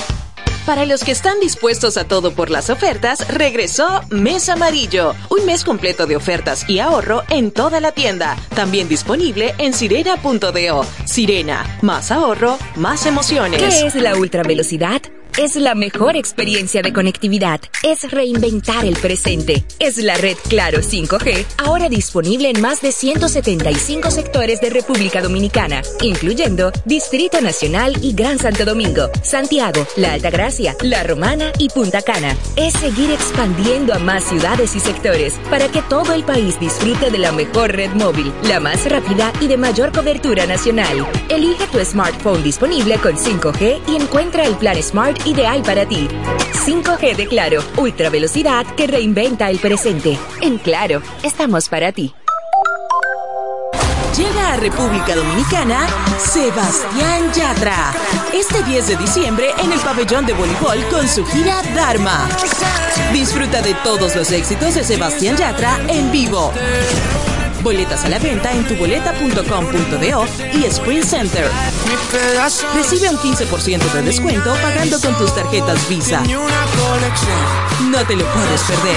Para 0.70 0.86
los 0.86 1.02
que 1.02 1.10
están 1.10 1.40
dispuestos 1.40 1.96
a 1.96 2.06
todo 2.06 2.30
por 2.32 2.48
las 2.48 2.70
ofertas, 2.70 3.26
regresó 3.26 4.02
Mes 4.08 4.48
Amarillo, 4.48 5.16
un 5.28 5.44
mes 5.44 5.64
completo 5.64 6.06
de 6.06 6.14
ofertas 6.14 6.64
y 6.68 6.78
ahorro 6.78 7.24
en 7.28 7.50
toda 7.50 7.80
la 7.80 7.90
tienda, 7.90 8.36
también 8.54 8.88
disponible 8.88 9.52
en 9.58 9.74
sirena.do. 9.74 10.86
Sirena, 11.06 11.78
más 11.82 12.12
ahorro, 12.12 12.56
más 12.76 13.04
emociones. 13.06 13.60
¿Qué 13.60 13.86
es 13.88 13.96
la 13.96 14.14
ultravelocidad? 14.14 15.02
Es 15.38 15.56
la 15.56 15.74
mejor 15.74 16.16
experiencia 16.16 16.82
de 16.82 16.92
conectividad. 16.92 17.60
Es 17.82 18.10
reinventar 18.10 18.84
el 18.84 18.96
presente. 18.96 19.64
Es 19.78 19.96
la 19.96 20.16
red 20.16 20.36
Claro 20.48 20.80
5G, 20.80 21.46
ahora 21.58 21.88
disponible 21.88 22.50
en 22.50 22.60
más 22.60 22.82
de 22.82 22.92
175 22.92 24.10
sectores 24.10 24.60
de 24.60 24.70
República 24.70 25.22
Dominicana, 25.22 25.82
incluyendo 26.02 26.72
Distrito 26.84 27.40
Nacional 27.40 27.96
y 28.02 28.12
Gran 28.12 28.38
Santo 28.38 28.64
Domingo, 28.64 29.08
Santiago, 29.22 29.86
La 29.96 30.12
Altagracia, 30.14 30.76
La 30.82 31.04
Romana 31.04 31.52
y 31.58 31.68
Punta 31.68 32.02
Cana. 32.02 32.36
Es 32.56 32.74
seguir 32.74 33.10
expandiendo 33.10 33.94
a 33.94 33.98
más 33.98 34.24
ciudades 34.24 34.74
y 34.74 34.80
sectores 34.80 35.34
para 35.48 35.68
que 35.68 35.82
todo 35.82 36.12
el 36.12 36.24
país 36.24 36.58
disfrute 36.60 37.10
de 37.10 37.18
la 37.18 37.32
mejor 37.32 37.72
red 37.72 37.90
móvil, 37.92 38.32
la 38.44 38.60
más 38.60 38.84
rápida 38.90 39.32
y 39.40 39.46
de 39.46 39.56
mayor 39.56 39.92
cobertura 39.92 40.46
nacional. 40.46 41.06
Elige 41.28 41.66
tu 41.68 41.78
smartphone 41.84 42.42
disponible 42.42 42.96
con 42.96 43.16
5G 43.16 43.80
y 43.88 43.96
encuentra 43.96 44.44
el 44.44 44.56
plan 44.56 44.80
Smart 44.82 45.19
ideal 45.26 45.62
para 45.62 45.86
ti. 45.86 46.08
5G 46.64 47.16
de 47.16 47.26
Claro, 47.26 47.62
ultra 47.76 48.10
velocidad 48.10 48.66
que 48.76 48.86
reinventa 48.86 49.50
el 49.50 49.58
presente. 49.58 50.18
En 50.40 50.58
Claro, 50.58 51.02
estamos 51.22 51.68
para 51.68 51.92
ti. 51.92 52.14
Llega 54.16 54.52
a 54.52 54.56
República 54.56 55.14
Dominicana 55.14 55.86
Sebastián 56.18 57.32
Yatra. 57.32 57.92
Este 58.34 58.62
10 58.62 58.88
de 58.88 58.96
diciembre 58.96 59.46
en 59.62 59.72
el 59.72 59.78
pabellón 59.80 60.26
de 60.26 60.32
voleibol 60.32 60.84
con 60.90 61.08
su 61.08 61.24
gira 61.24 61.62
Dharma. 61.74 62.28
Disfruta 63.12 63.62
de 63.62 63.74
todos 63.84 64.16
los 64.16 64.30
éxitos 64.32 64.74
de 64.74 64.84
Sebastián 64.84 65.36
Yatra 65.36 65.80
en 65.88 66.10
vivo. 66.10 66.52
Boletas 67.62 68.04
a 68.04 68.08
la 68.08 68.18
venta 68.18 68.52
en 68.52 68.66
tuboleta.com.do 68.66 70.26
y 70.54 70.64
Sprint 70.64 71.04
Center. 71.04 71.50
Recibe 72.74 73.10
un 73.10 73.18
15% 73.18 73.92
de 73.92 74.02
descuento 74.02 74.54
pagando 74.62 75.00
con 75.00 75.16
tus 75.16 75.34
tarjetas 75.34 75.88
Visa. 75.88 76.22
No 77.90 78.04
te 78.06 78.16
lo 78.16 78.24
puedes 78.32 78.62
perder. 78.62 78.96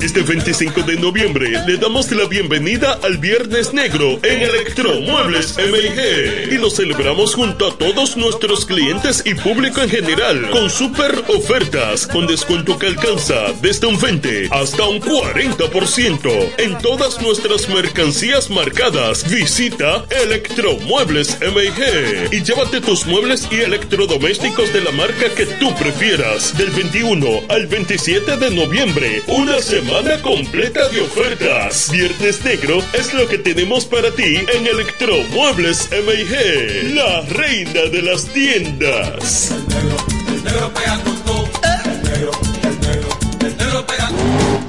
Este 0.00 0.20
25 0.20 0.82
de 0.82 0.96
noviembre 0.96 1.48
le 1.66 1.78
damos 1.78 2.12
la 2.12 2.26
bienvenida 2.26 2.98
al 3.02 3.16
Viernes 3.16 3.72
Negro 3.72 4.20
en 4.22 4.42
Electromuebles 4.42 5.56
MIG 5.56 6.52
y 6.52 6.58
lo 6.58 6.68
celebramos 6.68 7.34
junto 7.34 7.68
a 7.68 7.78
todos 7.78 8.14
nuestros 8.14 8.66
clientes 8.66 9.22
y 9.24 9.34
público 9.34 9.80
en 9.80 9.88
general 9.88 10.50
con 10.50 10.68
super 10.68 11.24
ofertas 11.28 12.06
con 12.06 12.26
descuento 12.26 12.78
que 12.78 12.88
alcanza 12.88 13.54
desde 13.62 13.86
un 13.86 13.98
20 13.98 14.48
hasta 14.50 14.84
un 14.84 15.00
40% 15.00 16.52
en 16.58 16.78
todas 16.78 17.22
nuestras 17.22 17.66
mercancías 17.70 18.50
marcadas. 18.50 19.28
Visita 19.30 20.04
Electromuebles 20.10 21.38
MIG 21.40 22.32
y 22.32 22.42
llévate 22.42 22.82
tus 22.82 23.06
muebles 23.06 23.48
y 23.50 23.60
electrodomésticos 23.60 24.74
de 24.74 24.82
la 24.82 24.90
marca 24.92 25.30
que 25.34 25.46
tú 25.46 25.74
prefieras 25.74 26.56
del 26.58 26.70
21 26.70 27.26
al 27.48 27.66
27 27.66 28.36
de 28.36 28.50
noviembre. 28.50 29.22
Una 29.28 29.58
semana 29.62 29.85
completa 30.22 30.88
de 30.88 31.00
ofertas. 31.00 31.90
Viernes 31.90 32.44
Negro 32.44 32.82
es 32.92 33.14
lo 33.14 33.26
que 33.28 33.38
tenemos 33.38 33.84
para 33.84 34.10
ti 34.10 34.36
en 34.54 34.66
Electromuebles 34.66 35.88
MIG, 35.90 36.94
la 36.94 37.20
reina 37.22 37.82
de 37.90 38.02
las 38.02 38.24
tiendas. 38.26 39.52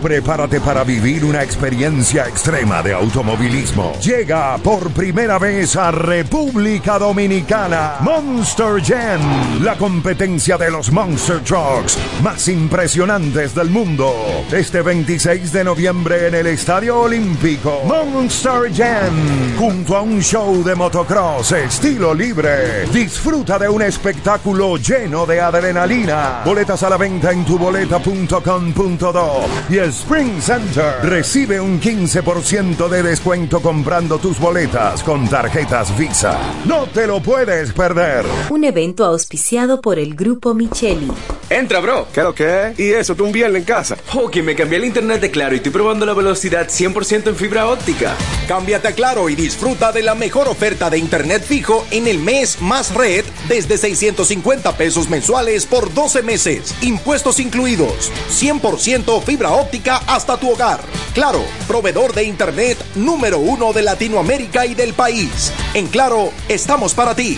Prepárate 0.07 0.61
para 0.61 0.85
vivir 0.85 1.25
una 1.25 1.43
experiencia 1.43 2.29
extrema 2.29 2.81
de 2.81 2.93
automovilismo. 2.93 3.91
Llega 3.99 4.57
por 4.59 4.89
primera 4.91 5.37
vez 5.37 5.75
a 5.75 5.91
República 5.91 6.97
Dominicana 6.97 7.95
Monster 7.99 8.81
Jam, 8.81 9.61
la 9.61 9.75
competencia 9.77 10.57
de 10.57 10.71
los 10.71 10.93
Monster 10.93 11.41
Trucks 11.41 11.97
más 12.23 12.47
impresionantes 12.47 13.53
del 13.53 13.69
mundo. 13.69 14.15
Este 14.49 14.81
26 14.81 15.51
de 15.51 15.65
noviembre 15.65 16.27
en 16.27 16.35
el 16.35 16.47
Estadio 16.47 17.01
Olímpico. 17.01 17.81
Monster 17.83 18.73
Jam, 18.73 19.57
junto 19.59 19.97
a 19.97 20.01
un 20.03 20.21
show 20.21 20.63
de 20.63 20.73
motocross 20.73 21.51
estilo 21.51 22.13
libre. 22.13 22.85
Disfruta 22.93 23.59
de 23.59 23.67
un 23.67 23.81
espectáculo 23.81 24.77
lleno 24.77 25.25
de 25.25 25.41
adrenalina. 25.41 26.43
Boletas 26.45 26.81
a 26.83 26.89
la 26.89 26.95
venta 26.95 27.33
en 27.33 27.43
tuboleta.com.do 27.43 29.41
y 29.69 29.96
Spring 29.97 30.39
Center. 30.39 30.99
Recibe 31.01 31.59
un 31.59 31.81
15% 31.81 32.87
de 32.87 33.01
descuento 33.01 33.59
comprando 33.61 34.19
tus 34.19 34.39
boletas 34.39 35.01
con 35.01 35.27
tarjetas 35.27 35.97
Visa. 35.97 36.37
No 36.65 36.85
te 36.85 37.07
lo 37.07 37.19
puedes 37.19 37.73
perder. 37.73 38.23
Un 38.51 38.63
evento 38.63 39.05
auspiciado 39.05 39.81
por 39.81 39.97
el 39.97 40.13
Grupo 40.13 40.53
Micheli. 40.53 41.07
Entra, 41.49 41.79
bro. 41.79 42.07
¿Qué 42.13 42.21
lo 42.21 42.35
que 42.35 42.67
es? 42.67 42.79
¿Y 42.79 42.91
eso 42.91 43.15
tú 43.15 43.25
un 43.25 43.31
viernes 43.31 43.61
en 43.61 43.65
casa? 43.65 43.97
Ok, 44.13 44.37
me 44.37 44.53
cambié 44.53 44.77
el 44.77 44.85
internet 44.85 45.21
de 45.21 45.31
Claro 45.31 45.53
y 45.55 45.57
estoy 45.57 45.71
probando 45.71 46.05
la 46.05 46.13
velocidad 46.13 46.67
100% 46.67 47.29
en 47.29 47.35
fibra 47.35 47.67
óptica. 47.67 48.15
Cámbiate 48.47 48.89
a 48.89 48.91
Claro 48.91 49.29
y 49.29 49.35
disfruta 49.35 49.91
de 49.91 50.03
la 50.03 50.13
mejor 50.13 50.47
oferta 50.47 50.89
de 50.89 50.99
internet 50.99 51.41
fijo 51.43 51.85
en 51.89 52.07
el 52.07 52.19
mes 52.19 52.61
más 52.61 52.93
red 52.93 53.25
desde 53.47 53.77
650 53.77 54.77
pesos 54.77 55.09
mensuales 55.09 55.65
por 55.65 55.93
12 55.93 56.21
meses. 56.21 56.75
Impuestos 56.81 57.39
incluidos. 57.39 58.11
100% 58.29 59.23
fibra 59.23 59.51
óptica 59.51 59.76
hasta 59.85 60.37
tu 60.37 60.51
hogar. 60.51 60.79
Claro, 61.13 61.41
proveedor 61.67 62.13
de 62.13 62.23
internet 62.23 62.77
número 62.95 63.39
uno 63.39 63.73
de 63.73 63.81
Latinoamérica 63.81 64.65
y 64.65 64.75
del 64.75 64.93
país. 64.93 65.51
En 65.73 65.87
Claro, 65.87 66.31
estamos 66.47 66.93
para 66.93 67.15
ti. 67.15 67.37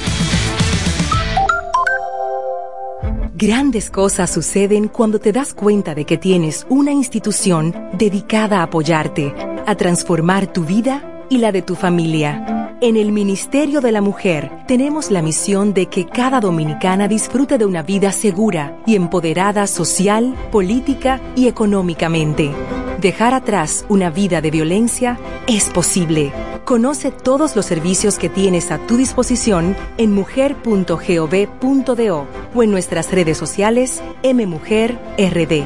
Grandes 3.33 3.89
cosas 3.89 4.29
suceden 4.29 4.89
cuando 4.89 5.19
te 5.19 5.31
das 5.31 5.53
cuenta 5.53 5.95
de 5.95 6.03
que 6.03 6.17
tienes 6.17 6.65
una 6.67 6.91
institución 6.91 7.73
dedicada 7.93 8.59
a 8.59 8.63
apoyarte, 8.63 9.33
a 9.65 9.75
transformar 9.75 10.51
tu 10.51 10.65
vida 10.65 11.18
y 11.29 11.37
la 11.37 11.51
de 11.51 11.61
tu 11.61 11.75
familia. 11.75 12.77
En 12.81 12.95
el 12.95 13.11
Ministerio 13.11 13.81
de 13.81 13.91
la 13.91 14.01
Mujer 14.01 14.51
tenemos 14.65 15.11
la 15.11 15.21
misión 15.21 15.73
de 15.73 15.87
que 15.87 16.05
cada 16.05 16.39
dominicana 16.39 17.07
disfrute 17.07 17.57
de 17.57 17.65
una 17.65 17.83
vida 17.83 18.11
segura 18.11 18.77
y 18.85 18.95
empoderada 18.95 19.67
social, 19.67 20.33
política 20.51 21.19
y 21.35 21.47
económicamente. 21.47 22.51
Dejar 22.99 23.33
atrás 23.33 23.85
una 23.89 24.09
vida 24.09 24.41
de 24.41 24.51
violencia 24.51 25.19
es 25.47 25.69
posible. 25.69 26.31
Conoce 26.69 27.09
todos 27.09 27.55
los 27.55 27.65
servicios 27.65 28.19
que 28.19 28.29
tienes 28.29 28.69
a 28.69 28.77
tu 28.77 28.95
disposición 28.95 29.75
en 29.97 30.11
mujer.gov.do 30.11 32.27
o 32.53 32.63
en 32.63 32.69
nuestras 32.69 33.11
redes 33.11 33.39
sociales 33.39 34.03
mmujerrd. 34.23 35.63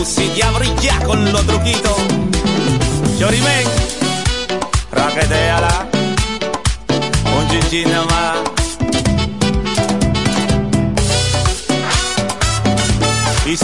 Usidiam 0.00 0.54
ya 0.80 0.98
con 1.04 1.30
lo 1.30 1.40
truquito. 1.40 1.94
Chorimen, 3.18 3.66
raqueteala, 4.90 5.86
un 7.36 7.48
chinchín 7.50 7.90
más. 8.08 8.38
Y 13.44 13.56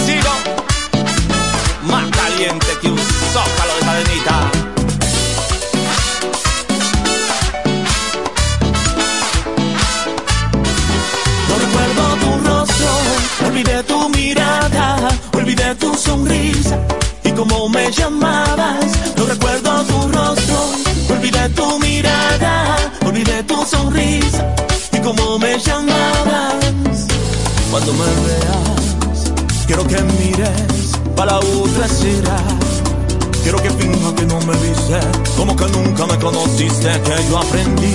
Quiero 33.43 33.63
que 33.63 33.71
finja 33.71 34.15
que 34.17 34.25
no 34.25 34.41
me 34.41 34.57
viste, 34.57 34.99
como 35.37 35.55
que 35.55 35.67
nunca 35.67 36.07
me 36.07 36.19
conociste, 36.19 37.01
que 37.03 37.29
yo 37.29 37.39
aprendí 37.39 37.95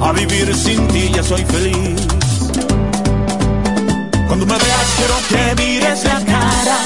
a 0.00 0.12
vivir 0.12 0.54
sin 0.54 0.88
ti, 0.88 1.10
ya 1.14 1.22
soy 1.22 1.44
feliz. 1.44 2.06
Cuando 4.26 4.46
me 4.46 4.54
veas 4.54 4.88
quiero 4.96 5.16
que 5.28 5.62
mires 5.62 6.04
la 6.04 6.24
cara, 6.24 6.78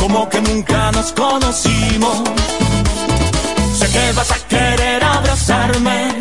como 0.00 0.28
que 0.28 0.40
nunca 0.40 0.92
nos 0.92 1.12
conocimos. 1.12 2.18
Sé 3.78 3.88
que 3.90 4.12
vas 4.12 4.30
a 4.32 4.38
querer 4.48 5.04
abrazarme, 5.04 6.18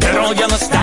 pero 0.00 0.32
ya 0.34 0.46
no 0.46 0.54
estás. 0.54 0.73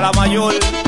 la 0.00 0.12
mayor. 0.12 0.79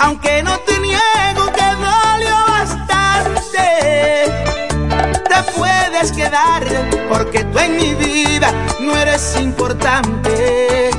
aunque 0.00 0.42
no 0.42 0.58
te 0.60 0.78
niego 0.80 1.52
que 1.52 1.64
dolió 1.74 2.36
bastante. 2.48 3.66
Te 5.28 5.52
puedes 5.56 6.12
quedar 6.12 6.62
porque 7.08 7.44
tú 7.44 7.58
en 7.58 7.76
mi 7.76 7.94
vida 7.94 8.52
no 8.80 8.96
eres 8.96 9.36
importante. 9.40 10.90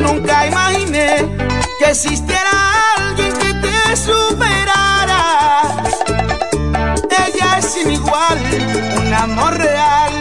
Nunca 0.00 0.46
imaginé 0.46 1.36
que 1.78 1.90
existiera 1.90 2.50
alguien 2.96 3.32
que 3.34 3.54
te 3.54 3.96
superara. 3.96 5.62
Ella 7.26 7.58
es 7.58 7.66
sin 7.66 7.90
igual, 7.92 8.38
un 8.98 9.14
amor 9.14 9.56
real, 9.58 10.12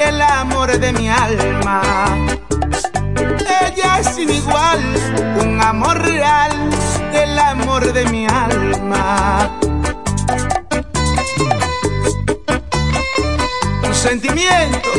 el 0.00 0.20
amor 0.20 0.78
de 0.78 0.92
mi 0.92 1.08
alma. 1.08 2.23
de 7.92 8.04
mi 8.06 8.26
alma. 8.26 9.50
Tu 13.82 13.94
sentimiento, 13.94 14.90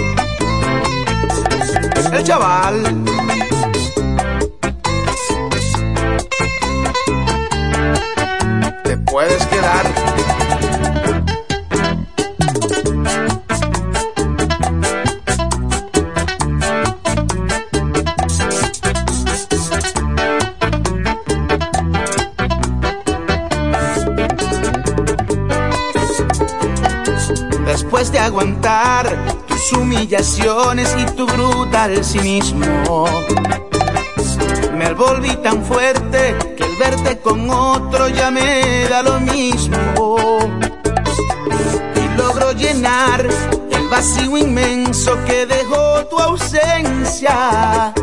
el 2.12 2.24
chaval. 2.24 3.05
Aguantar 28.36 29.16
tus 29.48 29.72
humillaciones 29.72 30.94
y 31.00 31.06
tu 31.16 31.26
brutal 31.26 32.04
cinismo, 32.04 33.06
me 34.74 34.94
volví 34.94 35.38
tan 35.38 35.64
fuerte 35.64 36.36
que 36.58 36.66
el 36.66 36.76
verte 36.76 37.18
con 37.20 37.50
otro 37.50 38.10
ya 38.10 38.32
me 38.32 38.90
da 38.90 39.04
lo 39.04 39.22
mismo. 39.22 40.18
Y 41.96 42.18
logro 42.18 42.52
llenar 42.52 43.26
el 43.72 43.88
vacío 43.88 44.38
inmenso 44.38 45.18
que 45.24 45.46
dejó 45.46 46.06
tu 46.08 46.20
ausencia. 46.20 47.94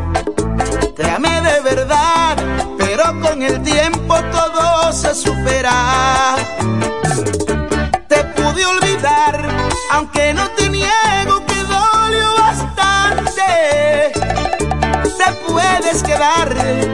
Te 0.96 1.10
amé 1.10 1.42
de 1.42 1.60
verdad, 1.60 2.38
pero 2.78 3.04
con 3.20 3.42
el 3.42 3.60
tiempo 3.60 4.16
todo 4.32 4.92
se 4.94 5.14
supera. 5.14 6.38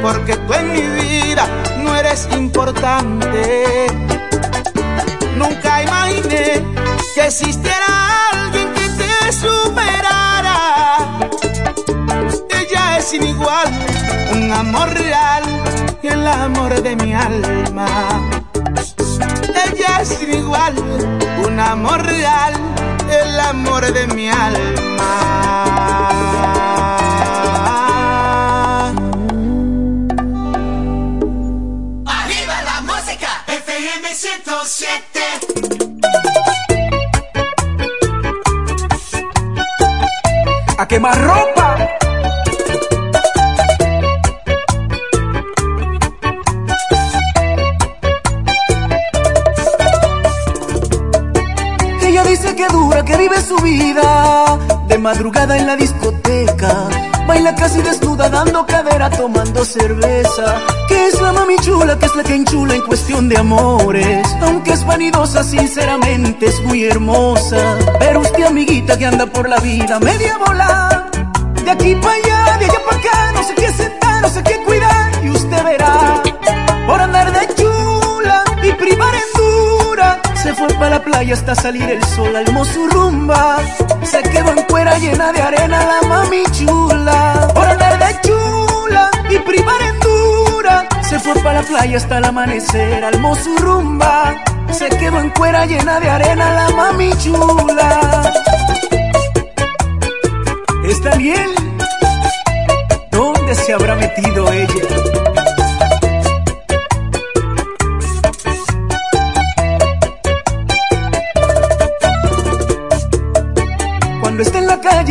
Porque 0.00 0.36
tú 0.36 0.55
en 0.55 0.72
mi 0.72 0.80
vida 0.80 1.46
no 1.78 1.94
eres 1.94 2.26
importante. 2.32 3.86
Nunca 5.36 5.82
imaginé 5.82 6.64
que 7.14 7.26
existiera 7.26 7.86
alguien 8.32 8.72
que 8.72 8.88
te 9.00 9.32
superara. 9.32 10.56
Ella 12.48 12.98
es 12.98 13.05
sin 13.05 13.22
igual, 13.26 13.68
un 14.32 14.50
amor 14.50 14.88
real 14.94 15.42
y 16.02 16.06
el 16.06 16.26
amor 16.26 16.80
de 16.82 16.96
mi 16.96 17.12
alma. 17.12 17.86
Ella 19.66 20.00
es 20.00 20.09
sin 20.09 20.34
igual, 20.34 20.74
un 21.46 21.60
amor 21.60 22.02
real, 22.02 22.55
el 23.10 23.40
amor 23.40 23.92
de 23.92 24.06
mi 24.06 24.30
alma. 24.30 24.88
Vive 53.28 53.42
su 53.42 53.56
vida 53.56 54.59
de 54.86 54.98
madrugada 54.98 55.56
en 55.59 55.66
la 55.66 55.76
discoteca. 55.76 56.88
Baila 57.26 57.55
casi 57.55 57.82
desnuda, 57.82 58.28
dando 58.28 58.64
cadera, 58.66 59.10
tomando 59.10 59.64
cerveza. 59.64 60.60
Que 60.88 61.09
es 61.09 61.20
la 61.20 61.32
mami 61.32 61.56
chula, 61.56 61.98
que 61.98 62.06
es 62.06 62.16
la 62.16 62.22
que 62.22 62.34
enchula 62.34 62.74
en 62.74 62.82
cuestión 62.82 63.28
de 63.28 63.36
amores. 63.36 64.26
Aunque 64.40 64.72
es 64.72 64.84
vanidosa, 64.86 65.42
sinceramente 65.42 66.46
es 66.46 66.60
muy 66.62 66.84
hermosa. 66.84 67.76
Pero 67.98 68.20
usted, 68.20 68.44
amiguita, 68.44 68.96
que 68.96 69.06
anda 69.06 69.26
por 69.26 69.48
la 69.48 69.59
vida 69.59 69.98
media 70.00 70.38
bola. 70.38 71.10
De 71.64 71.70
aquí 71.70 71.94
para 71.96 72.14
allá, 72.14 72.59
de 72.59 72.64
allá 72.64 72.80
para 72.86 72.96
acá, 72.96 73.32
no 73.34 73.42
sé 73.42 73.55
qué 73.55 73.68
sentar, 73.72 73.88
para 80.78 80.90
la 80.90 81.02
playa 81.02 81.34
hasta 81.34 81.55
salir 81.55 81.90
el 81.90 82.02
sol, 82.05 82.34
almó 82.34 82.64
su. 82.64 82.88
Se 84.05 84.22
quedó 84.22 84.50
en 84.52 84.62
cuera 84.64 84.98
llena 84.98 85.32
de 85.32 85.42
arena 85.42 85.78
la 85.84 86.09
mami 86.09 86.42
chula. 86.52 87.48
Por 87.55 87.64
andar 87.64 87.98
de 87.98 88.20
chula 88.22 89.10
y 89.28 89.38
primar 89.38 89.82
en 89.82 90.00
dura. 90.00 90.88
Se 91.02 91.18
fue 91.18 91.34
para 91.42 91.60
la 91.60 91.66
playa 91.66 91.96
hasta 91.96 92.18
el 92.18 92.24
amanecer, 92.24 93.05
almó 93.05 93.34
su. 93.34 93.56
Se 94.70 94.88
quedó 94.88 95.20
en 95.20 95.30
cuera 95.30 95.66
llena 95.66 96.00
de 96.00 96.09
arena 96.09 96.55
la 96.55 96.76
mami 96.76 97.10
chula. 97.18 98.32
¿Está 100.84 101.16
bien? 101.16 101.50
¿Dónde 103.10 103.55
se 103.55 103.72
habrá 103.72 103.94
metido 103.96 104.50
ella? 104.52 105.27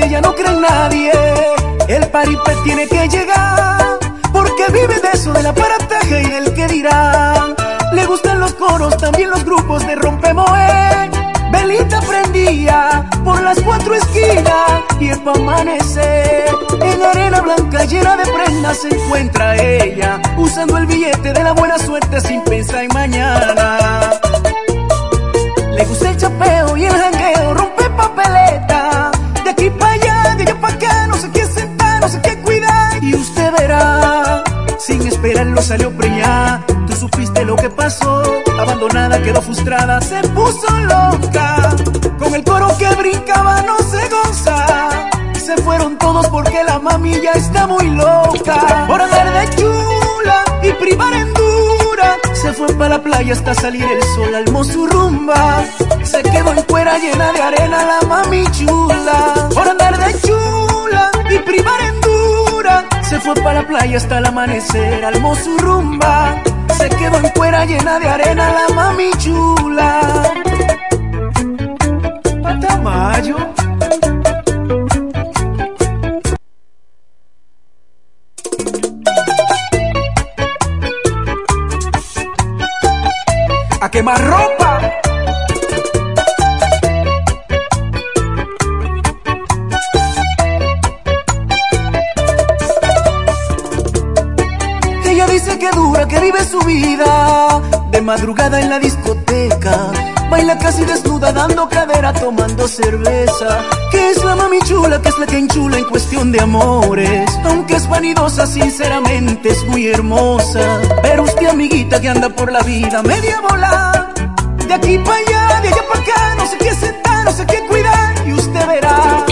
Ya 0.09 0.21
no 0.21 0.33
cree 0.33 0.47
en 0.47 0.61
nadie. 0.61 1.11
El 1.87 2.07
paripé 2.09 2.55
tiene 2.63 2.87
que 2.87 3.07
llegar. 3.07 3.99
Porque 4.31 4.65
vive 4.71 4.99
de 4.99 5.09
eso, 5.13 5.33
del 5.33 5.45
aparataje 5.45 6.21
y 6.21 6.29
del 6.29 6.53
que 6.53 6.67
dirán. 6.67 7.55
Le 7.93 8.05
gustan 8.05 8.39
los 8.39 8.53
coros, 8.53 8.97
también 8.97 9.29
los 9.29 9.43
grupos 9.43 9.85
de 9.87 9.95
rompemoe. 9.95 11.09
Velita 11.51 12.01
prendía 12.01 13.09
por 13.23 13.41
las 13.41 13.59
cuatro 13.61 13.95
esquinas 13.95 14.83
y 14.99 15.09
pa' 15.15 15.31
amanecer. 15.31 16.49
En 16.81 17.01
arena 17.01 17.41
blanca 17.41 17.85
llena 17.85 18.17
de 18.17 18.25
prendas 18.25 18.77
se 18.79 18.89
encuentra 18.89 19.55
ella, 19.55 20.21
usando 20.37 20.77
el 20.77 20.85
billete 20.85 21.33
de 21.33 21.43
la 21.43 21.53
buena 21.53 21.77
suerte 21.79 22.19
sin 22.21 22.43
pensar 22.43 22.83
en 22.83 22.93
mañana. 22.93 24.11
Le 25.75 25.85
gusta 25.85 26.09
el 26.09 26.17
chapeo 26.17 26.77
y 26.77 26.85
el 26.85 26.93
jangueo, 26.93 27.36
esperarlo 35.17 35.61
salió 35.61 35.91
preñada. 35.91 36.63
Tú 36.85 36.93
supiste 36.93 37.43
lo 37.43 37.55
que 37.55 37.69
pasó, 37.69 38.21
abandonada, 38.59 39.21
quedó 39.21 39.41
frustrada, 39.41 39.99
se 39.99 40.21
puso 40.29 40.69
loca. 40.81 41.75
Con 42.19 42.35
el 42.35 42.43
coro 42.43 42.67
que 42.77 42.87
brincaba 42.95 43.61
no 43.63 43.77
se 43.79 44.01
goza. 44.09 45.09
Se 45.33 45.57
fueron 45.63 45.97
todos 45.97 46.27
porque 46.27 46.63
la 46.63 46.79
mami 46.79 47.19
ya 47.21 47.31
está 47.31 47.65
muy 47.65 47.89
loca. 47.89 48.85
Por 48.87 49.01
andar 49.01 49.27
de 49.33 49.55
chula 49.55 50.43
y 50.61 50.71
primar 50.73 51.13
en 51.13 51.33
dura. 51.33 52.17
Se 52.33 52.53
fue 52.53 52.67
para 52.73 52.97
la 52.97 53.01
playa 53.01 53.33
hasta 53.33 53.55
salir 53.55 53.83
el 53.83 54.03
sol, 54.15 54.35
almó 54.35 54.63
su 54.63 54.85
rumba. 54.85 55.65
Se 56.03 56.21
quedó 56.21 56.53
en 56.53 56.61
cuera 56.63 56.97
llena 56.99 57.31
de 57.33 57.41
arena 57.41 57.85
la 57.85 58.07
mami 58.07 58.43
chula. 58.51 59.49
Por 59.53 59.67
andar 59.67 59.97
de 59.97 60.21
chula 60.21 60.36
Se 63.09 63.21
fue 63.21 63.35
para 63.35 63.61
la 63.61 63.67
playa 63.67 63.95
hasta 63.95 64.17
el 64.17 64.25
amanecer, 64.25 65.05
almó 65.05 65.33
su 65.33 65.57
rumba. 65.59 66.35
Se 66.77 66.89
quedó 66.89 67.17
en 67.19 67.29
cuera 67.29 67.63
llena 67.63 67.99
de 67.99 68.09
arena 68.09 68.51
la 68.51 68.75
mami 68.75 69.11
chula. 69.17 70.33
Patamayo. 72.43 73.37
A 83.79 83.89
quemar 83.89 84.21
ropa. 84.21 84.66
Vive 96.27 96.43
su 96.43 96.59
vida 96.59 97.61
de 97.89 98.01
madrugada 98.01 98.59
en 98.59 98.69
la 98.69 98.79
discoteca. 98.79 99.91
Baila 100.29 100.57
casi 100.57 100.83
desnuda, 100.83 101.31
dando 101.31 101.69
cadera, 101.69 102.11
tomando 102.11 102.67
cerveza. 102.67 103.63
Que 103.91 104.09
es 104.11 104.21
la 104.25 104.35
mami 104.35 104.59
chula, 104.59 105.01
que 105.01 105.07
es 105.07 105.17
la 105.19 105.25
que 105.25 105.37
enchula 105.37 105.77
en 105.77 105.85
cuestión 105.85 106.33
de 106.33 106.41
amores. 106.41 107.29
Aunque 107.45 107.75
es 107.75 107.87
vanidosa, 107.87 108.45
sinceramente 108.45 109.49
es 109.49 109.63
muy 109.67 109.87
hermosa. 109.87 110.81
Pero 111.01 111.23
usted, 111.23 111.47
amiguita, 111.47 112.01
que 112.01 112.09
anda 112.09 112.27
por 112.29 112.51
la 112.51 112.61
vida 112.61 113.01
media 113.03 113.39
bola. 113.39 114.13
De 114.67 114.73
aquí 114.73 114.97
para 114.97 115.17
allá, 115.17 115.61
de 115.61 115.67
allá 115.69 115.83
para 115.87 116.01
acá, 116.01 116.35
no 116.35 116.45
sé 116.45 116.57
qué 116.57 116.75
sentar, 116.75 117.23
no 117.23 117.31
sé 117.31 117.45
qué 117.45 117.65
cuidar. 117.69 118.27
Y 118.27 118.33
usted 118.33 118.67
verá, 118.67 119.25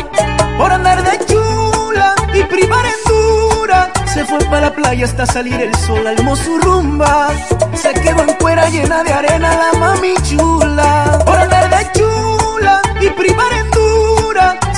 por 0.57 0.71
andar 0.71 1.03
de 1.03 1.09
playa 4.73 5.05
hasta 5.05 5.25
salir 5.25 5.61
el 5.61 5.73
sol 5.75 6.05
al 6.07 6.17
rumba. 6.61 7.29
Se 7.73 7.93
quedó 7.93 8.23
en 8.23 8.33
cuera 8.35 8.69
llena 8.69 9.03
de 9.03 9.13
arena 9.13 9.49
la 9.55 9.79
mami 9.79 10.13
chula. 10.23 11.19
Por 11.25 11.37
andar 11.37 11.69
de 11.69 11.91
chula 11.93 12.81
y 13.01 13.09
primar 13.09 13.53
en. 13.53 13.75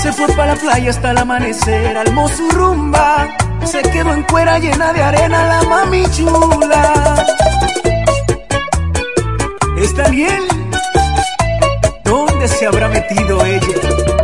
Se 0.02 0.14
fue 0.14 0.28
para 0.36 0.54
la 0.54 0.56
playa 0.56 0.90
hasta 0.92 1.12
el 1.12 1.18
amanecer 1.18 1.98
al 1.98 2.14
rumba. 2.52 3.28
Se 3.66 3.82
quedó 3.82 4.14
en 4.14 4.24
cuera 4.24 4.60
llena 4.60 4.94
de 4.94 5.04
arena 5.04 5.48
la 5.48 5.64
mami 5.64 6.04
chula. 6.12 7.26
Está 9.82 10.08
bien. 10.10 10.48
¿Dónde 12.04 12.48
se 12.48 12.68
habrá 12.68 12.88
metido 12.88 13.44
ella? 13.46 14.17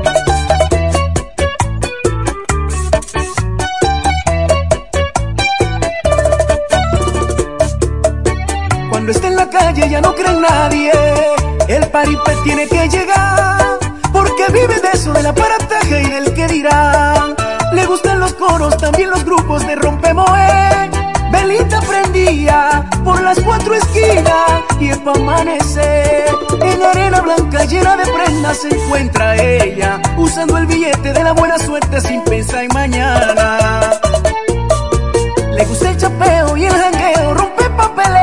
Ya 9.94 10.02
no 10.02 10.16
cree 10.16 10.28
en 10.28 10.42
nadie. 10.42 10.92
El 11.68 11.88
paripé 11.92 12.36
tiene 12.44 12.68
que 12.68 12.90
llegar, 12.90 13.78
porque 14.12 14.46
vive 14.52 14.80
de 14.82 14.90
eso, 14.92 15.14
de 15.14 15.22
la 15.22 15.34
parataje 15.34 16.02
y 16.02 16.10
del 16.10 16.34
que 16.34 16.48
dirán. 16.48 17.36
Le 17.74 17.86
gustan 17.86 18.20
los 18.20 18.34
coros, 18.34 18.76
también 18.78 19.12
los 19.12 19.24
grupos 19.24 19.66
de 19.68 19.76
rompemoe. 19.76 20.90
Velita 21.32 21.80
prendía 21.82 22.84
por 23.04 23.22
las 23.22 23.40
cuatro 23.42 23.76
esquinas 23.76 24.52
y 24.80 24.90
pa' 24.96 25.12
amanecer. 25.12 26.26
En 26.60 26.82
arena 26.82 27.22
blanca 27.22 27.66
llena 27.66 27.96
de 27.96 28.06
prendas 28.12 28.58
se 28.58 28.70
encuentra 28.70 29.36
ella, 29.36 30.02
usando 30.18 30.58
el 30.58 30.66
billete 30.66 31.14
de 31.14 31.24
la 31.24 31.34
buena 31.34 31.60
suerte 31.60 32.02
sin 32.02 32.24
pensar 32.24 32.64
en 32.64 32.74
mañana. 32.74 33.92
Le 35.56 35.66
gusta 35.66 35.92
el 35.92 35.98
chapeo 35.98 36.58
y 36.58 36.66
el 36.66 36.74
jangueo, 36.74 37.34
rompe 37.36 37.70
papeleta 37.78 38.23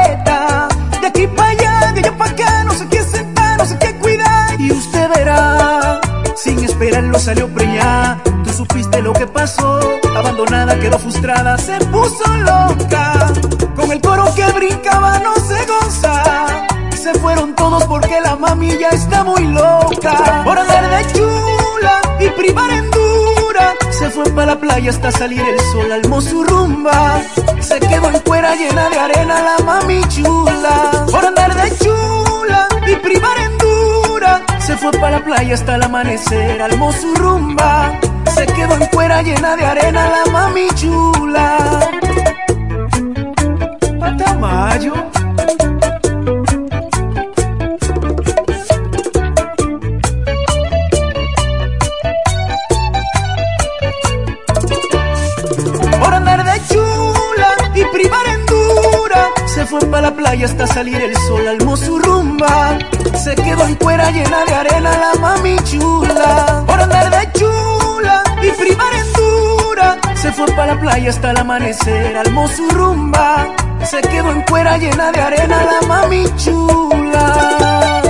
esperarlo 7.00 7.18
salió 7.18 7.48
preñada. 7.48 8.22
Tú 8.44 8.52
supiste 8.52 9.00
lo 9.00 9.12
que 9.12 9.26
pasó, 9.26 9.80
abandonada, 10.16 10.78
quedó 10.78 10.98
frustrada, 10.98 11.56
se 11.56 11.78
puso 11.86 12.24
loca. 12.38 13.32
Con 13.74 13.90
el 13.90 14.00
coro 14.00 14.24
que 14.34 14.44
brincaba 14.52 15.18
no 15.20 15.34
se 15.36 15.66
goza. 15.66 16.46
Se 16.94 17.14
fueron 17.14 17.54
todos 17.54 17.84
porque 17.84 18.20
la 18.20 18.36
mami 18.36 18.76
ya 18.78 18.88
está 18.90 19.24
muy 19.24 19.46
loca. 19.46 20.42
Por 20.44 20.58
andar 20.58 20.90
de 20.90 21.12
chula 21.12 22.00
y 22.20 22.28
privar 22.30 22.70
en 22.70 22.90
dura. 22.90 23.74
Se 23.90 24.10
fue 24.10 24.24
para 24.34 24.54
la 24.54 24.60
playa 24.60 24.90
hasta 24.90 25.10
salir 25.10 25.40
el 25.40 25.60
sol 25.72 25.92
al 25.92 26.02
rumba. 26.02 27.22
Se 27.60 27.80
quedó 27.80 28.10
en 28.10 28.18
cuera 28.20 28.54
llena 28.54 28.88
de 28.90 28.98
arena 28.98 29.42
la 29.42 29.64
mami 29.64 30.02
chula. 30.08 30.99
Fue 34.80 34.92
para 34.92 35.18
la 35.18 35.24
playa 35.24 35.54
hasta 35.54 35.76
el 35.76 35.82
amanecer 35.82 36.62
al 36.62 36.78
rumba. 37.16 37.92
Se 38.34 38.46
quedó 38.46 38.74
en 38.76 38.86
cuera 38.86 39.22
llena 39.22 39.56
de 39.56 39.64
arena 39.64 40.08
la 40.08 40.32
mami 40.32 40.68
chula. 40.74 41.90
Patamayo. 43.98 45.09
Fue 59.70 59.80
para 59.86 60.10
la 60.10 60.14
playa 60.16 60.46
hasta 60.46 60.66
salir 60.66 61.00
el 61.00 61.16
sol 61.16 61.46
al 61.46 61.58
rumba. 61.58 62.76
Se 63.14 63.36
quedó 63.36 63.64
en 63.66 63.76
cuera 63.76 64.10
llena 64.10 64.44
de 64.44 64.54
arena 64.54 64.90
la 64.98 65.20
mami 65.20 65.56
chula. 65.62 66.64
Por 66.66 66.80
andar 66.80 67.08
de 67.08 67.32
chula 67.38 68.24
y 68.42 68.50
primar 68.50 68.92
en 68.94 69.12
dura. 69.12 69.98
Se 70.16 70.32
fue 70.32 70.46
para 70.56 70.74
la 70.74 70.80
playa 70.80 71.10
hasta 71.10 71.30
el 71.30 71.36
amanecer 71.36 72.16
al 72.16 72.30
rumba. 72.74 73.54
Se 73.84 74.00
quedó 74.02 74.32
en 74.32 74.42
cuera 74.42 74.76
llena 74.76 75.12
de 75.12 75.20
arena 75.20 75.64
la 75.64 75.86
mami 75.86 76.24
chula. 76.36 78.09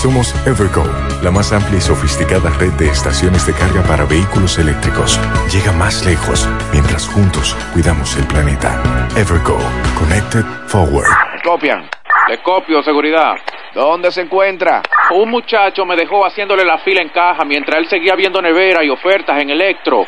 Somos 0.00 0.32
Evergo, 0.46 0.84
la 1.24 1.32
más 1.32 1.52
amplia 1.52 1.78
y 1.78 1.80
sofisticada 1.80 2.50
red 2.50 2.70
de 2.74 2.88
estaciones 2.88 3.44
de 3.48 3.52
carga 3.52 3.82
para 3.82 4.04
vehículos 4.04 4.56
eléctricos. 4.56 5.18
Llega 5.52 5.72
más 5.72 6.06
lejos 6.06 6.48
mientras 6.72 7.08
juntos 7.08 7.56
cuidamos 7.72 8.16
el 8.16 8.24
planeta. 8.28 8.80
Evergo, 9.16 9.58
Connected 9.98 10.44
Forward. 10.68 11.08
Copian. 11.42 11.90
Le 12.28 12.38
copio, 12.38 12.80
seguridad. 12.84 13.38
¿Dónde 13.74 14.12
se 14.12 14.20
encuentra? 14.20 14.82
Un 15.10 15.30
muchacho 15.30 15.84
me 15.84 15.96
dejó 15.96 16.24
haciéndole 16.24 16.64
la 16.64 16.78
fila 16.78 17.02
en 17.02 17.08
caja 17.08 17.44
mientras 17.44 17.78
él 17.78 17.88
seguía 17.88 18.14
viendo 18.14 18.40
nevera 18.40 18.84
y 18.84 18.90
ofertas 18.90 19.42
en 19.42 19.50
Electro. 19.50 20.04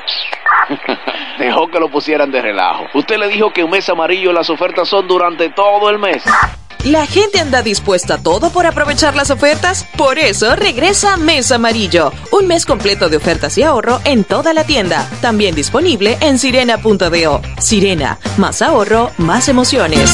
dejó 1.41 1.67
que 1.67 1.81
lo 1.81 1.89
pusieran 1.89 2.31
de 2.31 2.41
relajo. 2.41 2.87
Usted 2.95 3.17
le 3.17 3.27
dijo 3.27 3.51
que 3.51 3.65
un 3.65 3.71
mes 3.73 3.89
amarillo 3.89 4.33
las 4.33 4.51
ofertas 4.51 4.89
son 4.89 5.09
durante 5.09 5.49
todo 5.49 5.91
el 5.91 5.99
mes. 5.99 6.25
La 6.85 7.07
gente 7.07 7.41
anda 7.41 7.61
dispuesta 7.61 8.15
a 8.15 8.23
todo 8.23 8.49
por 8.51 8.65
aprovechar 8.65 9.15
las 9.15 9.31
ofertas, 9.31 9.87
por 9.99 10.19
eso 10.19 10.57
regresa 10.57 11.19
Mes 11.19 11.53
Amarillo, 11.53 12.11
un 12.33 12.47
mes 12.47 12.65
completo 12.65 13.11
de 13.11 13.19
ofertas 13.19 13.59
y 13.59 13.63
ahorro 13.63 14.01
en 14.05 14.25
toda 14.25 14.55
la 14.55 14.65
tienda, 14.65 15.07
también 15.21 15.55
disponible 15.55 16.17
en 16.23 16.39
sirena.do. 16.39 17.43
Sirena, 17.59 18.19
más 18.39 18.63
ahorro, 18.63 19.11
más 19.19 19.51
emociones. 19.51 20.11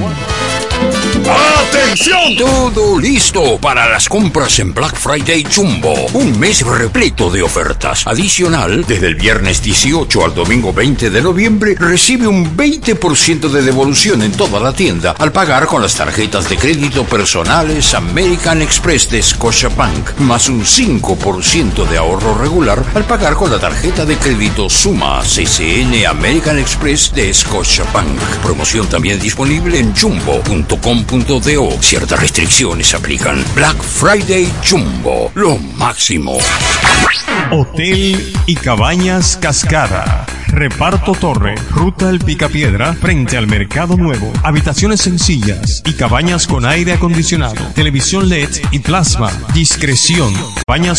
¡Atención! 1.30 2.36
Todo 2.38 3.00
listo 3.00 3.58
para 3.60 3.90
las 3.90 4.10
compras 4.10 4.60
en 4.60 4.74
Black 4.74 4.96
Friday 4.96 5.46
Jumbo. 5.54 5.94
Un 6.14 6.40
mes 6.40 6.66
repleto 6.66 7.30
de 7.30 7.44
ofertas. 7.44 8.08
Adicional, 8.08 8.86
desde 8.88 9.08
el 9.08 9.16
viernes 9.16 9.62
18 9.62 10.26
al 10.26 10.34
domingo 10.34 10.74
20 10.74 11.10
de 11.10 11.22
noviembre, 11.22 11.76
recibe 11.78 12.28
un 12.28 12.56
20% 12.58 13.50
de 13.50 13.62
devolución 13.62 14.22
en 14.24 14.32
toda 14.32 14.60
la 14.60 14.74
tienda 14.74 15.16
al 15.18 15.32
pagar 15.32 15.68
con 15.68 15.82
las 15.82 15.96
tarjetas 15.96 16.50
de 16.50 16.58
crédito 16.58 17.04
personales 17.04 17.94
American 17.94 18.62
Express 18.62 19.10
de 19.10 19.22
Scotiabank, 19.22 20.18
más 20.20 20.50
un 20.50 20.64
5% 20.64 21.88
de 21.88 21.98
ahorro 21.98 22.36
regular 22.36 22.84
al 22.96 23.06
pagar 23.06 23.36
con 23.36 23.52
la 23.52 23.60
tarjeta 23.60 24.06
de 24.06 24.18
crédito 24.18 24.70
Suma 24.70 25.22
CCN 25.22 26.06
American 26.08 26.58
Express 26.58 27.14
de 27.14 27.34
Scotiabank. 27.34 28.20
Promoción 28.42 28.88
también 28.88 29.20
disponible 29.20 29.80
en 29.80 29.94
jumbo.com.do. 31.20 31.82
Ciertas 31.82 32.20
restricciones 32.20 32.94
aplican. 32.94 33.44
Black 33.56 33.82
Friday 33.82 34.52
Jumbo, 34.68 35.32
lo 35.36 35.58
máximo. 35.58 36.38
Hotel 37.52 38.34
y 38.46 38.56
Cabañas 38.56 39.38
Cascada. 39.38 40.26
Reparto 40.48 41.14
Torre, 41.14 41.54
Ruta 41.70 42.10
El 42.10 42.20
Picapiedra, 42.20 42.94
frente 42.94 43.38
al 43.38 43.46
Mercado 43.46 43.96
Nuevo. 43.98 44.32
Habitaciones 44.44 45.02
sencillas 45.02 45.84
y 45.86 45.94
cabañas 45.94 46.48
con 46.48 46.66
aire 46.66 46.94
acondicionado, 46.94 47.64
televisión 47.76 48.30
LED 48.30 48.50
y 48.72 48.80
plasma. 48.80 49.32
Discreción. 49.54 50.34
Cabañas 50.66 50.88